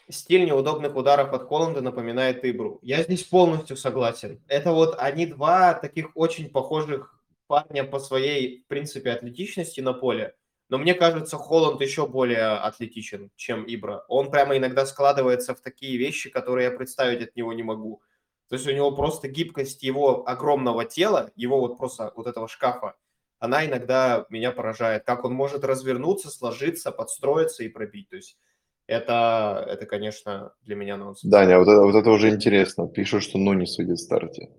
стиль 0.09 0.47
неудобных 0.47 0.97
ударов 0.97 1.33
от 1.33 1.45
Холланда 1.45 1.83
напоминает 1.83 2.45
Ибру. 2.45 2.79
Я 2.83 3.03
здесь 3.03 3.25
полностью 3.25 3.77
согласен. 3.77 4.43
Это 4.49 4.73
вот 4.73 4.97
они 4.99 5.27
два 5.27 5.75
таких 5.75 6.11
очень 6.17 6.49
похожих 6.51 7.15
парня 7.47 7.85
по 7.85 7.99
своей, 7.99 8.63
в 8.63 8.67
принципе, 8.67 9.13
атлетичности 9.13 9.81
на 9.81 9.93
поле. 9.93 10.35
Но 10.69 10.79
мне 10.79 10.95
кажется, 10.95 11.37
Холланд 11.37 11.81
еще 11.81 12.07
более 12.07 12.57
атлетичен, 12.57 13.31
чем 13.37 13.65
Ибра. 13.65 14.05
Он 14.09 14.31
прямо 14.31 14.57
иногда 14.57 14.85
складывается 14.85 15.55
в 15.55 15.61
такие 15.61 15.97
вещи, 15.97 16.29
которые 16.29 16.71
я 16.71 16.77
представить 16.77 17.23
от 17.23 17.37
него 17.37 17.53
не 17.53 17.63
могу. 17.63 18.03
То 18.49 18.55
есть 18.55 18.67
у 18.67 18.73
него 18.73 18.93
просто 18.93 19.29
гибкость 19.29 19.83
его 19.83 20.29
огромного 20.29 20.85
тела, 20.85 21.33
его 21.35 21.61
вот 21.61 21.79
просто 21.79 22.13
вот 22.15 22.27
этого 22.27 22.49
шкафа, 22.49 22.95
она 23.39 23.67
иногда 23.67 24.27
меня 24.31 24.53
поражает. 24.53 25.05
Как 25.05 25.25
он 25.25 25.33
может 25.33 25.65
развернуться, 25.65 26.31
сложиться, 26.31 26.93
подстроиться 26.93 27.65
и 27.65 27.69
пробить. 27.69 28.09
То 28.09 28.17
есть 28.17 28.39
это, 28.87 29.65
это 29.69 29.85
конечно, 29.87 30.55
для 30.63 30.77
меня 30.77 30.97
нонсенс. 30.97 31.31
Даня, 31.31 31.59
вот 31.59 31.69
это, 31.69 31.83
вот 31.83 31.95
это 31.95 32.11
уже 32.11 32.31
интересно. 32.31 32.89
Пишут, 32.89 33.25
что 33.25 33.39
Нунис 33.39 33.77
выйдет 33.79 33.99
в 33.99 34.03
старте. 34.03 34.51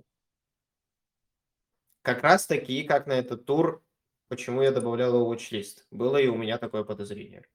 Как 2.01 2.23
раз 2.23 2.45
таки, 2.45 2.83
как 2.83 3.07
на 3.07 3.13
этот 3.13 3.45
тур, 3.45 3.83
почему 4.27 4.61
я 4.61 4.71
добавлял 4.71 5.13
его 5.13 5.25
в 5.25 5.33
watch 5.33 5.65
Было 5.91 6.17
и 6.17 6.27
у 6.27 6.35
меня 6.35 6.57
такое 6.57 6.83
подозрение, 6.83 7.45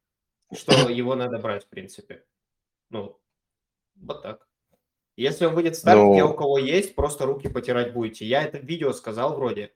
что 0.53 0.89
его 0.91 1.15
надо 1.15 1.39
брать, 1.39 1.65
в 1.65 1.69
принципе. 1.69 2.25
Ну, 2.91 3.19
вот 3.95 4.23
так. 4.23 4.47
Если 5.17 5.45
он 5.45 5.55
выйдет 5.55 5.77
в 5.77 5.79
старт, 5.79 5.99
Но... 5.99 6.13
где 6.13 6.25
у 6.25 6.35
кого 6.35 6.59
есть, 6.59 6.95
просто 6.95 7.27
руки 7.27 7.49
потирать 7.49 7.93
будете. 7.93 8.25
Я 8.25 8.43
это 8.43 8.59
видео 8.59 8.93
сказал 8.93 9.35
вроде. 9.35 9.73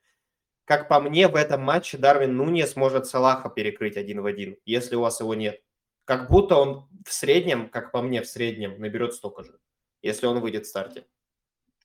Как 0.64 0.88
по 0.88 1.00
мне, 1.00 1.28
в 1.28 1.36
этом 1.36 1.62
матче 1.62 1.98
Дарвин 1.98 2.36
Нуньес 2.36 2.74
может 2.74 3.06
Салаха 3.06 3.48
перекрыть 3.50 3.96
один 3.96 4.22
в 4.22 4.26
один, 4.26 4.56
если 4.64 4.96
у 4.96 5.02
вас 5.02 5.20
его 5.20 5.34
нет. 5.34 5.60
Как 6.04 6.30
будто 6.30 6.56
он 6.56 6.88
в 7.04 7.12
среднем, 7.12 7.68
как 7.68 7.92
по 7.92 8.02
мне, 8.02 8.22
в 8.22 8.26
среднем 8.26 8.80
наберет 8.80 9.14
столько 9.14 9.44
же, 9.44 9.58
если 10.02 10.26
он 10.26 10.40
выйдет 10.40 10.64
в 10.64 10.68
старте. 10.68 11.06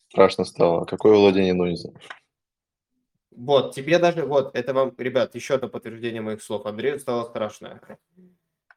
Страшно 0.09 0.45
стало. 0.45 0.85
Какое 0.85 1.15
владение 1.15 1.53
Нуньеса? 1.53 1.93
Вот, 3.31 3.73
тебе 3.73 3.97
даже, 3.97 4.25
вот, 4.25 4.55
это 4.55 4.73
вам, 4.73 4.93
ребят, 4.97 5.35
еще 5.35 5.55
одно 5.55 5.69
подтверждение 5.69 6.21
моих 6.21 6.43
слов. 6.43 6.65
Андрею 6.65 6.99
стало 6.99 7.29
страшно. 7.29 7.81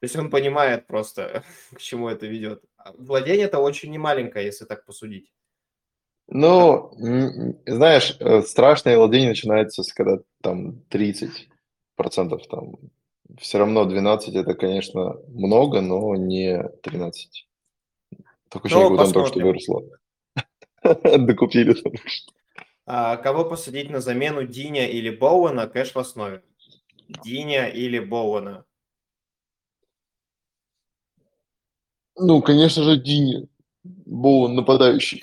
То 0.00 0.04
есть 0.04 0.16
он 0.16 0.30
понимает 0.30 0.86
просто, 0.86 1.44
к 1.74 1.80
чему 1.80 2.08
это 2.08 2.26
ведет. 2.26 2.62
А 2.76 2.92
владение 2.96 3.46
это 3.46 3.58
очень 3.58 3.90
немаленькое, 3.90 4.46
если 4.46 4.64
так 4.64 4.84
посудить. 4.84 5.32
Ну, 6.26 6.90
знаешь, 7.66 8.16
э, 8.18 8.42
страшное 8.42 8.96
владение 8.96 9.30
начинается 9.30 9.82
с 9.82 9.92
когда 9.92 10.18
там 10.42 10.80
30 10.88 11.48
процентов 11.96 12.46
там. 12.48 12.76
Все 13.38 13.58
равно 13.58 13.84
12 13.84 14.34
это, 14.34 14.54
конечно, 14.54 15.16
много, 15.28 15.80
но 15.80 16.14
не 16.14 16.62
13. 16.82 17.48
Только 18.48 18.68
ну, 18.68 18.80
как 18.80 18.90
будто 18.90 19.12
только 19.12 19.28
что 19.28 19.40
выросло. 19.40 19.82
Докупили 21.18 21.74
там 21.74 21.92
что 22.06 22.32
а, 22.86 23.16
кого 23.16 23.44
посадить 23.44 23.90
на 23.90 24.00
замену 24.00 24.44
Диня 24.46 24.86
или 24.86 25.10
Боуэна, 25.10 25.66
кэш 25.66 25.94
в 25.94 25.98
основе? 25.98 26.42
Диня 27.24 27.68
или 27.68 27.98
Боуэна? 27.98 28.64
Ну, 32.16 32.42
конечно 32.42 32.82
же, 32.82 32.96
Диня. 32.96 33.46
Боуэн 33.84 34.54
нападающий. 34.54 35.20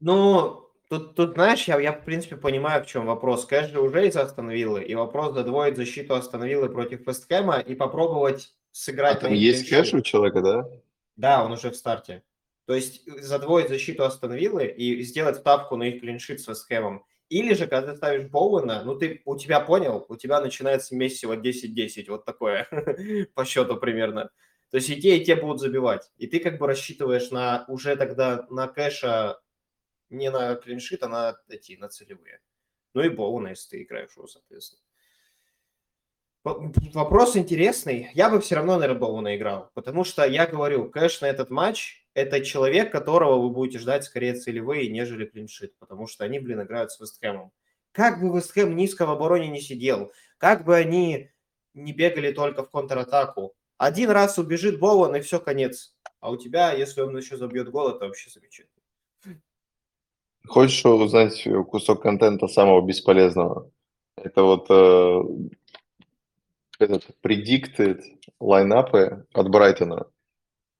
Ну, 0.00 0.68
тут, 0.90 1.14
тут 1.14 1.34
знаешь, 1.34 1.64
я, 1.64 1.80
я 1.80 1.92
в 1.92 2.04
принципе 2.04 2.36
понимаю, 2.36 2.84
в 2.84 2.86
чем 2.86 3.06
вопрос. 3.06 3.46
Кэш 3.46 3.70
же 3.70 3.80
уже 3.80 4.06
из 4.06 4.16
Астон 4.16 4.50
Виллы, 4.50 4.82
и 4.82 4.94
вопрос 4.94 5.34
задвоить 5.34 5.76
защиту 5.76 6.14
Астон 6.14 6.44
Виллы 6.44 6.68
против 6.68 7.06
Вестхэма 7.06 7.60
и 7.60 7.74
попробовать 7.74 8.52
сыграть... 8.72 9.18
А 9.18 9.20
там 9.20 9.32
есть 9.32 9.68
кэш 9.68 9.94
у 9.94 10.02
человека, 10.02 10.42
да? 10.42 10.68
Да, 11.16 11.44
он 11.44 11.52
уже 11.52 11.70
в 11.70 11.76
старте. 11.76 12.22
То 12.66 12.74
есть 12.74 13.08
задвоить 13.22 13.68
защиту 13.68 14.04
Астон 14.04 14.34
Виллы 14.34 14.66
и 14.66 15.02
сделать 15.02 15.36
ставку 15.36 15.76
на 15.76 15.84
их 15.84 16.00
клиншит 16.00 16.40
с 16.40 16.48
Вестхэмом. 16.48 17.04
Или 17.28 17.54
же, 17.54 17.66
когда 17.66 17.92
ты 17.92 17.96
ставишь 17.96 18.28
Боуэна, 18.28 18.82
ну 18.84 18.96
ты, 18.96 19.22
у 19.24 19.36
тебя 19.36 19.60
понял, 19.60 20.04
у 20.08 20.16
тебя 20.16 20.40
начинается 20.40 20.94
Месси 20.94 21.26
вот 21.26 21.38
10-10, 21.38 22.04
вот 22.08 22.24
такое 22.24 22.68
по 23.34 23.44
счету 23.44 23.76
примерно. 23.76 24.30
То 24.70 24.78
есть 24.78 24.90
и 24.90 25.00
те, 25.00 25.16
и 25.18 25.24
те 25.24 25.36
будут 25.36 25.60
забивать. 25.60 26.10
И 26.16 26.26
ты 26.26 26.40
как 26.40 26.58
бы 26.58 26.66
рассчитываешь 26.66 27.30
на 27.30 27.64
уже 27.68 27.96
тогда 27.96 28.46
на 28.50 28.66
кэша 28.66 29.40
не 30.10 30.30
на 30.30 30.54
клиншит, 30.56 31.02
а 31.02 31.08
на 31.08 31.36
эти, 31.48 31.76
на 31.76 31.88
целевые. 31.88 32.40
Ну 32.94 33.02
и 33.02 33.08
Боуна, 33.08 33.48
если 33.50 33.70
ты 33.70 33.82
играешь 33.82 34.16
его, 34.16 34.26
соответственно. 34.26 34.82
Вопрос 36.44 37.36
интересный. 37.36 38.10
Я 38.14 38.30
бы 38.30 38.40
все 38.40 38.54
равно, 38.54 38.76
наверное, 38.76 39.00
Боуна 39.00 39.36
играл, 39.36 39.70
потому 39.74 40.04
что 40.04 40.24
я 40.24 40.46
говорю, 40.46 40.88
кэш 40.88 41.20
на 41.20 41.26
этот 41.26 41.50
матч 41.50 42.06
это 42.14 42.40
человек, 42.40 42.92
которого 42.92 43.42
вы 43.42 43.50
будете 43.50 43.80
ждать 43.80 44.04
скорее 44.04 44.34
целевые, 44.34 44.88
нежели 44.88 45.26
клиншит, 45.26 45.76
потому 45.78 46.06
что 46.06 46.24
они, 46.24 46.38
блин, 46.38 46.62
играют 46.62 46.92
с 46.92 47.00
Вестхэмом. 47.00 47.50
Как 47.90 48.20
бы 48.20 48.34
Вестхэм 48.36 48.76
низко 48.76 49.06
в 49.06 49.10
обороне 49.10 49.48
не 49.48 49.60
сидел, 49.60 50.12
как 50.38 50.64
бы 50.64 50.76
они 50.76 51.30
не 51.74 51.92
бегали 51.92 52.30
только 52.32 52.62
в 52.62 52.70
контратаку, 52.70 53.55
один 53.78 54.10
раз 54.10 54.38
убежит 54.38 54.78
Боуэн, 54.78 55.16
и 55.16 55.20
все, 55.20 55.40
конец. 55.40 55.94
А 56.20 56.30
у 56.30 56.36
тебя, 56.36 56.72
если 56.72 57.00
он 57.00 57.16
еще 57.16 57.36
забьет 57.36 57.70
гол, 57.70 57.88
это 57.88 58.06
вообще 58.06 58.30
замечательно. 58.30 58.72
Хочешь 60.46 60.84
узнать 60.84 61.46
кусок 61.68 62.02
контента 62.02 62.46
самого 62.46 62.80
бесполезного? 62.86 63.70
Это 64.16 64.42
вот 64.42 64.66
э, 64.70 65.22
этот 66.78 67.04
predicted 67.22 68.02
лайнапы 68.38 69.26
от 69.32 69.50
Брайтона 69.50 70.06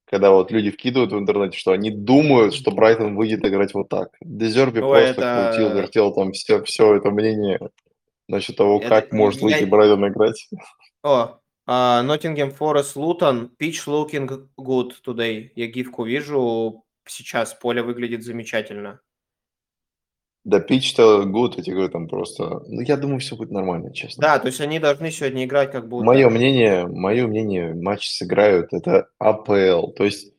когда 0.07 0.31
вот 0.31 0.51
люди 0.51 0.71
вкидывают 0.71 1.13
в 1.13 1.19
интернете, 1.19 1.59
что 1.59 1.73
они 1.73 1.91
думают, 1.91 2.55
что 2.55 2.71
Брайтон 2.71 3.17
выйдет 3.17 3.45
играть 3.45 3.75
вот 3.75 3.89
так. 3.89 4.11
Дезерби 4.21 4.81
просто 4.81 5.11
это... 5.11 5.51
крутил, 5.51 5.75
вертел 5.75 6.15
там 6.15 6.33
все, 6.33 6.63
все 6.63 6.95
это 6.95 7.11
мнение 7.11 7.59
насчет 8.29 8.57
того, 8.57 8.79
это... 8.79 8.89
как 8.89 9.13
может 9.13 9.43
выйти 9.43 9.63
Я... 9.63 9.67
Брайтон 9.67 10.09
играть. 10.09 10.49
О, 11.03 11.41
Ноттингем 11.67 12.53
Форест 12.53 12.97
Лутон, 12.97 13.51
pitch 13.59 13.87
looking 13.87 14.49
good 14.59 14.93
today. 15.05 15.51
Я 15.57 15.67
гифку 15.67 16.05
вижу, 16.05 16.85
сейчас 17.07 17.55
поле 17.55 17.83
выглядит 17.83 18.25
замечательно. 18.25 19.01
Да, 20.45 20.61
pitch-то 20.61 21.25
good, 21.25 21.55
я 21.57 21.63
тебе 21.65 21.75
говорю, 21.75 21.91
там 21.91 22.07
просто... 22.07 22.61
Ну, 22.69 22.81
я 22.81 22.97
думаю, 22.97 23.19
все 23.19 23.35
будет 23.35 23.51
нормально, 23.51 23.93
честно. 23.93 24.23
Да, 24.23 24.39
то 24.39 24.47
есть 24.47 24.61
они 24.61 24.79
должны 24.79 25.11
сегодня 25.11 25.45
играть 25.45 25.73
как 25.73 25.89
будто... 25.89 26.05
Мое 26.05 26.31
мнение, 26.31 26.87
мое 26.87 27.27
мнение, 27.27 27.75
матч 27.75 28.09
сыграют, 28.09 28.73
это 28.73 29.09
АПЛ. 29.19 29.89
То 29.97 30.05
есть 30.05 30.35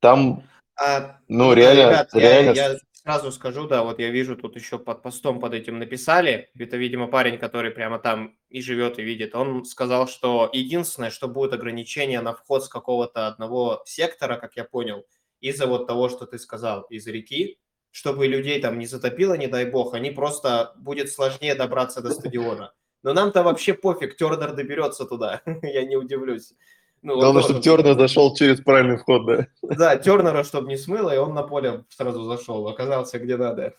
там, 0.00 0.42
а, 0.76 1.20
ну, 1.28 1.52
реально... 1.52 1.90
Ребят, 1.90 2.08
реально... 2.12 2.50
Я, 2.56 2.68
я 2.70 2.78
сразу 3.02 3.32
скажу, 3.32 3.66
да, 3.66 3.82
вот 3.82 3.98
я 3.98 4.10
вижу, 4.10 4.36
тут 4.36 4.56
еще 4.56 4.78
под 4.78 5.02
постом 5.02 5.40
под 5.40 5.54
этим 5.54 5.78
написали, 5.78 6.50
это, 6.58 6.76
видимо, 6.76 7.06
парень, 7.06 7.38
который 7.38 7.70
прямо 7.70 7.98
там 7.98 8.36
и 8.48 8.60
живет, 8.60 8.98
и 8.98 9.02
видит, 9.02 9.34
он 9.34 9.64
сказал, 9.64 10.06
что 10.06 10.50
единственное, 10.52 11.10
что 11.10 11.28
будет 11.28 11.52
ограничение 11.52 12.20
на 12.20 12.34
вход 12.34 12.64
с 12.64 12.68
какого-то 12.68 13.26
одного 13.26 13.82
сектора, 13.86 14.36
как 14.36 14.56
я 14.56 14.64
понял, 14.64 15.06
из-за 15.40 15.66
вот 15.66 15.86
того, 15.86 16.08
что 16.08 16.26
ты 16.26 16.38
сказал, 16.38 16.82
из 16.82 17.06
реки, 17.06 17.58
чтобы 17.90 18.26
людей 18.26 18.60
там 18.60 18.78
не 18.78 18.86
затопило, 18.86 19.34
не 19.34 19.46
дай 19.46 19.64
бог, 19.64 19.94
они 19.94 20.10
просто 20.10 20.74
будет 20.76 21.10
сложнее 21.10 21.54
добраться 21.54 22.02
до 22.02 22.10
стадиона. 22.14 22.72
Но 23.02 23.14
нам-то 23.14 23.42
вообще 23.42 23.72
пофиг, 23.72 24.16
Тернер 24.16 24.52
доберется 24.52 25.06
туда, 25.06 25.40
я 25.62 25.84
не 25.84 25.96
удивлюсь. 25.96 26.52
Ну, 27.02 27.14
вот 27.14 27.20
Главное, 27.22 27.42
тоже- 27.42 27.54
чтобы 27.62 27.62
Тернер 27.82 27.98
зашел 27.98 28.34
через 28.34 28.60
правильный 28.60 28.96
вход, 28.98 29.26
да? 29.26 29.46
Да, 29.62 29.96
Тернера, 29.96 30.44
чтобы 30.44 30.68
не 30.68 30.76
смыло, 30.76 31.14
и 31.14 31.18
он 31.18 31.34
на 31.34 31.42
поле 31.42 31.84
сразу 31.88 32.22
зашел, 32.24 32.66
оказался 32.68 33.18
где 33.18 33.36
надо. 33.36 33.74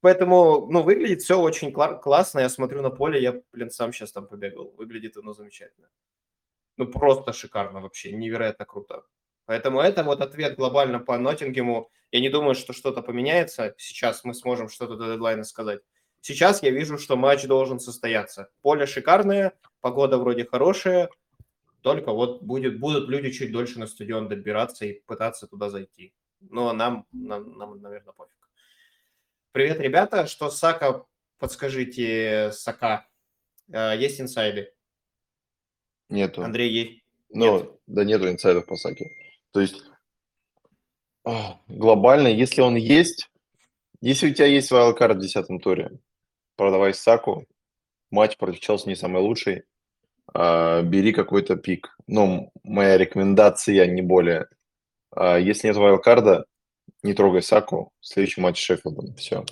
Поэтому, 0.00 0.66
ну, 0.70 0.82
выглядит 0.82 1.22
все 1.22 1.38
очень 1.40 1.70
кла- 1.70 1.98
классно. 2.00 2.40
Я 2.40 2.48
смотрю 2.48 2.82
на 2.82 2.90
поле, 2.90 3.20
я, 3.22 3.40
блин, 3.52 3.70
сам 3.70 3.92
сейчас 3.92 4.12
там 4.12 4.26
побегал. 4.26 4.72
Выглядит 4.76 5.16
оно 5.16 5.32
замечательно. 5.32 5.88
Ну, 6.76 6.86
просто 6.86 7.32
шикарно 7.32 7.80
вообще, 7.80 8.12
невероятно 8.12 8.64
круто. 8.66 9.04
Поэтому 9.46 9.80
это 9.80 10.02
вот 10.02 10.20
ответ 10.20 10.56
глобально 10.56 10.98
по 10.98 11.16
Ноттингему. 11.16 11.88
Я 12.10 12.20
не 12.20 12.28
думаю, 12.28 12.54
что 12.54 12.72
что-то 12.72 13.00
поменяется. 13.00 13.74
Сейчас 13.78 14.24
мы 14.24 14.34
сможем 14.34 14.68
что-то 14.68 14.96
до 14.96 15.06
дедлайна 15.12 15.44
сказать. 15.44 15.80
Сейчас 16.20 16.62
я 16.62 16.70
вижу, 16.70 16.98
что 16.98 17.16
матч 17.16 17.44
должен 17.46 17.78
состояться. 17.78 18.48
Поле 18.62 18.86
шикарное, 18.86 19.52
погода 19.80 20.18
вроде 20.18 20.44
хорошая, 20.44 21.08
только 21.86 22.10
вот 22.10 22.42
будет, 22.42 22.80
будут 22.80 23.08
люди 23.08 23.30
чуть 23.30 23.52
дольше 23.52 23.78
на 23.78 23.86
стадион 23.86 24.28
добираться 24.28 24.84
и 24.84 24.94
пытаться 25.06 25.46
туда 25.46 25.70
зайти. 25.70 26.12
Но 26.40 26.72
нам, 26.72 27.06
нам, 27.12 27.56
нам 27.56 27.80
наверное, 27.80 28.12
пофиг. 28.12 28.50
Привет, 29.52 29.78
ребята. 29.78 30.26
Что 30.26 30.50
Сака? 30.50 31.04
Подскажите, 31.38 32.50
Сака. 32.52 33.06
Э, 33.72 33.92
Есть 33.96 34.20
инсайды? 34.20 34.74
Нету. 36.08 36.42
Андрей, 36.42 36.72
есть? 36.72 37.04
Ну, 37.28 37.58
Нет. 37.58 37.70
да 37.86 38.02
нету 38.02 38.28
инсайдов 38.30 38.66
по 38.66 38.74
Саке. 38.74 39.12
То 39.52 39.60
есть 39.60 39.80
а, 41.24 41.60
глобально, 41.68 42.26
если 42.26 42.62
он 42.62 42.74
есть, 42.74 43.30
если 44.00 44.32
у 44.32 44.34
тебя 44.34 44.46
есть 44.46 44.72
вайлдкард 44.72 45.18
в 45.18 45.20
десятом 45.20 45.60
туре, 45.60 45.92
продавай 46.56 46.94
Саку, 46.94 47.46
матч 48.10 48.36
против 48.38 48.58
Челси 48.58 48.88
не 48.88 48.96
самый 48.96 49.22
лучший, 49.22 49.66
бери 50.34 51.12
какой-то 51.12 51.56
пик. 51.56 51.96
Ну, 52.06 52.52
моя 52.62 52.98
рекомендация, 52.98 53.86
не 53.86 54.02
более. 54.02 54.48
А, 55.10 55.38
если 55.38 55.68
нет 55.68 55.76
вайлдкарда, 55.76 56.46
не 57.02 57.14
трогай 57.14 57.42
Саку, 57.42 57.92
следующий 58.00 58.40
матч 58.40 58.58
с 58.58 58.64
Шеффилдом, 58.64 59.14
все. 59.14 59.44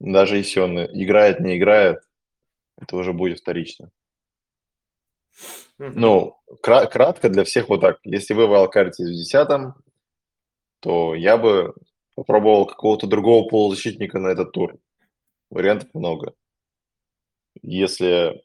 Даже 0.00 0.38
если 0.38 0.60
он 0.60 0.78
играет, 0.78 1.40
не 1.40 1.58
играет, 1.58 2.02
это 2.80 2.96
уже 2.96 3.12
будет 3.12 3.40
вторично. 3.40 3.90
Ну, 5.78 6.38
кра- 6.62 6.86
кратко 6.86 7.28
для 7.28 7.44
всех 7.44 7.68
вот 7.68 7.80
так. 7.80 8.00
Если 8.04 8.34
вы 8.34 8.46
вайлдкартите 8.46 9.04
в 9.04 9.14
десятом, 9.14 9.74
то 10.80 11.14
я 11.14 11.36
бы 11.36 11.74
попробовал 12.14 12.66
какого-то 12.66 13.06
другого 13.06 13.48
полузащитника 13.48 14.18
на 14.18 14.28
этот 14.28 14.52
тур. 14.52 14.78
Вариантов 15.50 15.88
много. 15.94 16.34
Если 17.62 18.42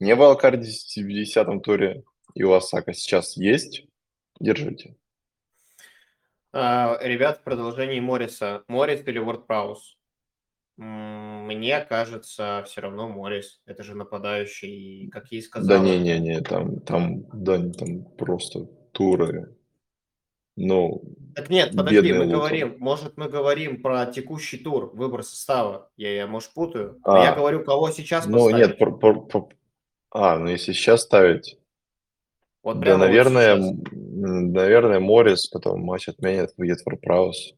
не 0.00 0.14
вайлдкартите 0.14 1.02
в 1.02 1.08
десятом 1.08 1.60
туре, 1.60 2.02
и 2.34 2.42
у 2.42 2.50
вас 2.50 2.68
Сака 2.68 2.92
сейчас 2.94 3.36
есть, 3.36 3.84
держите. 4.40 4.96
А, 6.52 6.98
Ребят, 7.02 7.38
в 7.38 7.42
продолжении 7.44 8.00
Морриса. 8.00 8.64
Моррис 8.66 9.06
или 9.06 9.18
Вордпраус? 9.18 9.96
Мне 10.76 11.80
кажется, 11.82 12.64
все 12.66 12.80
равно 12.80 13.06
Моррис. 13.08 13.60
Это 13.66 13.82
же 13.82 13.94
нападающий, 13.94 15.08
как 15.10 15.30
я 15.30 15.38
и 15.38 15.42
сказал. 15.42 15.68
Да 15.68 15.78
не-не-не, 15.84 16.40
там, 16.40 16.80
там, 16.80 17.24
да, 17.34 17.58
там 17.70 18.04
просто 18.16 18.64
туры. 18.92 19.54
Ну, 20.56 21.02
Так 21.36 21.48
нет, 21.50 21.74
подожди, 21.76 22.12
мы 22.12 22.24
Лутон. 22.24 22.32
говорим, 22.40 22.76
может, 22.80 23.16
мы 23.16 23.28
говорим 23.28 23.80
про 23.82 24.06
текущий 24.06 24.58
тур, 24.58 24.90
выбор 24.94 25.22
состава. 25.22 25.90
Я, 25.96 26.12
я 26.14 26.26
может, 26.26 26.52
путаю. 26.52 27.00
Но 27.06 27.12
А. 27.20 27.24
я 27.24 27.34
говорю, 27.34 27.62
кого 27.64 27.90
сейчас 27.90 28.26
ну 28.26 28.38
поставить. 28.46 28.66
нет, 28.68 28.78
про- 28.78 28.92
про- 28.96 29.20
про- 29.20 29.48
а, 30.10 30.38
ну 30.38 30.48
если 30.48 30.72
сейчас 30.72 31.02
ставить, 31.02 31.58
Вот 32.62 32.74
Да, 32.74 32.80
прямо 32.82 32.98
вот 32.98 33.06
наверное, 33.06 33.56
сейчас. 33.56 33.70
м, 33.92 34.52
наверное, 34.52 35.00
Моррис, 35.00 35.46
потом 35.46 35.80
матч 35.80 36.08
отменят, 36.08 36.52
выйдет 36.56 36.80
Варпраус. 36.84 37.54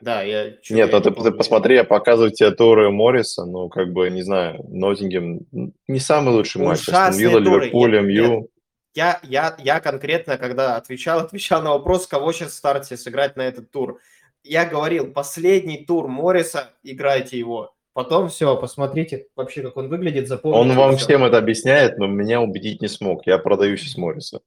Да, 0.00 0.22
я... 0.22 0.52
чё, 0.52 0.74
Нет, 0.74 0.90
я 0.90 0.96
ну 0.96 1.02
ты, 1.02 1.10
не 1.10 1.14
ты 1.16 1.22
помню. 1.22 1.36
посмотри, 1.36 1.74
я 1.76 1.84
показываю 1.84 2.30
тебе 2.30 2.50
туры 2.50 2.90
Морриса, 2.90 3.44
ну, 3.46 3.68
как 3.68 3.92
бы, 3.92 4.08
не 4.10 4.22
знаю, 4.22 4.62
Ноттингем 4.68 5.46
м, 5.52 5.72
не 5.88 5.98
самый 5.98 6.34
лучший 6.34 6.62
матч. 6.62 6.80
Астон 6.80 6.94
Ужасные 6.94 7.28
Вилла, 7.28 7.42
туры. 7.42 7.64
Ливерпуль, 7.66 7.92
Нет, 7.92 8.04
МЮ. 8.04 8.48
Я, 8.94 9.20
я, 9.22 9.56
я 9.58 9.80
конкретно, 9.80 10.36
когда 10.38 10.76
отвечал, 10.76 11.20
отвечал 11.24 11.62
на 11.62 11.70
вопрос, 11.70 12.06
кого 12.06 12.32
сейчас 12.32 12.52
в 12.52 12.54
старте 12.54 12.96
сыграть 12.96 13.36
на 13.36 13.42
этот 13.42 13.70
тур. 13.70 14.00
Я 14.44 14.66
говорил, 14.66 15.12
последний 15.12 15.84
тур 15.84 16.08
Морриса, 16.08 16.70
играйте 16.82 17.38
его. 17.38 17.74
Потом 17.98 18.28
все, 18.28 18.56
посмотрите 18.56 19.26
вообще, 19.34 19.60
как 19.60 19.76
он 19.76 19.88
выглядит, 19.88 20.28
запомните. 20.28 20.60
Он 20.60 20.76
вам 20.76 20.96
всё. 20.96 21.04
всем 21.04 21.24
это 21.24 21.36
объясняет, 21.36 21.98
но 21.98 22.06
меня 22.06 22.40
убедить 22.40 22.80
не 22.80 22.86
смог. 22.86 23.26
Я 23.26 23.38
продаю 23.38 23.76
сейчас 23.76 23.96
Морриса. 23.96 24.40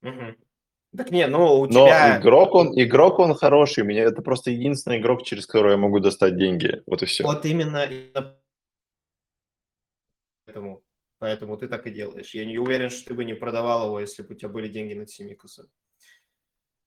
Мгм. 0.00 0.38
Так 0.96 1.10
не, 1.10 1.26
ну 1.26 1.60
у 1.60 1.66
Но 1.66 1.84
тебя... 1.84 2.18
игрок 2.18 2.54
он, 2.54 2.72
игрок 2.72 3.18
он 3.18 3.34
хороший. 3.34 3.84
Меня 3.84 4.04
это 4.04 4.22
просто 4.22 4.50
единственный 4.50 4.96
игрок, 4.96 5.24
через 5.24 5.46
которого 5.46 5.72
я 5.72 5.76
могу 5.76 6.00
достать 6.00 6.38
деньги. 6.38 6.82
Вот 6.86 7.02
и 7.02 7.04
все. 7.04 7.24
Вот 7.24 7.44
именно, 7.44 7.86
поэтому, 10.46 10.82
поэтому 11.18 11.58
ты 11.58 11.68
так 11.68 11.86
и 11.86 11.90
делаешь. 11.90 12.32
Я 12.32 12.46
не 12.46 12.56
уверен, 12.56 12.88
что 12.88 13.08
ты 13.08 13.12
бы 13.14 13.26
не 13.26 13.34
продавал 13.34 13.88
его, 13.88 14.00
если 14.00 14.22
бы 14.22 14.32
у 14.34 14.38
тебя 14.38 14.48
были 14.48 14.68
деньги 14.68 14.94
на 14.94 15.04
Тимикуса. 15.04 15.68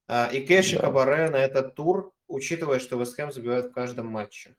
А, 0.07 0.27
и 0.33 0.43
кэш 0.43 0.73
и 0.73 0.75
Да. 0.77 0.81
Кабаре 0.81 1.29
на 1.29 1.37
этот 1.37 1.75
тур, 1.75 2.13
учитывая, 2.27 2.79
что 2.79 2.99
Вестхэм 2.99 3.31
забивает 3.31 3.67
в 3.67 3.73
каждом 3.73 4.07
матче. 4.07 4.55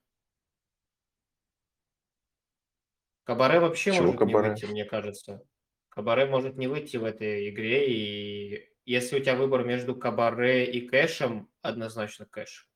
Кабаре 3.29 3.61
вообще 3.61 3.93
Чего 3.93 4.07
может 4.07 4.21
Кабаре? 4.21 4.49
не 4.49 4.55
выйти, 4.55 4.65
мне 4.65 4.85
кажется. 4.87 5.43
Кабаре 5.91 6.25
может 6.25 6.57
не 6.57 6.67
выйти 6.67 6.97
в 6.97 7.05
этой 7.05 7.51
игре, 7.51 7.87
и 7.87 8.71
если 8.87 9.19
у 9.19 9.21
тебя 9.21 9.37
выбор 9.37 9.65
между 9.65 9.95
Кабаре 9.95 10.65
и 10.65 10.81
Кэшем, 10.81 11.47
однозначно 11.61 12.25
Кэш. 12.25 12.67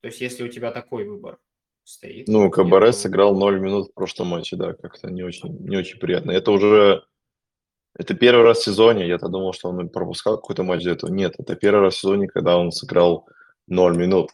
То 0.00 0.08
есть 0.08 0.20
если 0.20 0.42
у 0.42 0.48
тебя 0.48 0.72
такой 0.72 1.04
выбор 1.04 1.38
стоит. 1.84 2.26
Ну, 2.26 2.50
Кабаре 2.50 2.86
думаю- 2.86 2.92
сыграл 2.92 3.36
0 3.36 3.60
минут 3.60 3.90
в 3.90 3.94
прошлом 3.94 4.26
матче, 4.30 4.56
да, 4.56 4.72
как-то 4.72 5.12
не 5.12 5.22
очень, 5.22 5.56
не 5.60 5.76
очень 5.76 6.00
приятно. 6.00 6.32
Это 6.32 6.50
уже, 6.50 7.04
это 7.96 8.14
первый 8.14 8.44
раз 8.44 8.58
в 8.58 8.64
сезоне, 8.64 9.06
я-то 9.06 9.28
думал, 9.28 9.52
что 9.52 9.68
он 9.68 9.88
пропускал 9.90 10.38
какой-то 10.38 10.64
матч 10.64 10.82
до 10.82 10.90
этого. 10.90 11.12
Нет, 11.12 11.36
это 11.38 11.54
первый 11.54 11.82
раз 11.82 11.94
в 11.94 12.00
сезоне, 12.00 12.26
когда 12.26 12.58
он 12.58 12.72
сыграл 12.72 13.28
0 13.68 13.96
минут. 13.96 14.30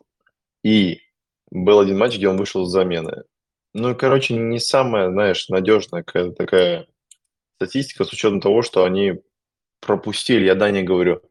И 0.65 1.03
был 1.51 1.81
один 1.81 1.99
матч, 1.99 2.17
где 2.17 2.29
он 2.29 2.39
вышел 2.39 2.65
с 2.65 2.73
замены. 2.73 3.25
Ну, 3.75 3.95
короче, 3.95 4.35
не 4.35 4.59
самая, 4.59 5.11
знаешь, 5.11 5.49
надежная 5.49 6.03
какая-то 6.03 6.33
такая 6.33 6.87
статистика 7.57 8.05
с 8.05 8.13
учетом 8.13 8.41
того, 8.41 8.63
что 8.63 8.85
они 8.85 9.21
пропустили, 9.81 10.45
я 10.45 10.55
да 10.55 10.71
не 10.71 10.83
говорю. 10.83 11.23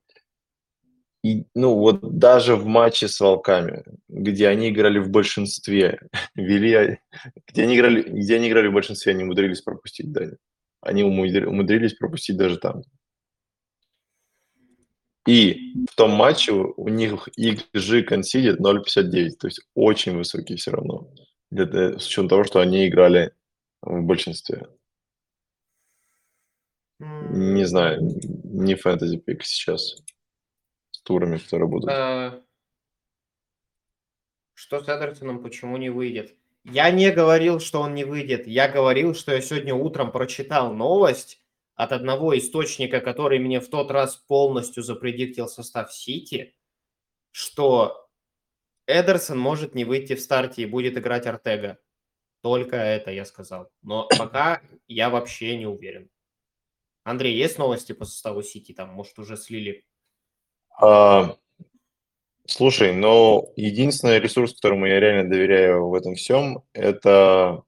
И, 1.23 1.45
ну, 1.55 1.75
вот 1.75 1.99
даже 2.17 2.55
в 2.55 2.65
матче 2.65 3.07
с 3.07 3.19
Волками, 3.19 3.83
где 4.07 4.47
они 4.47 4.69
играли 4.69 4.99
в 4.99 5.09
большинстве, 5.09 5.99
вели, 6.35 6.99
где 7.47 7.63
они 7.63 7.75
играли, 7.75 8.03
где 8.03 8.35
они 8.35 8.49
играли 8.49 8.67
в 8.67 8.73
большинстве, 8.73 9.13
они 9.13 9.23
умудрились 9.23 9.61
пропустить, 9.61 10.11
Даня. 10.11 10.37
Они 10.81 11.03
умудри- 11.03 11.45
умудрились 11.45 11.95
пропустить 11.95 12.37
даже 12.37 12.57
там. 12.57 12.83
И 15.27 15.73
в 15.91 15.95
том 15.95 16.11
матче 16.11 16.53
у 16.53 16.87
них 16.87 17.27
XG 17.37 18.03
консидит 18.03 18.61
0.59, 18.61 19.31
то 19.37 19.47
есть 19.47 19.61
очень 19.75 20.15
высокий 20.15 20.55
все 20.55 20.71
равно. 20.71 21.09
Для- 21.51 21.97
с 21.97 22.07
учетом 22.07 22.29
того, 22.29 22.43
что 22.43 22.59
они 22.59 22.87
играли 22.87 23.33
в 23.81 24.01
большинстве. 24.03 24.67
Не 26.99 27.65
знаю, 27.65 28.01
не 28.01 28.75
фэнтези 28.75 29.17
пик 29.17 29.43
сейчас 29.43 30.01
с 30.91 31.01
турами, 31.01 31.37
которые 31.37 31.69
будут. 31.69 31.89
А, 31.89 32.43
Что 34.55 34.81
с 34.81 34.85
Эдертоном, 34.85 35.43
почему 35.43 35.77
не 35.77 35.89
выйдет? 35.89 36.35
Я 36.63 36.89
не 36.91 37.11
говорил, 37.11 37.59
что 37.59 37.79
он 37.81 37.93
не 37.93 38.03
выйдет. 38.03 38.47
Я 38.47 38.67
говорил, 38.67 39.13
что 39.13 39.31
я 39.31 39.41
сегодня 39.41 39.75
утром 39.75 40.11
прочитал 40.11 40.73
новость 40.73 41.41
от 41.75 41.91
одного 41.91 42.35
источника, 42.37 42.99
который 42.99 43.37
мне 43.39 43.61
в 43.61 43.69
тот 43.69 43.91
раз 43.91 44.17
полностью 44.17 44.81
запредиктил 44.83 45.47
состав 45.47 45.93
Сити, 45.93 46.55
что 47.31 48.06
Эдерсон 48.87 49.37
может 49.37 49.75
не 49.75 49.85
выйти 49.85 50.15
в 50.15 50.21
старте 50.21 50.63
и 50.63 50.65
будет 50.65 50.97
играть 50.97 51.27
Артега. 51.27 51.77
Только 52.41 52.77
это 52.77 53.11
я 53.11 53.25
сказал. 53.25 53.69
Но 53.81 54.07
пока 54.17 54.61
я 54.87 55.09
вообще 55.09 55.57
не 55.57 55.67
уверен. 55.67 56.09
Андрей, 57.03 57.35
есть 57.35 57.57
новости 57.57 57.93
по 57.93 58.05
составу 58.05 58.41
Сити? 58.41 58.73
Там, 58.73 58.89
может, 58.89 59.17
уже 59.19 59.37
слили? 59.37 59.85
А, 60.79 61.37
слушай, 62.45 62.93
но 62.93 63.49
единственный 63.55 64.19
ресурс, 64.19 64.53
которому 64.53 64.85
я 64.87 64.99
реально 64.99 65.29
доверяю 65.29 65.87
в 65.87 65.93
этом 65.93 66.15
всем, 66.15 66.63
это 66.73 67.63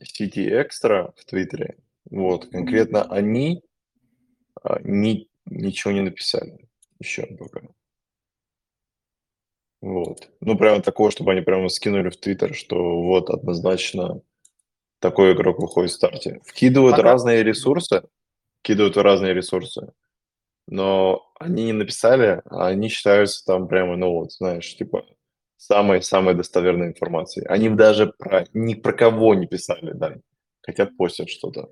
City 0.00 0.48
Extra 0.48 1.12
в 1.16 1.24
Твиттере. 1.24 1.78
Вот, 2.10 2.50
конкретно 2.50 3.02
они 3.10 3.62
а, 4.62 4.80
ни, 4.82 5.28
ничего 5.46 5.92
не 5.92 6.00
написали 6.00 6.68
еще 7.00 7.26
пока. 7.26 7.68
Вот. 9.80 10.28
Ну, 10.40 10.56
прямо 10.58 10.82
такого, 10.82 11.10
чтобы 11.10 11.32
они 11.32 11.40
прямо 11.40 11.68
скинули 11.68 12.10
в 12.10 12.16
Твиттер, 12.16 12.54
что 12.54 13.00
вот 13.02 13.30
однозначно 13.30 14.22
такой 15.00 15.32
игрок 15.34 15.58
выходит 15.60 15.92
в 15.92 15.94
старте. 15.94 16.40
Вкидывают 16.44 16.96
Пока- 16.96 17.10
разные 17.10 17.42
ресурсы, 17.44 18.02
кидают 18.62 18.96
разные 18.96 19.34
ресурсы. 19.34 19.92
Но 20.66 21.30
они 21.40 21.64
не 21.66 21.72
написали, 21.72 22.42
а 22.46 22.68
они 22.68 22.88
считаются 22.88 23.44
там 23.44 23.68
прямо, 23.68 23.96
ну 23.96 24.12
вот, 24.12 24.32
знаешь, 24.32 24.76
типа 24.76 25.06
самой-самой 25.56 26.34
достоверной 26.34 26.88
информацией. 26.88 27.46
Они 27.46 27.68
даже 27.70 28.12
про, 28.18 28.46
ни 28.52 28.74
про 28.74 28.92
кого 28.92 29.34
не 29.34 29.46
писали, 29.46 29.92
да, 29.92 30.16
хотя 30.62 30.86
постят 30.86 31.30
что-то. 31.30 31.70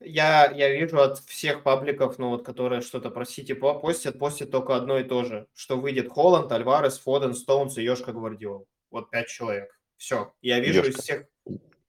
Я, 0.00 0.50
я 0.52 0.70
вижу 0.70 1.00
от 1.00 1.18
всех 1.18 1.64
пабликов, 1.64 2.18
ну 2.18 2.28
вот, 2.28 2.44
которые 2.44 2.82
что-то 2.82 3.10
про 3.10 3.24
Сити 3.24 3.52
постят, 3.52 4.18
постят 4.18 4.50
только 4.50 4.76
одно 4.76 4.98
и 4.98 5.04
то 5.04 5.24
же, 5.24 5.48
что 5.54 5.76
выйдет 5.76 6.08
Холланд, 6.08 6.52
Альварес, 6.52 6.98
Фоден, 6.98 7.34
Стоунс 7.34 7.78
и 7.78 7.82
Йошка 7.82 8.12
Гвардиол. 8.12 8.68
Вот 8.90 9.10
пять 9.10 9.28
человек. 9.28 9.76
Все. 9.96 10.32
Я 10.40 10.60
вижу 10.60 10.78
Ёшка. 10.78 10.90
из 10.90 10.96
всех... 11.02 11.26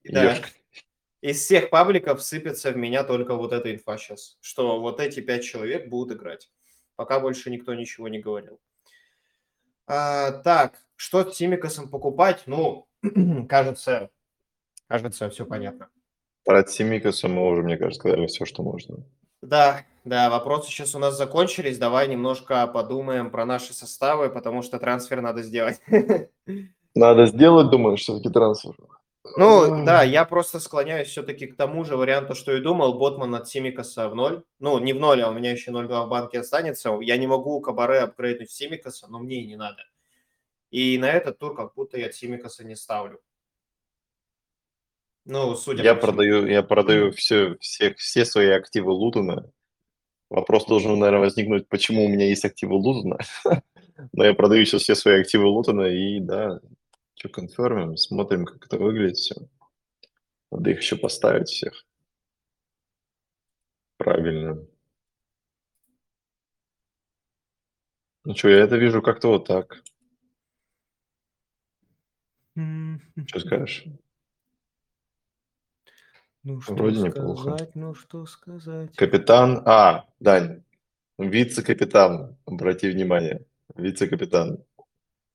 Да, 0.04 0.36
из 1.20 1.38
всех 1.40 1.70
пабликов 1.70 2.22
сыпется 2.22 2.72
в 2.72 2.76
меня 2.76 3.04
только 3.04 3.34
вот 3.36 3.52
эта 3.52 3.72
инфа 3.72 3.98
сейчас, 3.98 4.38
что 4.40 4.80
вот 4.80 5.00
эти 5.00 5.20
пять 5.20 5.44
человек 5.44 5.88
будут 5.88 6.16
играть. 6.16 6.50
Пока 6.96 7.20
больше 7.20 7.50
никто 7.50 7.74
ничего 7.74 8.08
не 8.08 8.18
говорил. 8.18 8.60
А, 9.86 10.32
так, 10.32 10.82
что 10.96 11.30
с 11.30 11.36
Тимикасом 11.36 11.88
покупать? 11.88 12.44
Ну, 12.46 12.88
кажется, 13.48 14.10
кажется, 14.88 15.28
все 15.30 15.44
понятно. 15.44 15.90
Про 16.44 16.62
Тимикаса 16.62 17.28
мы 17.28 17.46
уже, 17.46 17.62
мне 17.62 17.76
кажется, 17.76 18.00
сказали 18.00 18.26
все, 18.26 18.44
что 18.44 18.62
можно. 18.62 19.04
Да, 19.42 19.84
да, 20.04 20.30
вопросы 20.30 20.70
сейчас 20.70 20.94
у 20.94 20.98
нас 20.98 21.16
закончились. 21.16 21.78
Давай 21.78 22.08
немножко 22.08 22.66
подумаем 22.66 23.30
про 23.30 23.44
наши 23.44 23.74
составы, 23.74 24.30
потому 24.30 24.62
что 24.62 24.78
трансфер 24.78 25.20
надо 25.20 25.42
сделать. 25.42 25.80
Надо 26.96 27.26
сделать, 27.26 27.70
думаешь, 27.70 28.00
все-таки 28.00 28.30
трансфер? 28.30 28.74
Ну, 29.36 29.84
да, 29.84 30.02
я 30.02 30.24
просто 30.24 30.58
склоняюсь 30.58 31.08
все-таки 31.08 31.46
к 31.46 31.56
тому 31.56 31.84
же 31.84 31.96
варианту, 31.96 32.34
что 32.34 32.52
и 32.52 32.60
думал. 32.60 32.98
Ботман 32.98 33.34
от 33.34 33.48
Симикаса 33.48 34.08
в 34.08 34.14
ноль. 34.14 34.42
Ну, 34.58 34.78
не 34.78 34.92
в 34.92 34.98
ноль, 34.98 35.22
а 35.22 35.30
у 35.30 35.32
меня 35.32 35.52
еще 35.52 35.70
0,2 35.70 36.06
в 36.06 36.08
банке 36.08 36.40
останется. 36.40 36.98
Я 37.00 37.16
не 37.16 37.26
могу 37.26 37.60
Кабаре 37.60 38.00
апгрейднуть 38.00 38.50
Симикаса, 38.50 39.06
но 39.08 39.18
мне 39.20 39.42
и 39.42 39.46
не 39.46 39.56
надо. 39.56 39.82
И 40.70 40.98
на 40.98 41.10
этот 41.10 41.38
тур 41.38 41.54
как 41.54 41.74
будто 41.74 41.98
я 41.98 42.10
Симикаса 42.10 42.64
не 42.64 42.76
ставлю. 42.76 43.20
Ну, 45.30 45.54
судя 45.54 45.84
я 45.84 45.94
по 45.94 46.08
продаю, 46.08 46.44
я 46.44 46.60
продаю 46.64 47.12
все, 47.12 47.56
все, 47.60 47.94
все 47.94 48.24
свои 48.24 48.48
активы 48.48 48.90
Лутона. 48.90 49.48
Вопрос 50.28 50.66
должен, 50.66 50.98
наверное, 50.98 51.20
возникнуть, 51.20 51.68
почему 51.68 52.04
у 52.04 52.08
меня 52.08 52.26
есть 52.26 52.44
активы 52.44 52.74
Лутона. 52.74 53.16
Но 54.12 54.24
я 54.24 54.34
продаю 54.34 54.64
сейчас 54.64 54.82
все 54.82 54.96
свои 54.96 55.20
активы 55.20 55.46
Лутона 55.46 55.82
и, 55.82 56.18
да, 56.18 56.58
что 57.14 57.28
конфермим, 57.28 57.96
смотрим, 57.96 58.44
как 58.44 58.66
это 58.66 58.76
выглядит 58.78 59.18
все. 59.18 59.36
Надо 60.50 60.70
их 60.70 60.80
еще 60.80 60.96
поставить 60.96 61.48
всех. 61.48 61.86
Правильно. 63.98 64.66
Ну 68.24 68.34
что, 68.34 68.48
я 68.48 68.64
это 68.64 68.76
вижу 68.76 69.00
как-то 69.00 69.28
вот 69.28 69.46
так. 69.46 69.80
Что 73.26 73.38
скажешь? 73.38 73.86
Ну 76.42 76.60
что 76.60 76.74
Вроде 76.74 77.00
сказать, 77.00 77.16
неплохо. 77.16 77.68
ну 77.74 77.94
что 77.94 78.26
сказать. 78.26 78.96
Капитан, 78.96 79.62
а, 79.66 80.06
Дань, 80.20 80.62
вице-капитан, 81.18 82.36
обрати 82.46 82.88
внимание, 82.88 83.44
вице-капитан. 83.76 84.64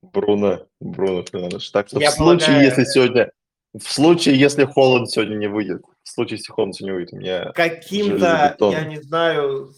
Бруно, 0.01 0.67
Бруно 0.79 1.23
Фернандеш. 1.23 1.69
Так 1.69 1.87
что 1.87 1.99
Я 1.99 2.11
в 2.11 2.15
случае, 2.15 2.47
полагаю... 2.47 2.65
если 2.65 2.83
сегодня, 2.85 3.31
в 3.73 3.91
случае, 3.91 4.39
если 4.39 4.65
Холланд 4.65 5.09
сегодня 5.09 5.35
не 5.35 5.47
выйдет, 5.47 5.83
в 6.03 6.09
случае, 6.09 6.37
если 6.37 6.51
Холланд 6.51 6.75
сегодня 6.75 6.93
не 6.93 6.97
выйдет, 6.97 7.13
у 7.13 7.17
меня 7.17 7.51
Каким-то, 7.53 8.55
я 8.59 8.85
не 8.85 9.01
знаю, 9.01 9.71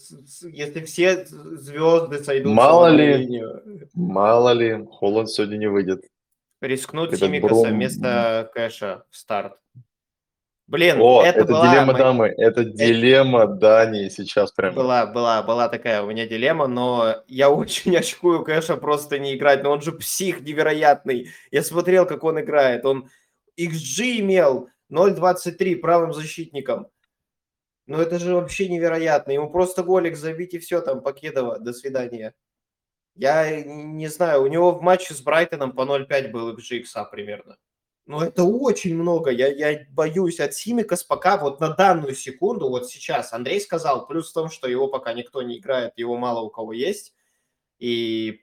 если 0.43 0.83
все 0.85 1.25
звезды 1.25 2.23
сойдут 2.23 2.53
мало 2.53 2.87
ли, 2.87 3.43
мало 3.93 4.51
ли, 4.51 4.85
Холланд 4.91 5.29
сегодня 5.29 5.57
не 5.57 5.67
выйдет. 5.67 6.05
Рискнуть 6.61 7.17
Симикаса 7.17 7.53
Брум... 7.53 7.75
вместо 7.75 8.49
Кэша 8.53 9.03
в 9.09 9.17
старт. 9.17 9.57
Блин, 10.67 10.99
О, 10.99 11.23
это, 11.23 11.39
это 11.39 11.53
была 11.53 11.71
дилемма 11.71 11.93
моя... 11.93 12.03
дамы, 12.03 12.27
это 12.27 12.65
дилемма 12.65 13.47
Дании 13.47 14.09
сейчас 14.09 14.51
прям. 14.51 14.75
Была, 14.75 15.05
была, 15.05 15.41
была 15.41 15.69
такая 15.69 16.03
у 16.03 16.07
меня 16.07 16.27
дилемма, 16.27 16.67
но 16.67 17.23
я 17.27 17.49
очень 17.51 17.95
очкую 17.95 18.43
Кэша 18.43 18.75
просто 18.75 19.17
не 19.17 19.35
играть, 19.35 19.63
но 19.63 19.71
он 19.71 19.81
же 19.81 19.93
псих 19.93 20.41
невероятный. 20.41 21.29
Я 21.51 21.63
смотрел, 21.63 22.05
как 22.05 22.25
он 22.25 22.41
играет, 22.41 22.85
он 22.85 23.09
XG 23.57 24.19
имел 24.19 24.69
0.23 24.91 25.77
правым 25.77 26.13
защитником. 26.13 26.87
Ну 27.85 28.01
это 28.01 28.19
же 28.19 28.35
вообще 28.35 28.67
невероятно, 28.67 29.31
ему 29.31 29.49
просто 29.49 29.83
голик 29.83 30.17
забить 30.17 30.53
и 30.53 30.59
все, 30.59 30.81
там, 30.81 31.01
Покедова, 31.01 31.59
до 31.59 31.71
свидания. 31.71 32.33
Я 33.15 33.63
не 33.63 34.09
знаю, 34.09 34.43
у 34.43 34.47
него 34.47 34.73
в 34.73 34.81
матче 34.81 35.13
с 35.13 35.21
Брайтоном 35.21 35.71
по 35.71 35.83
0.5 35.83 36.27
был 36.29 36.53
XG 36.53 36.83
примерно. 37.09 37.55
Ну, 38.07 38.21
это 38.21 38.45
очень 38.45 38.95
много. 38.95 39.31
Я, 39.31 39.47
я 39.47 39.85
боюсь 39.89 40.39
от 40.39 40.53
Симикас 40.53 41.03
пока 41.03 41.37
вот 41.37 41.59
на 41.59 41.75
данную 41.75 42.15
секунду, 42.15 42.69
вот 42.69 42.89
сейчас 42.89 43.33
Андрей 43.33 43.59
сказал, 43.59 44.07
плюс 44.07 44.29
в 44.29 44.33
том, 44.33 44.49
что 44.49 44.69
его 44.69 44.87
пока 44.87 45.11
никто 45.11 45.41
не 45.41 45.57
играет, 45.57 45.91
его 45.97 46.17
мало 46.17 46.39
у 46.39 46.49
кого 46.49 46.71
есть. 46.71 47.13
И 47.79 48.41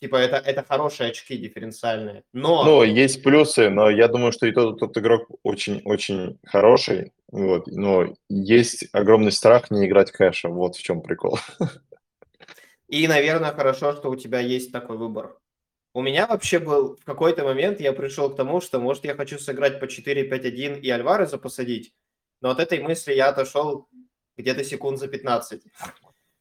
типа 0.00 0.14
это, 0.14 0.36
это 0.36 0.62
хорошие 0.62 1.10
очки 1.10 1.36
дифференциальные. 1.36 2.22
Но... 2.32 2.64
Ну, 2.64 2.82
есть 2.84 3.24
плюсы, 3.24 3.68
но 3.68 3.90
я 3.90 4.06
думаю, 4.06 4.30
что 4.30 4.46
и 4.46 4.52
тот, 4.52 4.78
тот 4.78 4.96
игрок 4.96 5.28
очень-очень 5.42 6.38
хороший. 6.46 7.12
Вот, 7.32 7.66
но 7.66 8.14
есть 8.28 8.86
огромный 8.92 9.32
страх 9.32 9.72
не 9.72 9.86
играть 9.86 10.12
кэша. 10.12 10.48
Вот 10.48 10.76
в 10.76 10.82
чем 10.82 11.02
прикол. 11.02 11.40
И, 12.86 13.08
наверное, 13.08 13.52
хорошо, 13.52 13.92
что 13.92 14.08
у 14.08 14.16
тебя 14.16 14.38
есть 14.38 14.70
такой 14.70 14.96
выбор. 14.96 15.36
У 15.98 16.00
меня 16.00 16.28
вообще 16.28 16.60
был 16.60 16.94
в 16.94 17.04
какой-то 17.04 17.42
момент, 17.42 17.80
я 17.80 17.92
пришел 17.92 18.30
к 18.30 18.36
тому, 18.36 18.60
что, 18.60 18.78
может, 18.78 19.04
я 19.04 19.16
хочу 19.16 19.36
сыграть 19.36 19.80
по 19.80 19.86
4-5-1 19.86 20.78
и 20.78 20.90
Альвареза 20.90 21.38
посадить, 21.38 21.92
но 22.40 22.50
от 22.50 22.60
этой 22.60 22.78
мысли 22.78 23.14
я 23.14 23.30
отошел 23.30 23.88
где-то 24.36 24.62
секунд 24.62 25.00
за 25.00 25.08
15. 25.08 25.60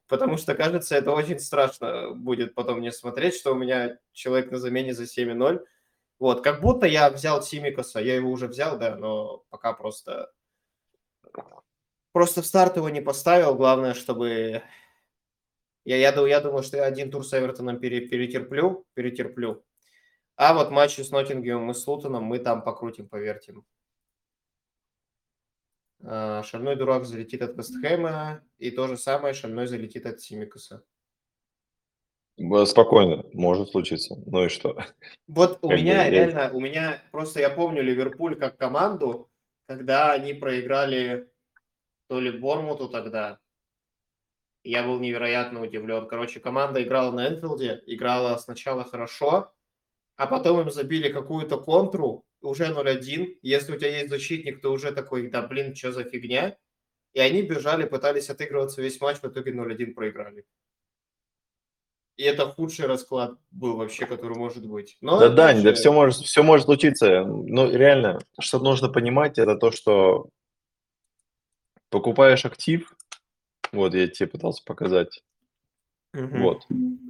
Потому 0.07 0.37
что, 0.37 0.53
кажется, 0.53 0.95
это 0.95 1.09
очень 1.09 1.39
страшно 1.39 2.11
будет 2.11 2.53
потом 2.53 2.77
мне 2.77 2.91
смотреть, 2.91 3.33
что 3.33 3.53
у 3.53 3.55
меня 3.55 3.97
человек 4.11 4.51
на 4.51 4.59
замене 4.59 4.93
за 4.93 5.05
7-0. 5.05 5.65
Вот, 6.19 6.43
как 6.43 6.61
будто 6.61 6.85
я 6.85 7.09
взял 7.09 7.41
Симикаса, 7.41 7.99
я 7.99 8.13
его 8.13 8.29
уже 8.29 8.45
взял, 8.47 8.77
да, 8.77 8.95
но 8.95 9.43
пока 9.49 9.73
просто... 9.73 10.31
Просто 12.11 12.43
в 12.43 12.45
старт 12.45 12.77
его 12.77 12.89
не 12.89 13.01
поставил, 13.01 13.55
главное, 13.55 13.95
чтобы 13.95 14.61
я, 15.87 15.95
я, 15.95 16.27
я 16.27 16.41
думаю, 16.41 16.63
что 16.63 16.75
я 16.75 16.83
один 16.83 17.09
тур 17.09 17.25
с 17.25 17.33
Эвертоном 17.33 17.79
пере, 17.79 18.01
перетерплю, 18.01 18.85
перетерплю. 18.93 19.63
А 20.35 20.53
вот 20.53 20.69
матчи 20.69 20.99
с 20.99 21.11
Ноттингемом 21.11 21.71
и 21.71 21.73
с 21.73 21.87
Лутоном 21.87 22.25
мы 22.25 22.39
там 22.39 22.61
покрутим, 22.61 23.07
повертим. 23.07 23.65
А, 26.03 26.43
шальной 26.43 26.75
дурак 26.75 27.05
залетит 27.05 27.41
от 27.41 27.55
Вестхэма, 27.55 28.43
и 28.57 28.69
то 28.69 28.87
же 28.87 28.97
самое 28.97 29.33
шальной 29.33 29.65
залетит 29.65 30.05
от 30.05 30.19
Симикаса. 30.19 30.83
Спокойно, 32.65 33.23
может 33.31 33.69
случиться. 33.69 34.15
Ну 34.25 34.43
и 34.43 34.49
что? 34.49 34.77
Вот 35.27 35.59
у 35.61 35.69
как 35.69 35.77
меня 35.79 36.03
бы, 36.03 36.09
реально, 36.09 36.39
я... 36.39 36.51
у 36.51 36.59
меня 36.59 37.01
просто 37.11 37.39
я 37.39 37.49
помню 37.49 37.81
Ливерпуль 37.81 38.35
как 38.35 38.57
команду, 38.57 39.31
когда 39.67 40.11
они 40.11 40.33
проиграли 40.33 41.31
то 42.09 42.19
ли 42.19 42.29
Бормуту 42.29 42.89
тогда, 42.89 43.39
я 44.69 44.83
был 44.83 44.99
невероятно 44.99 45.61
удивлен. 45.61 46.07
Короче, 46.07 46.39
команда 46.39 46.83
играла 46.83 47.11
на 47.11 47.27
Энфилде, 47.27 47.83
играла 47.85 48.37
сначала 48.37 48.83
хорошо, 48.83 49.53
а 50.15 50.27
потом 50.27 50.61
им 50.61 50.71
забили 50.71 51.09
какую-то 51.09 51.57
контру, 51.57 52.25
уже 52.41 52.65
0-1. 52.65 53.37
Если 53.41 53.73
у 53.73 53.77
тебя 53.77 53.97
есть 53.97 54.09
защитник, 54.09 54.61
то 54.61 54.71
уже 54.71 54.91
такой, 54.91 55.29
да 55.29 55.41
блин, 55.41 55.75
что 55.75 55.91
за 55.91 56.03
фигня? 56.03 56.57
И 57.13 57.19
они 57.19 57.43
бежали, 57.43 57.85
пытались 57.85 58.29
отыгрываться 58.29 58.81
весь 58.81 58.99
матч, 58.99 59.17
в 59.17 59.25
итоге 59.25 59.53
0-1 59.53 59.93
проиграли. 59.93 60.45
И 62.17 62.23
это 62.23 62.49
худший 62.49 62.87
расклад 62.87 63.37
был 63.51 63.77
вообще, 63.77 64.05
который 64.05 64.37
может 64.37 64.67
быть. 64.67 64.97
Но 65.01 65.19
да, 65.19 65.29
Дань, 65.29 65.57
же... 65.57 65.63
да 65.63 65.73
все 65.73 65.93
может, 65.93 66.17
все 66.17 66.43
может 66.43 66.65
случиться. 66.65 67.23
Ну, 67.23 67.71
реально, 67.71 68.19
что 68.39 68.59
нужно 68.59 68.89
понимать, 68.89 69.37
это 69.37 69.55
то, 69.55 69.71
что 69.71 70.29
покупаешь 71.89 72.43
актив, 72.43 72.91
вот, 73.71 73.93
я 73.93 74.07
тебе 74.07 74.27
пытался 74.27 74.63
показать. 74.63 75.23
Угу. 76.13 76.37
Вот. 76.37 76.65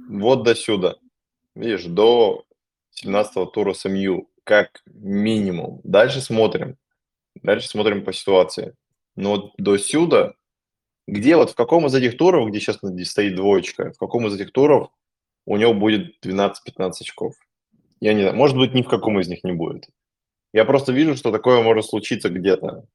Вот 0.08 0.42
до 0.42 0.54
сюда. 0.54 0.96
Видишь, 1.54 1.84
до 1.84 2.44
17-го 3.04 3.46
тура 3.46 3.72
с 3.72 3.88
МЮ, 3.88 4.28
как 4.44 4.82
минимум. 4.86 5.80
Дальше 5.84 6.20
смотрим. 6.20 6.76
Дальше 7.42 7.68
смотрим 7.68 8.04
по 8.04 8.12
ситуации. 8.12 8.74
Но 9.16 9.52
до 9.58 9.78
сюда, 9.78 10.34
где 11.06 11.36
вот 11.36 11.50
в 11.50 11.54
каком 11.54 11.86
из 11.86 11.94
этих 11.94 12.16
туров, 12.16 12.48
где 12.48 12.60
сейчас 12.60 12.78
стоит 13.04 13.34
двоечка, 13.34 13.92
в 13.92 13.98
каком 13.98 14.26
из 14.26 14.34
этих 14.34 14.52
туров 14.52 14.90
у 15.46 15.56
него 15.56 15.74
будет 15.74 16.24
12-15 16.24 16.92
очков? 17.00 17.34
Я 18.00 18.14
не 18.14 18.20
знаю, 18.20 18.36
может 18.36 18.56
быть, 18.56 18.74
ни 18.74 18.82
в 18.82 18.88
каком 18.88 19.18
из 19.18 19.28
них 19.28 19.42
не 19.44 19.52
будет. 19.52 19.88
Я 20.52 20.64
просто 20.64 20.92
вижу, 20.92 21.16
что 21.16 21.32
такое 21.32 21.62
может 21.62 21.86
случиться 21.86 22.28
где-то. 22.28 22.86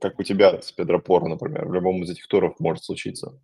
Как 0.00 0.18
у 0.18 0.22
тебя 0.22 0.60
с 0.60 0.72
Педро 0.72 1.00
Поро, 1.00 1.28
например, 1.28 1.66
в 1.66 1.72
любом 1.72 2.02
из 2.02 2.10
этих 2.10 2.26
туров 2.26 2.58
может 2.60 2.84
случиться. 2.84 3.40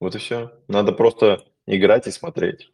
Вот 0.00 0.14
и 0.14 0.18
все. 0.18 0.52
Надо 0.68 0.92
просто 0.92 1.44
играть 1.66 2.06
и 2.06 2.10
смотреть. 2.10 2.70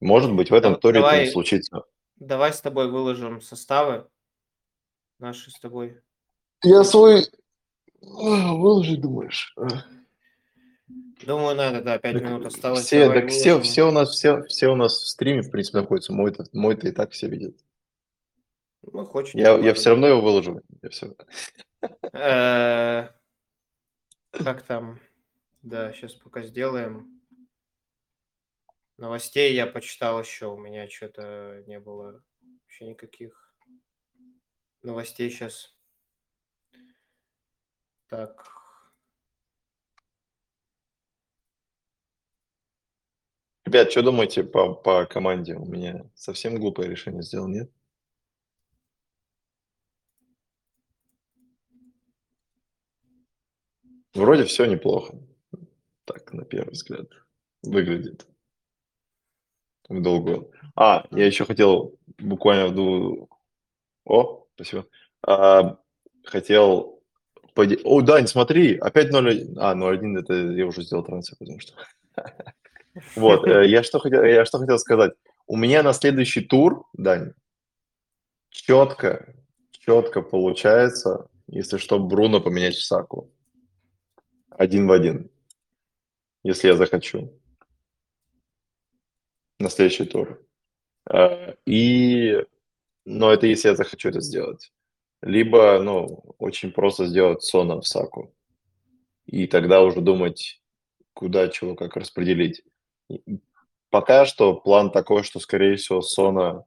Может 0.00 0.34
быть, 0.34 0.50
в 0.50 0.54
этом 0.54 0.76
туре 0.76 1.00
это 1.00 1.30
случится. 1.30 1.84
Давай 2.16 2.52
с 2.52 2.60
тобой 2.60 2.90
выложим 2.90 3.40
составы 3.40 4.08
наши 5.18 5.50
с 5.50 5.58
тобой. 5.58 6.00
Я 6.62 6.84
свой 6.84 7.26
выложить, 8.00 9.00
думаешь? 9.00 9.54
Думаю, 11.24 11.56
надо, 11.56 11.80
да, 11.80 11.98
5 11.98 12.22
минут 12.22 12.46
осталось. 12.46 12.84
Все, 12.84 13.08
так 13.08 13.30
все, 13.30 13.60
все 13.60 13.88
у 13.88 13.90
нас, 13.90 14.10
все, 14.10 14.42
все 14.42 14.68
у 14.68 14.76
нас 14.76 14.92
в 14.92 15.08
стриме, 15.08 15.42
в 15.42 15.50
принципе, 15.50 15.78
находятся. 15.78 16.12
Мой-то, 16.12 16.44
мой-то 16.52 16.88
и 16.88 16.92
так 16.92 17.12
все 17.12 17.28
видят. 17.28 17.56
Ну, 18.92 19.04
хочешь. 19.06 19.34
Я, 19.34 19.56
я 19.58 19.74
все 19.74 19.90
равно 19.90 20.06
его 20.08 20.20
выложу. 20.20 20.60
Я 20.82 20.88
все... 20.90 21.14
Э, 22.12 23.08
как 24.32 24.62
там? 24.62 25.00
Да, 25.62 25.92
сейчас 25.92 26.14
пока 26.14 26.42
сделаем. 26.42 27.20
Новостей 28.96 29.54
я 29.54 29.66
почитал 29.66 30.20
еще, 30.20 30.46
у 30.46 30.56
меня 30.56 30.88
что-то 30.88 31.64
не 31.66 31.80
было 31.80 32.22
вообще 32.62 32.86
никаких 32.86 33.54
новостей 34.82 35.30
сейчас. 35.30 35.74
Так. 38.08 38.54
Ребят, 43.64 43.90
что 43.90 44.02
думаете 44.02 44.44
по, 44.44 44.74
по 44.74 45.06
команде? 45.06 45.54
У 45.54 45.64
меня 45.64 46.08
совсем 46.14 46.56
глупое 46.60 46.88
решение 46.88 47.22
сделал, 47.22 47.48
нет? 47.48 47.70
Вроде 54.14 54.44
все 54.44 54.64
неплохо. 54.66 55.14
Так, 56.04 56.32
на 56.32 56.44
первый 56.44 56.72
взгляд. 56.72 57.06
Выглядит. 57.62 58.26
В 59.88 60.00
долгую. 60.00 60.50
А, 60.76 61.06
я 61.10 61.26
еще 61.26 61.44
хотел 61.44 61.98
буквально 62.18 62.68
в 62.68 62.74
двух... 62.74 63.28
О, 64.04 64.46
спасибо. 64.54 64.86
А, 65.26 65.78
хотел... 66.24 67.02
Поди... 67.54 67.78
О, 67.84 68.00
Дань, 68.00 68.26
смотри, 68.26 68.76
опять 68.78 69.10
0 69.10 69.54
А, 69.58 69.74
0-1 69.74 70.20
это 70.20 70.34
я 70.34 70.66
уже 70.66 70.82
сделал 70.82 71.04
трансфер, 71.04 71.36
потому 71.38 71.60
что... 71.60 71.74
Вот, 73.16 73.44
э, 73.48 73.66
я 73.68 73.82
что 73.82 73.98
хотел, 73.98 74.22
я 74.22 74.44
что 74.44 74.58
хотел 74.58 74.78
сказать. 74.78 75.14
У 75.48 75.56
меня 75.56 75.82
на 75.82 75.92
следующий 75.92 76.42
тур, 76.42 76.86
Дань, 76.92 77.32
четко, 78.50 79.34
четко 79.72 80.22
получается, 80.22 81.26
если 81.48 81.78
что, 81.78 81.98
Бруно 81.98 82.40
поменять 82.40 82.76
в 82.76 82.84
Саку. 82.84 83.30
Один 84.56 84.86
в 84.86 84.92
один. 84.92 85.30
Если 86.44 86.68
я 86.68 86.76
захочу. 86.76 87.40
На 89.58 89.68
следующий 89.68 90.04
тур. 90.04 90.46
Э, 91.10 91.54
и, 91.66 92.44
но 93.04 93.32
это 93.32 93.46
если 93.46 93.68
я 93.68 93.74
захочу 93.74 94.10
это 94.10 94.20
сделать. 94.20 94.72
Либо, 95.22 95.80
ну, 95.80 96.34
очень 96.38 96.70
просто 96.70 97.06
сделать 97.06 97.42
Сона 97.42 97.80
в 97.80 97.86
Саку. 97.86 98.34
И 99.26 99.46
тогда 99.46 99.82
уже 99.82 100.00
думать, 100.00 100.62
куда 101.14 101.48
чего 101.48 101.74
как 101.74 101.96
распределить. 101.96 102.62
Пока 103.90 104.26
что 104.26 104.54
план 104.54 104.90
такой, 104.90 105.22
что, 105.24 105.40
скорее 105.40 105.76
всего, 105.76 106.00
Сона 106.00 106.64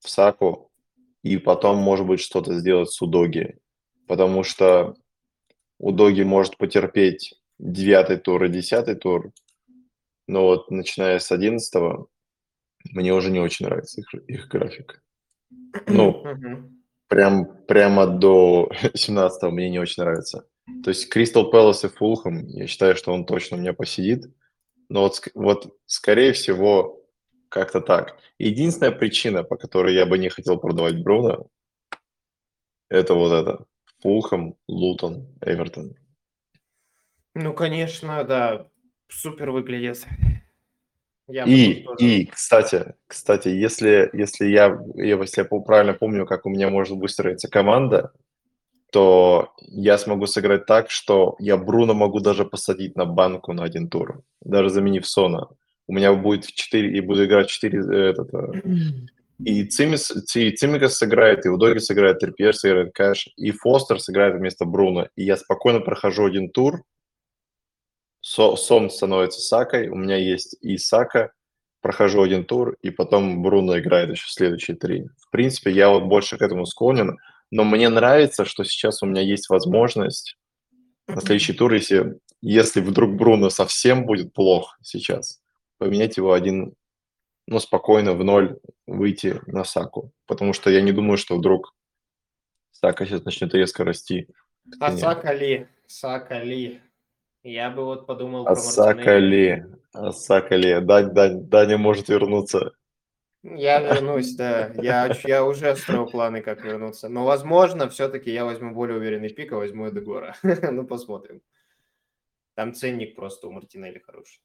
в 0.00 0.08
Саку, 0.08 0.70
и 1.22 1.38
потом, 1.38 1.78
может 1.78 2.06
быть, 2.06 2.20
что-то 2.20 2.58
сделать 2.58 2.90
с 2.90 3.00
Удоги. 3.00 3.58
Потому 4.06 4.44
что 4.44 4.94
Удоги 5.84 6.22
может 6.22 6.56
потерпеть 6.56 7.34
девятый 7.58 8.16
тур 8.16 8.42
и 8.44 8.48
десятый 8.48 8.94
тур, 8.94 9.34
но 10.26 10.46
вот 10.46 10.70
начиная 10.70 11.18
с 11.18 11.30
одиннадцатого 11.30 12.06
мне 12.92 13.12
уже 13.12 13.30
не 13.30 13.38
очень 13.38 13.66
нравится 13.66 14.00
их, 14.00 14.14
их 14.26 14.48
график. 14.48 15.02
Ну, 15.86 16.24
прям, 17.08 17.58
прямо 17.66 18.06
до 18.06 18.70
17 18.94 19.52
мне 19.52 19.68
не 19.68 19.78
очень 19.78 20.02
нравится. 20.02 20.48
То 20.82 20.88
есть 20.88 21.10
Кристал 21.10 21.50
Пэлас 21.50 21.84
и 21.84 21.88
Фулхэм, 21.88 22.46
я 22.46 22.66
считаю, 22.66 22.96
что 22.96 23.12
он 23.12 23.26
точно 23.26 23.58
у 23.58 23.60
меня 23.60 23.74
посидит. 23.74 24.24
Но 24.88 25.02
вот, 25.02 25.20
вот 25.34 25.76
скорее 25.84 26.32
всего, 26.32 27.04
как-то 27.50 27.82
так. 27.82 28.16
Единственная 28.38 28.92
причина, 28.92 29.44
по 29.44 29.58
которой 29.58 29.94
я 29.94 30.06
бы 30.06 30.16
не 30.16 30.30
хотел 30.30 30.56
продавать 30.56 31.02
Бруно, 31.02 31.48
это 32.88 33.12
вот 33.12 33.32
это. 33.32 33.66
Фулхэм, 34.04 34.54
Лутон, 34.68 35.26
Эвертон. 35.40 35.96
Ну, 37.34 37.54
конечно, 37.54 38.22
да, 38.24 38.68
супер 39.08 39.50
выглядит. 39.50 40.06
Я 41.26 41.44
и, 41.44 41.86
и, 41.98 42.26
кстати, 42.26 42.94
кстати, 43.06 43.48
если, 43.48 44.10
если 44.12 44.46
я, 44.46 44.78
если 44.94 45.40
я 45.40 45.60
правильно 45.62 45.94
помню, 45.94 46.26
как 46.26 46.44
у 46.44 46.50
меня 46.50 46.68
может 46.68 46.98
выстроиться 46.98 47.48
команда, 47.48 48.12
то 48.92 49.54
я 49.60 49.96
смогу 49.96 50.26
сыграть 50.26 50.66
так, 50.66 50.90
что 50.90 51.34
я 51.38 51.56
Бруно 51.56 51.94
могу 51.94 52.20
даже 52.20 52.44
посадить 52.44 52.96
на 52.96 53.06
банку 53.06 53.54
на 53.54 53.64
один 53.64 53.88
тур, 53.88 54.22
даже 54.42 54.68
заменив 54.68 55.08
Сона. 55.08 55.48
У 55.86 55.94
меня 55.94 56.12
будет 56.12 56.46
4, 56.46 56.94
и 56.94 57.00
буду 57.00 57.24
играть 57.24 57.48
4, 57.48 57.78
э, 57.78 58.10
этот, 58.10 58.34
э, 58.34 58.60
и 59.44 59.64
Цимис, 59.64 60.10
и 60.34 60.50
Цимикас 60.50 60.96
сыграет, 60.96 61.44
и 61.44 61.48
Удоги 61.48 61.78
сыграет, 61.78 62.18
Трипьер 62.18 62.56
сыграет 62.56 62.94
Кэш, 62.94 63.28
и 63.36 63.50
Фостер 63.50 64.00
сыграет 64.00 64.36
вместо 64.36 64.64
Бруно. 64.64 65.08
И 65.16 65.24
я 65.24 65.36
спокойно 65.36 65.80
прохожу 65.80 66.24
один 66.24 66.50
тур, 66.50 66.82
Со, 68.20 68.56
Сон 68.56 68.90
становится 68.90 69.40
Сакой, 69.40 69.88
у 69.88 69.96
меня 69.96 70.16
есть 70.16 70.56
и 70.60 70.78
Сака, 70.78 71.32
прохожу 71.82 72.22
один 72.22 72.44
тур, 72.44 72.76
и 72.80 72.88
потом 72.88 73.42
Бруно 73.42 73.78
играет 73.78 74.10
еще 74.10 74.26
следующие 74.28 74.76
три. 74.76 75.08
В 75.20 75.30
принципе, 75.30 75.70
я 75.70 75.90
вот 75.90 76.04
больше 76.04 76.38
к 76.38 76.42
этому 76.42 76.64
склонен, 76.64 77.18
но 77.50 77.64
мне 77.64 77.90
нравится, 77.90 78.46
что 78.46 78.64
сейчас 78.64 79.02
у 79.02 79.06
меня 79.06 79.20
есть 79.20 79.50
возможность 79.50 80.38
на 81.06 81.20
следующий 81.20 81.52
тур, 81.52 81.74
если, 81.74 82.18
если 82.40 82.80
вдруг 82.80 83.14
Бруно 83.14 83.50
совсем 83.50 84.06
будет 84.06 84.32
плох 84.32 84.78
сейчас, 84.82 85.42
поменять 85.76 86.16
его 86.16 86.32
один, 86.32 86.74
ну, 87.46 87.60
спокойно 87.60 88.14
в 88.14 88.24
ноль 88.24 88.58
выйти 88.86 89.40
на 89.46 89.64
Саку. 89.64 90.12
Потому 90.26 90.52
что 90.52 90.70
я 90.70 90.80
не 90.80 90.92
думаю, 90.92 91.16
что 91.18 91.36
вдруг 91.36 91.74
Сака 92.70 93.06
сейчас 93.06 93.24
начнет 93.24 93.54
резко 93.54 93.84
расти. 93.84 94.28
А 94.80 94.96
Сака 94.96 95.32
ли? 95.32 95.68
Сака 95.86 96.42
ли? 96.42 96.80
Я 97.42 97.70
бы 97.70 97.84
вот 97.84 98.06
подумал 98.06 98.42
а 98.42 98.54
про 98.54 98.56
Сака 98.56 99.18
ли? 99.18 99.64
А 99.92 100.12
Сака 100.12 100.56
ли? 100.56 100.80
Дань, 100.80 101.12
Дань, 101.12 101.44
Даня 101.44 101.78
может 101.78 102.08
вернуться. 102.08 102.72
Я 103.42 103.80
вернусь, 103.80 104.34
да. 104.34 104.72
Я, 104.76 105.14
я 105.24 105.44
уже 105.44 105.76
строил 105.76 106.06
планы, 106.06 106.40
как 106.40 106.64
вернуться. 106.64 107.10
Но, 107.10 107.26
возможно, 107.26 107.90
все-таки 107.90 108.32
я 108.32 108.46
возьму 108.46 108.72
более 108.72 108.96
уверенный 108.96 109.28
пик, 109.28 109.52
а 109.52 109.56
возьму 109.56 109.90
Эдегора. 109.90 110.34
ну, 110.42 110.86
посмотрим. 110.86 111.42
Там 112.54 112.72
ценник 112.72 113.14
просто 113.14 113.48
у 113.48 113.52
Мартинелли 113.52 113.98
хороший. 113.98 114.40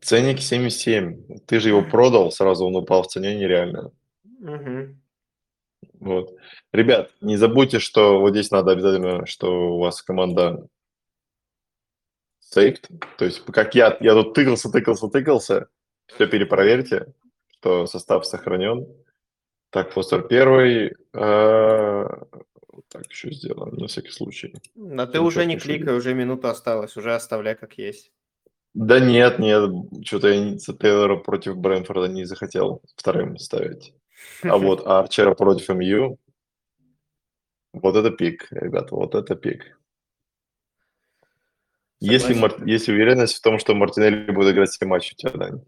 Ценник 0.00 0.38
7,7. 0.38 1.40
Ты 1.46 1.60
же 1.60 1.68
его 1.68 1.82
продал, 1.82 2.30
сразу 2.32 2.66
он 2.66 2.76
упал 2.76 3.02
в 3.02 3.08
цене 3.08 3.36
нереально. 3.36 3.92
Угу. 4.40 4.96
Вот. 6.00 6.36
Ребят, 6.72 7.12
не 7.20 7.36
забудьте, 7.36 7.78
что 7.78 8.18
вот 8.18 8.30
здесь 8.30 8.50
надо 8.50 8.72
обязательно, 8.72 9.26
что 9.26 9.74
у 9.74 9.78
вас 9.78 10.02
команда 10.02 10.66
saved. 12.54 12.88
То 13.18 13.24
есть, 13.24 13.44
как 13.44 13.74
я, 13.74 13.96
я 14.00 14.14
тут 14.14 14.34
тыкался, 14.34 14.70
тыкался, 14.70 15.08
тыкался, 15.08 15.68
все 16.06 16.26
перепроверьте 16.26 17.12
что 17.62 17.86
состав 17.86 18.26
сохранен. 18.26 18.86
Так, 19.70 19.92
Фостер 19.92 20.22
первый. 20.26 20.96
А, 21.14 22.08
так, 22.88 23.06
еще 23.08 23.30
сделаем, 23.30 23.76
на 23.76 23.86
всякий 23.86 24.10
случай. 24.10 24.52
Но 24.74 25.06
ты 25.06 25.20
уже 25.20 25.46
не 25.46 25.56
кликай, 25.56 25.94
уже 25.94 26.12
минута 26.12 26.50
осталась, 26.50 26.96
уже 26.96 27.14
оставляй 27.14 27.54
как 27.54 27.78
есть. 27.78 28.10
Да 28.74 29.00
нет, 29.00 29.38
нет, 29.38 29.70
что-то 30.04 30.28
я 30.28 30.56
Тейлора 30.56 31.16
против 31.16 31.56
Брэнфорда 31.56 32.08
не 32.08 32.24
захотел 32.24 32.82
вторым 32.96 33.36
ставить. 33.36 33.94
А 34.42 34.56
вот 34.56 34.86
Арчера 34.86 35.34
против 35.34 35.68
МЮ, 35.68 36.18
вот 37.74 37.96
это 37.96 38.10
пик, 38.10 38.48
ребята, 38.50 38.94
вот 38.94 39.14
это 39.14 39.34
пик. 39.34 39.78
Если, 42.00 42.34
есть 42.68 42.88
уверенность 42.88 43.36
в 43.36 43.42
том, 43.42 43.58
что 43.58 43.74
Мартинелли 43.74 44.32
будет 44.32 44.54
играть 44.54 44.70
все 44.70 44.86
матчи 44.86 45.12
у 45.12 45.16
тебя, 45.16 45.30
Дань? 45.32 45.64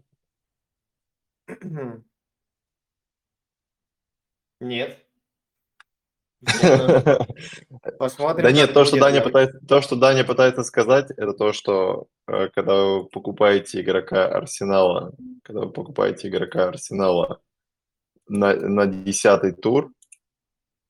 Нет. 4.59 5.04
Посмотрим. 7.99 8.43
Да 8.43 8.51
нет, 8.51 8.73
то, 8.73 8.85
что 8.85 8.97
Даня 8.99 9.21
пытается, 9.21 9.59
то, 9.67 9.81
что 9.81 9.95
Даня 9.95 10.23
пытается 10.23 10.63
сказать, 10.63 11.11
это 11.17 11.33
то, 11.33 11.53
что 11.53 12.07
э, 12.27 12.49
когда 12.53 12.83
вы 12.83 13.05
покупаете 13.05 13.81
игрока 13.81 14.27
Арсенала, 14.27 15.13
когда 15.43 15.61
вы 15.61 15.71
покупаете 15.71 16.27
игрока 16.27 16.67
Арсенала 16.67 17.41
на, 18.27 18.55
на 18.55 18.85
десятый 18.85 19.51
тур, 19.53 19.91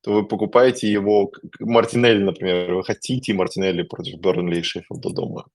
то 0.05 0.13
вы 0.13 0.27
покупаете 0.27 0.91
его, 0.91 1.31
Мартинелли, 1.59 2.23
например, 2.23 2.75
вы 2.75 2.83
хотите 2.83 3.33
Мартинелли 3.33 3.81
против 3.81 4.19
Бернли 4.19 4.59
и 4.59 4.63
Шеффилда 4.63 5.09
дома. 5.09 5.45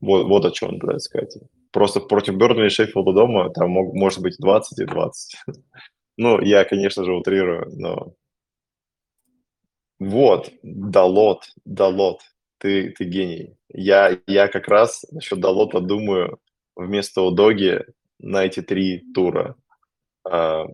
Вот, 0.00 0.26
вот 0.26 0.44
о 0.44 0.50
чем 0.52 0.70
он 0.70 0.78
пытается 0.78 1.08
сказать. 1.08 1.36
Просто 1.72 2.00
против 2.00 2.36
Бернли 2.36 2.66
и 2.66 2.70
Шеффилда 2.70 3.12
дома 3.12 3.50
там 3.50 3.70
мог, 3.70 3.92
может 3.94 4.20
быть 4.20 4.36
20 4.38 4.78
и 4.78 4.84
20. 4.84 5.36
ну, 6.16 6.40
я, 6.40 6.64
конечно 6.64 7.04
же, 7.04 7.12
утрирую, 7.12 7.68
но... 7.72 8.14
Вот, 10.04 10.50
Далот, 10.64 11.44
Далот, 11.64 12.22
ты, 12.58 12.90
ты 12.90 13.04
гений. 13.04 13.56
Я, 13.68 14.18
я 14.26 14.48
как 14.48 14.66
раз 14.66 15.04
насчет 15.12 15.38
Далота 15.38 15.78
думаю 15.78 16.40
вместо 16.74 17.22
Удоги 17.22 17.84
на 18.18 18.44
эти 18.44 18.62
три 18.62 19.04
тура. 19.14 19.54
А, 20.28 20.66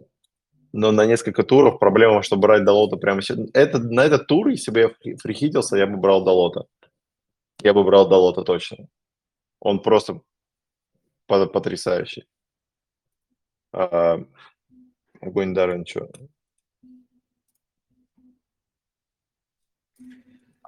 но 0.73 0.93
на 0.93 1.05
несколько 1.05 1.43
туров 1.43 1.79
проблема, 1.79 2.23
что 2.23 2.37
брать 2.37 2.65
Далота 2.65 2.97
прямо 2.97 3.21
сейчас. 3.21 3.39
Это, 3.53 3.79
на 3.79 4.07
этот 4.07 4.29
тур, 4.29 4.49
если 4.49 4.71
бы 4.71 4.81
я 4.81 5.17
фрихитился, 5.19 5.77
я 5.77 5.87
бы 5.87 5.99
брал 5.99 6.25
Далота. 6.25 6.65
Я 7.63 7.75
бы 7.75 7.85
брал 7.85 8.09
Далота 8.09 8.45
точно. 8.45 8.89
Он 9.61 9.81
просто 9.81 10.23
потрясающий. 11.27 12.25
А, 13.73 14.25
огонь 15.21 15.53
Даррен, 15.53 15.85
что? 15.85 16.09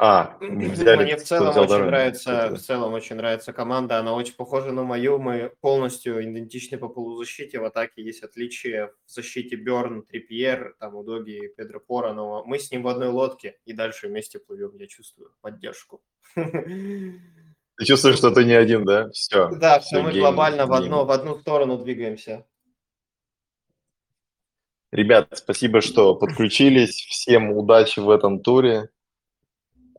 А, 0.03 0.39
взяли, 0.41 1.03
Мне 1.03 1.17
в 1.19 1.25
целом 1.25 1.55
очень 1.55 1.69
Даррен. 1.69 1.87
нравится, 1.89 2.49
в 2.55 2.59
целом 2.59 2.95
очень 2.95 3.17
нравится 3.17 3.53
команда. 3.53 3.99
Она 3.99 4.15
очень 4.15 4.35
похожа 4.35 4.73
на 4.73 4.83
мою. 4.83 5.19
Мы 5.19 5.53
полностью 5.61 6.23
идентичны 6.25 6.79
по 6.79 6.89
полузащите. 6.89 7.61
В 7.61 7.67
атаке 7.67 8.03
есть 8.03 8.23
отличия. 8.23 8.95
В 9.05 9.11
защите 9.11 9.57
Берн, 9.57 10.03
Трипьер, 10.03 10.75
там 10.81 10.97
Удоги, 10.97 11.53
Педро 11.55 11.81
Пора. 11.81 12.15
Но 12.15 12.43
мы 12.47 12.59
с 12.59 12.71
ним 12.71 12.83
в 12.83 12.89
одной 12.89 13.09
лодке 13.09 13.59
и 13.67 13.75
дальше 13.75 14.09
вместе 14.09 14.39
плывем. 14.39 14.75
Я 14.79 14.87
чувствую 14.87 15.35
поддержку. 15.43 16.01
Ты 16.35 17.85
чувствуешь, 17.85 18.17
что 18.17 18.31
ты 18.31 18.45
не 18.45 18.55
один, 18.55 18.87
да? 18.87 19.11
Все. 19.11 19.51
Да, 19.51 19.81
все, 19.81 20.03
мы 20.03 20.13
гейм, 20.13 20.21
глобально 20.21 20.67
в, 20.67 20.73
одно, 20.73 21.07
в 21.07 21.11
одну 21.11 21.39
сторону 21.39 21.79
двигаемся. 21.79 22.47
Ребят, 24.93 25.29
спасибо, 25.33 25.81
что 25.83 26.15
подключились. 26.15 27.07
Всем 27.09 27.53
удачи 27.53 28.01
в 28.01 28.11
этом 28.11 28.41
туре. 28.41 28.91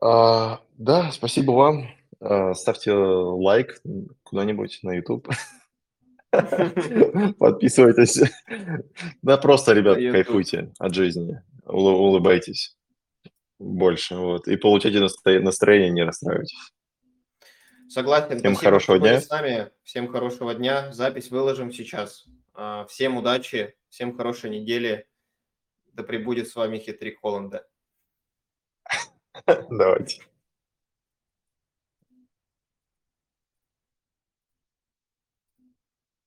А, 0.02 0.60
да, 0.78 1.12
спасибо 1.12 1.52
вам. 1.52 1.88
А, 2.20 2.54
ставьте 2.54 2.92
лайк 2.92 3.80
куда-нибудь 4.24 4.80
на 4.82 4.94
YouTube. 4.96 5.28
Подписывайтесь. 7.38 8.20
Да, 9.22 9.36
просто, 9.36 9.74
ребят, 9.74 9.96
кайфуйте 9.96 10.72
от 10.78 10.94
жизни. 10.94 11.40
Улыбайтесь 11.64 12.76
больше. 13.60 14.16
Вот. 14.16 14.48
И 14.48 14.56
получайте 14.56 14.98
настроение, 14.98 15.90
не 15.90 16.02
расстраивайтесь. 16.02 16.58
Согласен. 17.88 18.38
Всем 18.38 18.54
Спасибо, 18.54 18.70
хорошего 18.70 18.98
дня. 18.98 19.20
С 19.20 19.30
нами. 19.30 19.70
Всем 19.84 20.08
хорошего 20.08 20.54
дня. 20.54 20.90
Запись 20.92 21.30
выложим 21.30 21.70
сейчас. 21.70 22.24
А, 22.54 22.86
всем 22.86 23.18
удачи, 23.18 23.76
всем 23.88 24.16
хорошей 24.16 24.50
недели. 24.50 25.06
Да 25.92 26.02
пребудет 26.02 26.48
с 26.48 26.56
вами 26.56 26.78
хитрик 26.78 27.20
Холланда. 27.20 27.66
Давайте. 29.70 30.22